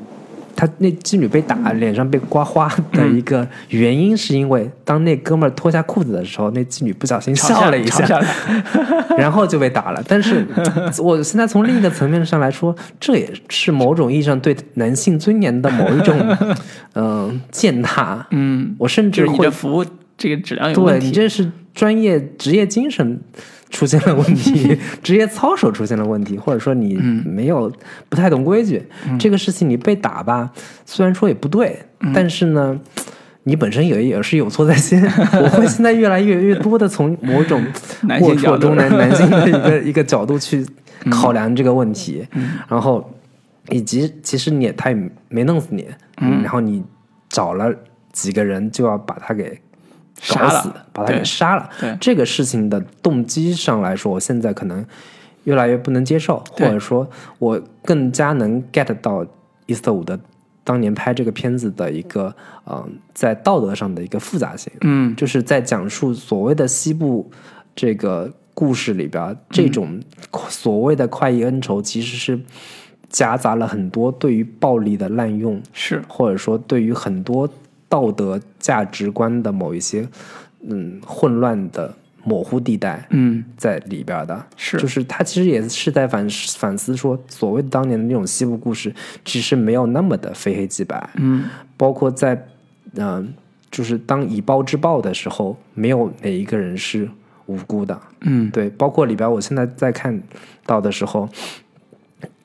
[0.56, 8.20] 他那妓女被打，脸上被刮花的一个原因，是因为当那哥们儿脱下裤子的时候，那妓女不小心笑笑了一下，
[9.18, 10.02] 然后就被打了。
[10.08, 10.46] 但是
[11.04, 16.16] 我现在从另一个层面上来说，这也是某种意义上对男性尊严的某一种
[16.94, 18.26] 嗯、 践踏。
[18.32, 19.86] 嗯，我甚至就是你会的服务
[20.18, 23.20] 这个质量有问对你，这是专业职业精神
[23.70, 27.72] 出现了问题， 职业操守出现了问题，或者说你没有
[28.10, 28.82] 不太懂规矩，
[29.20, 30.52] 这个事情你被打吧，
[30.86, 31.80] 虽然说也不对，
[32.14, 32.80] 但是呢。
[33.48, 35.00] 你本身也也是有错在先，
[35.40, 37.64] 我会现在越来越越多的从某种
[38.02, 40.66] 龌龊中男男性的一个一个角度去
[41.12, 42.26] 考量这个问题，
[42.68, 43.08] 然后
[43.70, 44.98] 以及其实你也他也
[45.30, 45.86] 没弄死你，
[46.22, 46.84] 嗯，然后你
[47.30, 47.72] 找了
[48.12, 49.62] 几个人就要把他给
[50.30, 51.70] 搞杀了死，把他给杀了。
[51.80, 54.86] 对这个事情的动机上来说，我现在可能
[55.44, 59.26] 越来越不能接受，或者说我更加能 get 到
[59.66, 60.20] 伊斯特伍德
[60.64, 62.36] 当年拍这个片子的一个
[62.66, 64.72] 嗯、呃在道德上的一个复杂性。
[64.82, 67.30] 嗯就是在讲述所谓的西部
[67.76, 70.00] 这个故事里边，这种
[70.50, 72.40] 所谓的快意恩仇，其实是
[73.10, 77.48] 夹杂了很多对于暴力的滥用，是或者说对于很多
[77.88, 80.08] 道德价值观的某一些
[80.68, 81.94] 嗯混乱的
[82.24, 83.06] 模糊地带。
[83.12, 83.44] 嗯。
[83.58, 84.78] 在里边的，是。
[84.78, 88.94] 就是他其实也是在反反思说，所谓当年的那种西部故事，
[89.24, 91.46] 其实没有那么的非黑即白，嗯。
[91.78, 92.34] 包括在
[92.96, 93.28] 嗯、呃
[93.72, 97.10] 就是当以暴制暴的时候，没有哪一个人是
[97.46, 98.00] 无辜的。
[98.22, 98.50] 嗯。
[98.50, 100.18] 对，包括里边，我现在在看
[100.66, 101.28] 到的时候，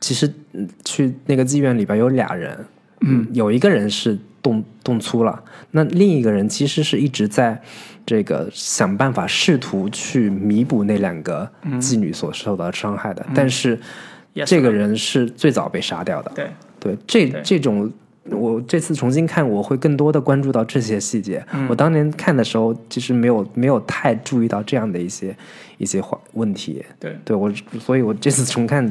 [0.00, 2.58] 其实嗯去那个妓院里边有俩人，
[3.02, 7.60] 嗯，有一个人是动动粗了，那另一个人其实是一直在
[8.04, 11.50] 这个想办法试图去弥补那两个
[11.80, 13.78] 妓女所受到的伤害的，但是
[14.44, 16.32] 这个人是最早被杀掉的。
[16.34, 16.50] 对。
[16.82, 17.92] 对，这这种，
[18.30, 21.44] 我这次重新看，我会更多的关注到这些细节。
[21.68, 25.36] 我当年看的时候，其实没有没有太注意到这样的一些
[25.76, 26.82] 一些话问题。
[26.98, 27.14] 对。
[27.22, 28.90] 对我，所以我这次重看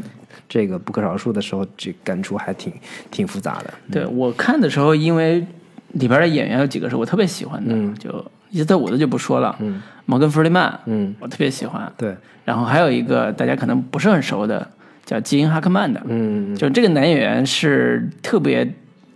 [0.50, 2.74] 这个不可饶恕的时候，这感触还挺
[3.10, 3.74] 挺复杂的。
[3.90, 5.46] 对，我看的时候，因为
[5.94, 9.82] 里边的演员有几个是我特别喜欢的，就伊斯特伍德就不说了，嗯。
[10.06, 11.94] 摩根弗里曼，嗯，我特别喜欢。
[11.96, 14.68] 对，然后还有一个大家可能不是很熟的，
[15.06, 18.68] 叫基因哈克曼的，嗯就这个男演员是特别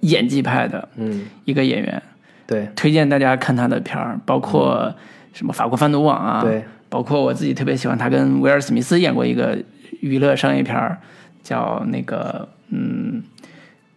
[0.01, 2.03] 演技派的嗯，一个演员，
[2.45, 2.69] 对。
[2.75, 4.93] 推荐大家看他的片儿，包括
[5.33, 9.57] 什么《法国贩毒网》啊，对，包括我自己特别喜欢他跟威尔史密斯演过一个
[10.01, 10.99] 娱乐商业片儿，
[11.43, 13.21] 叫那个嗯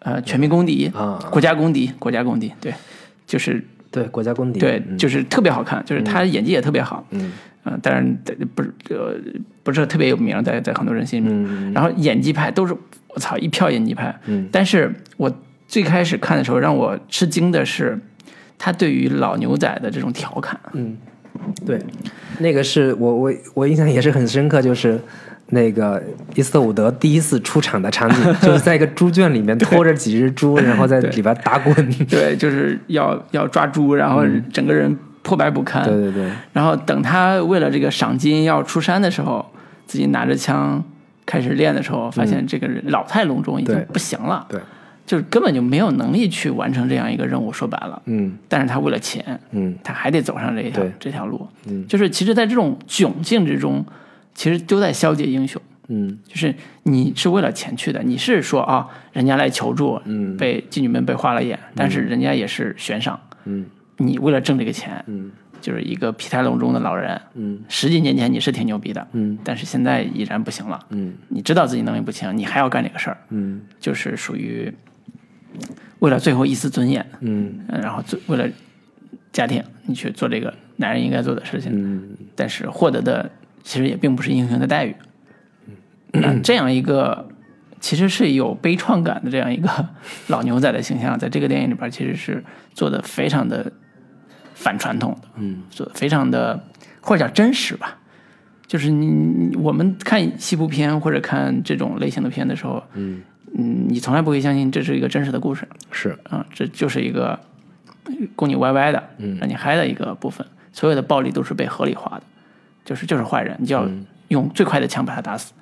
[0.00, 1.18] 呃《全民公敌》啊。
[1.30, 2.74] 国家公敌，国家公敌，对，
[3.26, 4.98] 就是对，国家公敌，对，嗯。
[4.98, 7.32] 就是特别好看，就是他演技也特别好，嗯。
[7.68, 8.16] 嗯、但是
[8.54, 9.16] 不是呃
[9.64, 12.72] 不是特别有名，在在很多人心里然后演技派都是
[13.08, 14.48] 我操一票演技派，嗯。
[14.52, 15.32] 但是我
[15.66, 17.98] 最开始看的时候让我吃惊的是，
[18.56, 20.96] 他对于老牛仔的这种调侃，嗯，
[21.66, 21.80] 对，
[22.38, 25.00] 那个是我我我印象也是很深刻，就是。
[25.50, 26.02] 那个
[26.34, 31.74] 伊斯特伍德第一次出场的场景， 就是在一个猪圈里面 拖着几只猪，然后在里边打滚。
[32.08, 39.44] 对，就是要要抓猪，然后整个人破败不堪，对对对，然后等他为了这个赏金要出山的时候，
[39.86, 40.82] 自己拿着枪
[41.24, 44.60] 开始练的时候，发现这个人老态龙钟已经不行了，对，
[45.06, 47.52] 就是根本就没有能力去完成这样一个任务。
[47.52, 48.36] 说白了，嗯。
[48.48, 49.76] 但是他为了钱，嗯。
[49.84, 51.46] 他还得走上这一条这条路。
[51.68, 51.86] 嗯。
[51.86, 53.84] 就是其实，在这种窘境之中，
[54.36, 55.60] 其实都在消解英雄。
[55.88, 56.16] 嗯。
[56.28, 56.54] 就是
[56.84, 60.36] 你是为了钱去的，你是说啊，人家来求助，嗯。
[60.36, 63.66] 被妓女们被花了眼，但是人家也是悬赏，嗯。
[63.96, 65.32] 你为了挣这个钱，嗯。
[65.58, 67.20] 就是一个皮太龙中的老人。
[67.34, 67.58] 嗯。
[67.68, 69.36] 十几年前你是挺牛逼的，嗯。
[69.42, 70.78] 但是现在已然不行了。
[70.90, 71.14] 嗯。
[71.28, 73.62] 你知道自己能力不行，你还要干这个事儿，嗯。
[73.80, 74.72] 就是属于
[76.00, 77.80] 为了最后一丝尊严，嗯嗯。
[77.80, 78.46] 然后最为了
[79.32, 82.10] 家庭，你去做这个男人应该做的事情，嗯。
[82.36, 83.30] 但是获得的
[83.66, 84.94] 其实也并不是英雄的待遇。
[86.12, 87.28] 那这样一个
[87.80, 89.68] 其实是有悲怆感的这样一个
[90.28, 93.70] 老牛仔的形象，在这个电影里边其实是做的非常的
[94.54, 96.62] 反传统的，嗯，做的非常的
[97.00, 97.98] 或者叫真实吧。
[98.68, 103.20] 就是你你我们看西部片或者看这种类型的片的时候，嗯
[103.58, 107.38] 嗯，你从来不会相信这是一个真实的故事是啊，这就是一个
[108.36, 110.46] 供你歪歪的，嗯让你嗨的一个部分。
[110.72, 112.22] 所有的暴力都是被合理化的，
[112.86, 114.06] 就是就是坏人，你就要嗯。
[114.28, 115.52] 用最快的枪把他打死，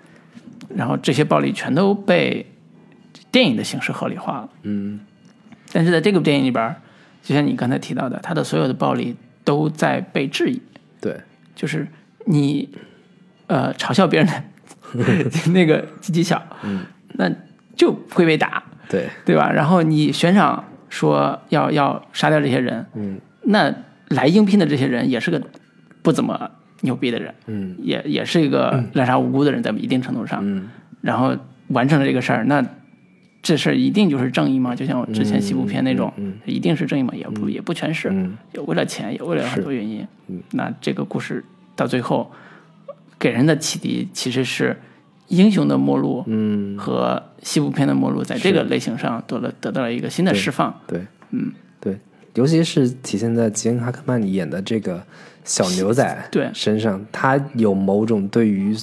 [0.74, 2.46] 然后这些暴力全都被
[3.30, 4.48] 电影的形式合理化了。
[4.62, 5.00] 嗯。
[5.70, 6.74] 但是在这个电影里边，
[7.22, 9.14] 就像你刚才提到的，他的所有的暴力
[9.44, 10.62] 都在被质疑，
[10.98, 11.20] 对。
[11.54, 11.86] 就是
[12.24, 12.66] 你
[13.48, 14.42] 呃嘲笑别人的
[15.52, 16.86] 那个技巧，嗯。
[17.14, 17.30] 那
[17.76, 19.10] 就会被打，对。
[19.26, 19.50] 对吧？
[19.52, 23.20] 然后你悬赏说要要杀掉这些人，嗯。
[23.42, 23.70] 那
[24.08, 25.42] 来应聘的这些人也是个
[26.00, 26.50] 不怎么
[26.84, 27.74] 牛逼的人，嗯。
[27.82, 30.68] 也也是一个滥杀无辜的人，在一定程度上，嗯。
[31.00, 31.36] 然后
[31.68, 32.64] 完成了这个事儿，那
[33.42, 34.74] 这事儿一定就是正义吗？
[34.74, 37.12] 就像我之前西部片那种，嗯一定是正义吗？
[37.14, 38.36] 也不、也不全是，嗯。
[38.52, 40.06] 有为了钱，也为了很多原因。
[40.28, 40.40] 嗯。
[40.52, 41.44] 那这个故事
[41.74, 42.30] 到最后
[43.18, 44.76] 给人的启迪其实是
[45.28, 46.78] 英雄的末路嗯。
[46.78, 50.80] 和西部片的末路，在这个类型上得了得到了一个新的释放。
[50.86, 51.00] 对。
[51.30, 51.52] 嗯。
[51.80, 51.98] 对，
[52.34, 55.04] 尤其是体现在吉恩哈克曼演的这个
[55.44, 58.76] 小牛仔 对身上，他有某种对于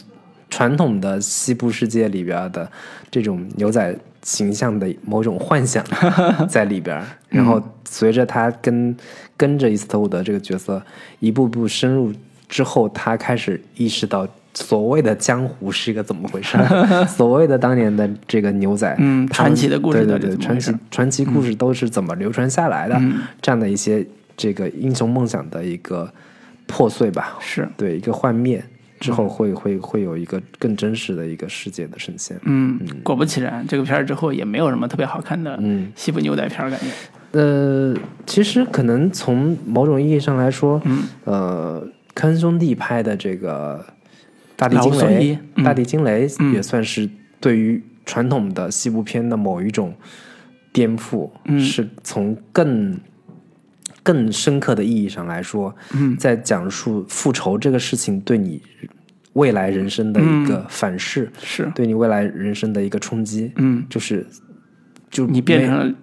[0.50, 2.70] 传统的西部世界里边的
[3.10, 5.84] 这种牛仔形象的某种幻想
[6.48, 8.96] 在里边，然后随着他跟
[9.36, 10.82] 跟着伊斯特伍德这个角色
[11.20, 12.14] 一步步深入
[12.48, 14.28] 之后，他开始意识到。
[14.54, 16.58] 所谓的江湖是一个怎么回事？
[17.08, 23.02] 所谓的当年的这个牛仔，嗯传奇的故事对对传奇传奇故事都是怎么流传下来的？
[23.42, 24.06] 这样的一些
[24.36, 26.14] 这个英雄梦想的一个
[26.72, 28.64] 破碎吧，是，对一个幻灭
[29.00, 32.40] 之后会会会有一个更真实的一个世界的呈现。
[32.44, 35.92] 嗯，果不其然，这个片儿之后也没有什么特别好看的嗯。
[35.96, 36.86] 西部牛仔片儿感觉。
[37.32, 37.96] 呃，
[38.26, 43.80] 其实可能从某种意义上来说，嗯，呃，科恩兄弟拍的这个
[44.56, 49.94] 《大地惊雷大地惊雷》也算是对于传统的西部片的某一种
[50.72, 51.60] 颠覆，嗯。
[51.60, 53.00] 是从更
[54.12, 56.18] 更深刻的意义上来说，嗯。
[56.18, 58.62] 在讲述复仇这个事情对你
[59.34, 64.28] 未来人生的一个反噬，是，对你未来人生的一个冲击，嗯，就是
[65.10, 65.96] 就你变成了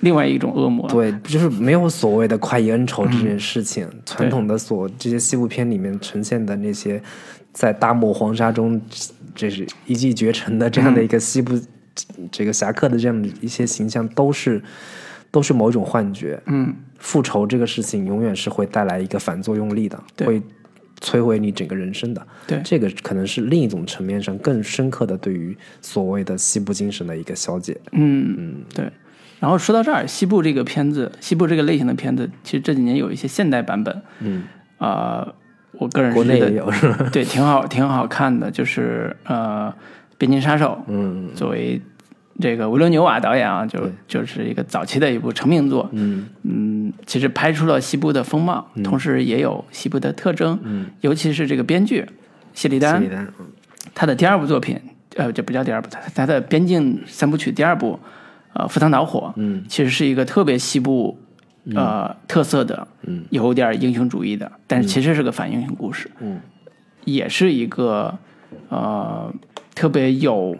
[0.00, 0.86] 另外一种恶魔。
[0.88, 3.88] 对，就是没有所谓的快意恩仇这件事情。
[4.04, 7.02] 传统的所这些西部片里面呈现的那些
[7.52, 8.80] 在大漠黄沙中，
[9.34, 11.58] 这是一骑绝尘的这样的一个西部、
[12.30, 14.62] 这个侠客的这样的一些形象，都是
[15.30, 16.40] 都是某一种幻觉。
[16.46, 20.42] 嗯，复仇这个事情永远是会带来一个反作用力的，对会
[21.00, 22.26] 摧毁你整个人生的。
[22.46, 27.80] 对这个可能是另一种层面上更深刻的对于所谓的西部精神的一个消解。
[27.92, 28.90] 嗯，对。
[29.38, 34.42] 然后说到这儿，西部这个片子，西部这个类型的片子，其实这几年有一些现代版本，嗯，
[34.76, 35.26] 啊，
[35.72, 37.08] 我个人国内也有是吧？
[37.10, 38.50] 对，挺好，挺好看的。
[38.50, 39.74] 就是呃，
[40.18, 41.80] 边境杀手》，嗯作为
[42.40, 43.92] 这个维伦纽瓦导演啊，就对。
[44.08, 45.88] 就是一个早期的一部成名作。
[45.92, 46.26] 嗯。
[46.42, 50.58] 嗯，其实拍出了西部的风貌，同时也有西部的特征。
[50.62, 52.04] 嗯，尤其是这个编剧
[52.54, 53.46] 谢里丹谢里，丹，嗯。
[53.94, 54.80] 他的第二部作品，
[55.16, 57.98] 呃，这不叫第二部，他他的边境三部曲第二部，
[58.52, 59.64] 呃，《赴汤蹈火》，嗯。
[59.68, 61.18] 其实是一个特别西部
[61.74, 66.40] 呃特色的，嗯，有点英雄主义的，但是其实是个反英雄故事，嗯，
[67.04, 68.16] 也是一个
[68.68, 69.32] 呃
[69.74, 70.56] 特别有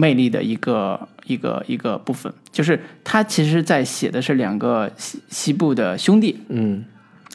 [0.00, 6.84] 魅力的一个一个一个部分，就是他其实在写的是两个西西部的兄弟，嗯。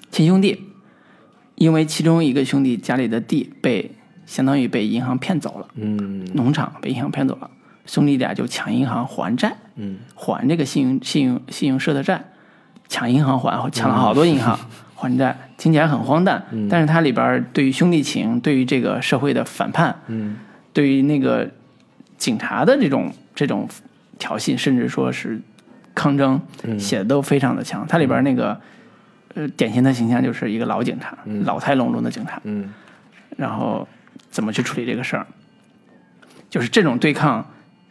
[0.09, 0.63] 亲兄弟，
[1.55, 3.91] 因为其中一个兄弟家里的地被
[4.25, 6.25] 相当于被银行骗走了，嗯。
[6.35, 7.49] 农场被银行骗走了，
[7.85, 9.97] 兄弟俩就抢银行还债，嗯。
[10.15, 12.23] 还这个信用信用信用社的债，
[12.87, 14.57] 抢银行还，抢了好多银行、
[14.95, 20.37] 还债，听起来很荒诞，但是它里边对于兄弟情，对于这个社会的反叛，嗯。
[20.71, 21.51] 对于那个
[22.23, 23.67] 警察的这种这种
[24.17, 25.41] 挑衅，甚至说是
[25.93, 26.39] 抗争，
[26.79, 27.85] 写的都非常的强。
[27.85, 28.57] 它里边那个
[29.33, 32.73] 呃典型的形象就是一个老警察，老态龙钟的警察，嗯。
[33.35, 33.85] 然后
[34.31, 35.27] 怎么去处理这个事儿，
[36.49, 37.45] 就是这种对抗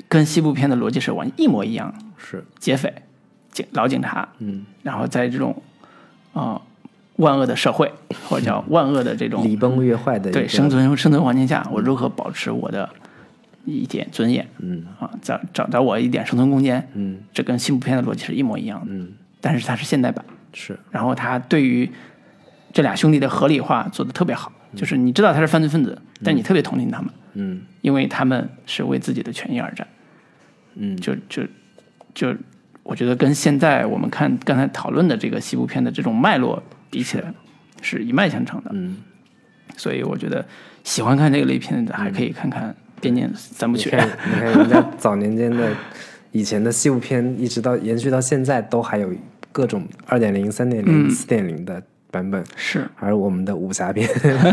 [0.08, 1.92] 跟西部片的逻辑是完一模一样。
[2.16, 2.90] 是，劫匪、
[3.50, 4.64] 警老警察，嗯。
[4.82, 5.62] 然后在这种
[6.32, 6.62] 啊、呃
[7.16, 7.92] 万恶的社会
[8.26, 12.88] 或者叫万恶的这种礼崩乐坏的对生存生存环境下，我如何保持我的
[13.64, 14.84] 一点尊严嗯。
[14.98, 17.18] 啊，找找到我一点生存空间，嗯。
[17.32, 19.12] 这跟西部片的逻辑是一模一样的，嗯。
[19.40, 21.90] 但是它是现代版，是，然后他对于
[22.72, 27.62] 这俩兄弟的合理化做的特别好，就是你知道他是犯罪分子，但你特别同情他们，嗯。
[27.80, 29.86] 因为他们是为自己的权益而战。
[30.74, 30.96] 嗯。
[30.96, 31.42] 就就
[32.14, 32.34] 就，
[32.82, 37.32] 我觉得跟现在我们看刚才讨论的这个西部片的这种脉络比起来，
[37.80, 38.70] 是一脉相承的。
[38.72, 38.98] 嗯，
[39.76, 40.46] 所以我觉得
[40.84, 42.70] 喜欢看这个类片的，还可以看看
[43.02, 45.70] 《边境三部曲》你看你看人家早年间的
[46.30, 49.12] 以前的西部片，一直到延续到现在，都还有
[49.50, 52.42] 各种二点零、三点零、四点零的版本。
[52.56, 54.08] 是而我们的武侠片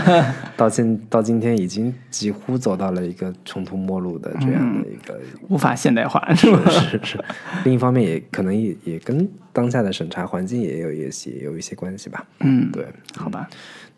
[0.57, 5.17] 到现到今天已经几乎走到了一个穷途末路的这样的一个，
[5.47, 6.69] 无法现代化，是吧？
[6.69, 7.23] 是是。
[7.63, 12.25] 另一方面也可能也也跟当下的审查环境也有一些也有一些关系吧。
[12.39, 12.85] 嗯，对，
[13.15, 13.47] 好吧。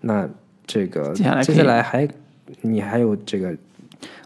[0.02, 0.30] 那
[0.68, 2.08] 这个接下来接下来还
[2.62, 3.56] 你还有这个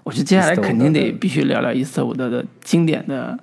[0.05, 3.37] 我觉得接下来肯定得必须聊聊伊斯特伍德的经典的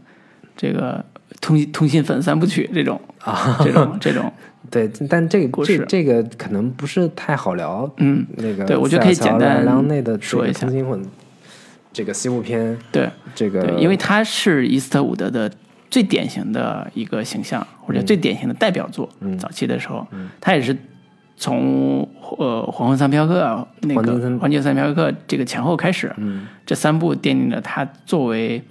[0.57, 1.05] 这个
[1.41, 4.33] 通通信粉三部曲这种啊，这种这种，
[4.71, 7.93] 对，但这个故事这这个可能不是太好聊。
[7.97, 11.05] 嗯，那个对我觉得可以简单梁内的说一下通信混
[11.93, 13.11] 这个西部片，对。
[13.35, 15.51] 这个对，因为他是伊斯特伍德的
[15.91, 19.09] 最典型的一个形象，或者最典型的代表作。
[19.21, 20.07] 嗯早期的时候，
[20.39, 20.77] 他也是
[21.43, 22.09] 从
[22.39, 23.43] 呃《黄昏三镖客》
[23.81, 28.63] 那个黄金三《镖客》这个前后开始，嗯这三部奠定了他作为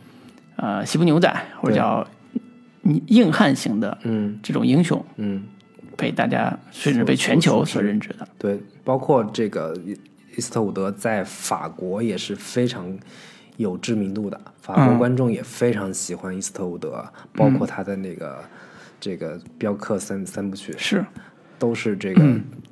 [0.56, 1.30] 呃西部牛仔
[1.60, 2.07] 或者对叫
[3.07, 5.43] 硬汉型的嗯这种英雄，嗯，
[5.98, 8.26] 被大家甚至被全球所所认知的。
[8.39, 9.91] 对，包括这个伊
[10.38, 12.98] 伊斯特伍德在法国也是非常
[13.57, 17.03] 有知名度的，法国嗯观众也非常喜欢伊斯特伍德，
[17.34, 18.39] 包括他的那个
[18.98, 21.06] 这个镖客三三部曲是，
[21.62, 22.24] 都是这个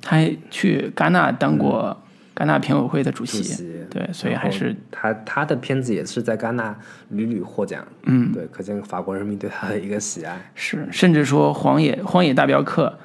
[0.02, 1.96] 他还去戛纳当过
[2.34, 6.76] 戛纳评委会的主席，主席，对，所以还是他他的片子也是在戛纳
[7.10, 10.36] 屡屡获奖，嗯，对，可见法国人民对他的一个喜爱。
[10.56, 12.98] 是，甚至说《荒野荒野大镖客》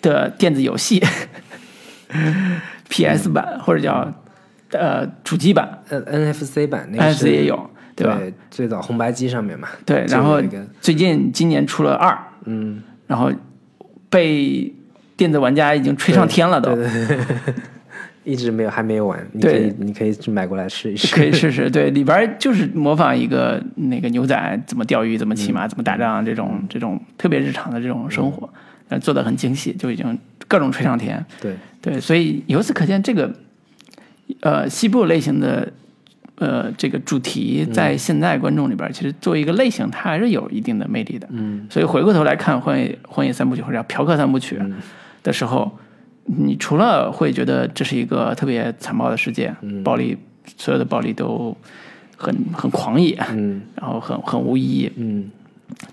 [0.00, 1.02] 的电子游戏
[2.88, 4.10] PS 版或者叫
[4.70, 5.82] 呃主机版。
[5.90, 8.18] 呃，NFC 版那个，NFC 也有，对吧？
[8.50, 10.40] 最早红白机上面嘛，对，然后
[10.80, 13.30] 最近今年出了二，嗯，然后
[14.10, 14.70] 被
[15.16, 17.26] 电子玩家已经吹上天了都，对 对对，
[18.24, 21.14] 一直没有还没有玩，你可以你可以去买过来试一试。
[21.14, 21.70] 可以试试。
[21.70, 28.48] 对，里边就是模仿一个那个牛仔怎么钓鱼、怎么骑马、怎么打仗这种这种特别日常的这种生活，
[29.00, 30.18] 做的很精细，就已经
[30.48, 31.24] 各种吹上天。
[31.40, 33.32] 对，对，所以由此可见，这个
[34.40, 35.72] 呃西部类型的
[36.40, 41.28] 呃这个主题，在现在观众里边，其实作为一个类型，它还是有一定的魅力的。
[41.30, 44.58] 嗯，所以回过头来看《荒野荒野三部曲》或者叫《嫖客三部曲》
[45.22, 45.70] 的时候，
[46.24, 49.54] 你除了会觉得这是一个特别残暴的世界，
[49.84, 50.16] 暴力
[50.56, 51.54] 所有的暴力都
[52.16, 53.60] 很很狂野，嗯。
[53.76, 55.30] 然后很很无意义，嗯。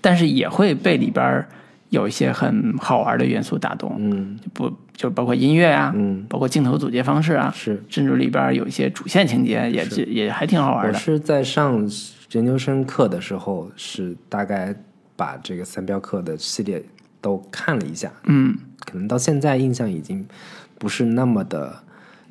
[0.00, 1.44] 但是也会被里边
[1.90, 3.94] 有一些很好玩的元素打动。
[3.98, 4.38] 嗯。
[4.54, 7.80] 不就包括音乐啊，嗯，包括镜头组接方式啊，是。
[7.88, 10.02] 甚至里边有一些主线情节也是。
[10.06, 10.92] 也还挺好玩的。
[10.92, 11.88] 我是在上
[12.32, 14.74] 研究生课的时候，是大概
[15.14, 16.82] 把这个三镖客的系列
[17.20, 18.58] 都看了一下，嗯。
[18.80, 20.26] 可能到现在印象已经
[20.78, 21.72] 不是那么的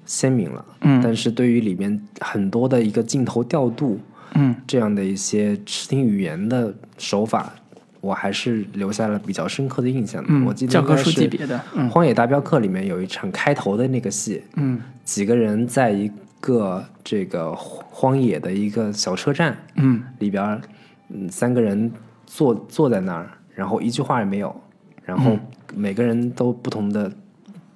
[0.06, 1.00] 鲜明了，嗯。
[1.02, 3.98] 但是对于里面很多的一个镜头调度，
[4.34, 7.54] 嗯，这样的一些视听语言的手法，
[8.02, 10.30] 我还是留下了比较深刻的印象的。
[10.30, 11.90] 嗯我记得教科书级别的嗯。
[11.90, 14.82] 荒野大镖客》里面有一场开头的那个戏，嗯。
[15.04, 20.04] 几个人在一个这个荒野的一个小车站嗯。
[20.20, 20.62] 里边，
[21.10, 21.92] 嗯，三个人
[22.26, 24.56] 坐坐在那儿，然后一句话也没有，
[25.04, 25.38] 然后
[25.74, 27.12] 每个人都不同的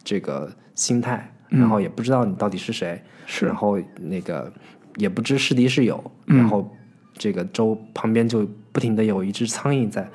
[0.03, 3.45] 这个心态，然后也不知道你到底是谁，是。
[3.45, 4.51] 然后那个
[4.97, 6.69] 也不知是敌是友，然后
[7.13, 10.09] 这个周旁边就不停的有一只苍蝇在，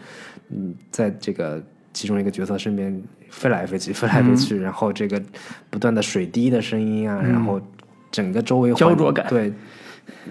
[0.50, 1.62] 嗯，在这个
[1.92, 4.36] 其中一个角色身边飞来飞去，飞来飞嗯。
[4.36, 5.20] 去，然后这个
[5.70, 7.60] 不断的水滴的声音啊，然后
[8.10, 9.26] 整个周围环焦灼感。
[9.28, 9.52] 对。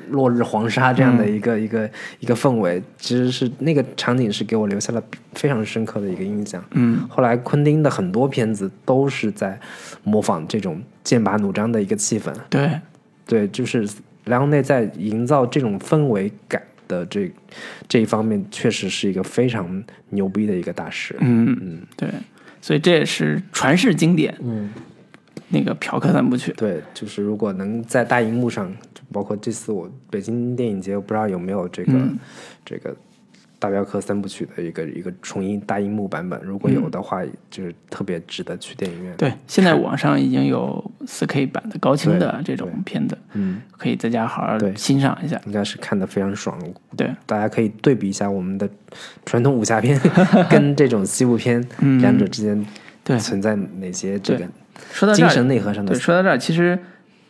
[0.08, 1.90] 落日黄沙这样的一个、一个
[2.22, 5.04] 一个氛围，其实是那个场景是给我留下了
[5.34, 6.64] 非常深刻的一个印象。
[6.72, 9.60] 嗯，后来昆汀的很多片子都是在
[10.06, 12.80] 模仿这种剑拔弩张的一个气氛，对，
[13.26, 13.86] 对，就是
[14.24, 17.32] 莱昂内在营造这种氛围感的这
[17.88, 21.16] 这一方面，确实是一个非常牛逼的一个大师。
[21.20, 21.82] 嗯嗯。
[21.96, 22.10] 对，
[22.62, 24.72] 所以这也是传世经典，嗯，
[25.50, 28.72] 那个嫖客三部曲，对，就是如果能在大荧幕上，
[29.12, 32.18] 包括这次我北京电影节，我不知道有没有这个、嗯。
[32.66, 32.96] 这个
[33.66, 39.12] 大镖客三部曲的一个一个重映大荧幕版本，如果有的话，就是特别值得去电影院。
[39.12, 45.42] 嗯对，现在网上已经有四 K 版的高清的这种片子，嗯，可以在家好好欣赏一下。
[45.48, 46.60] 应该是看的非常爽。
[46.96, 48.70] 对，大家可以对比一下我们的
[49.26, 50.00] 传统武侠片
[50.48, 51.60] 跟这种西部片，
[52.00, 52.66] 两者之间嗯
[53.04, 54.48] 对存在哪些这个
[54.92, 56.78] 说到，精神内核上的对，说到这儿，其实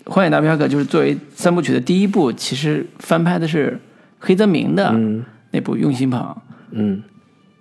[0.11, 3.79] 《荒野大镖客》就是作为三部曲的第一部，其实翻拍的是
[4.19, 5.23] 黑泽明的嗯
[5.56, 6.22] 那部《用心捧》，
[6.72, 7.02] 嗯。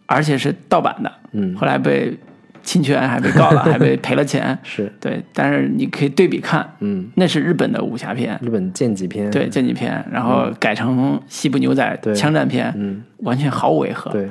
[0.06, 1.54] 而且是盗版的，嗯。
[1.56, 2.14] 后来被
[2.62, 4.58] 侵权，还被告了， 还被赔了钱。
[4.62, 4.92] 是。
[5.00, 9.30] 对，但是你可以对比看，嗯，那是日本的武侠片，日本剑戟片。
[9.30, 12.14] 对剑戟片，然后改成西部牛仔对。
[12.14, 13.02] 枪战片，嗯。
[13.18, 14.28] 完全毫无违和，对。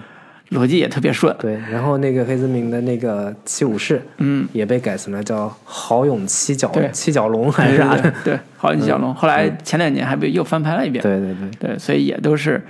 [0.52, 1.36] 逻辑也特别顺。
[1.40, 6.88] 对，然后那个黑泽明的那个七武士，嗯，也被改成了叫豪勇七角对。
[6.92, 11.70] 七角龙还是啥的，对豪勇七角龙，后来前两年还被又翻拍了一遍，对对对。
[11.70, 12.64] 对，所以也都是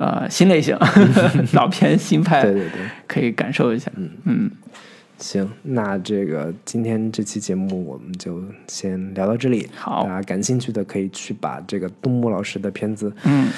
[0.00, 0.76] 呃新类型
[1.54, 2.80] 老片新派，对对对。
[3.06, 3.92] 可以感受一下。
[3.96, 4.50] 嗯嗯
[5.18, 9.68] 行，那这个今天这期节目我们就先聊到这里。
[9.76, 13.48] 好大家感兴趣的可以去把这个杜牧老师的片子嗯，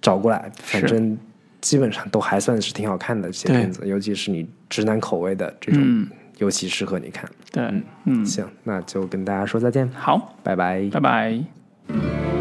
[0.00, 1.18] 找过来，反正
[1.60, 6.08] 基本上都还算是挺好看的这些片子，尤其是你直男口味的这种，嗯
[6.38, 7.28] 尤其适合你看。
[7.50, 7.68] 对，
[8.04, 10.88] 嗯，行，那就跟大家说再见，好，拜拜。
[10.92, 12.37] 拜拜。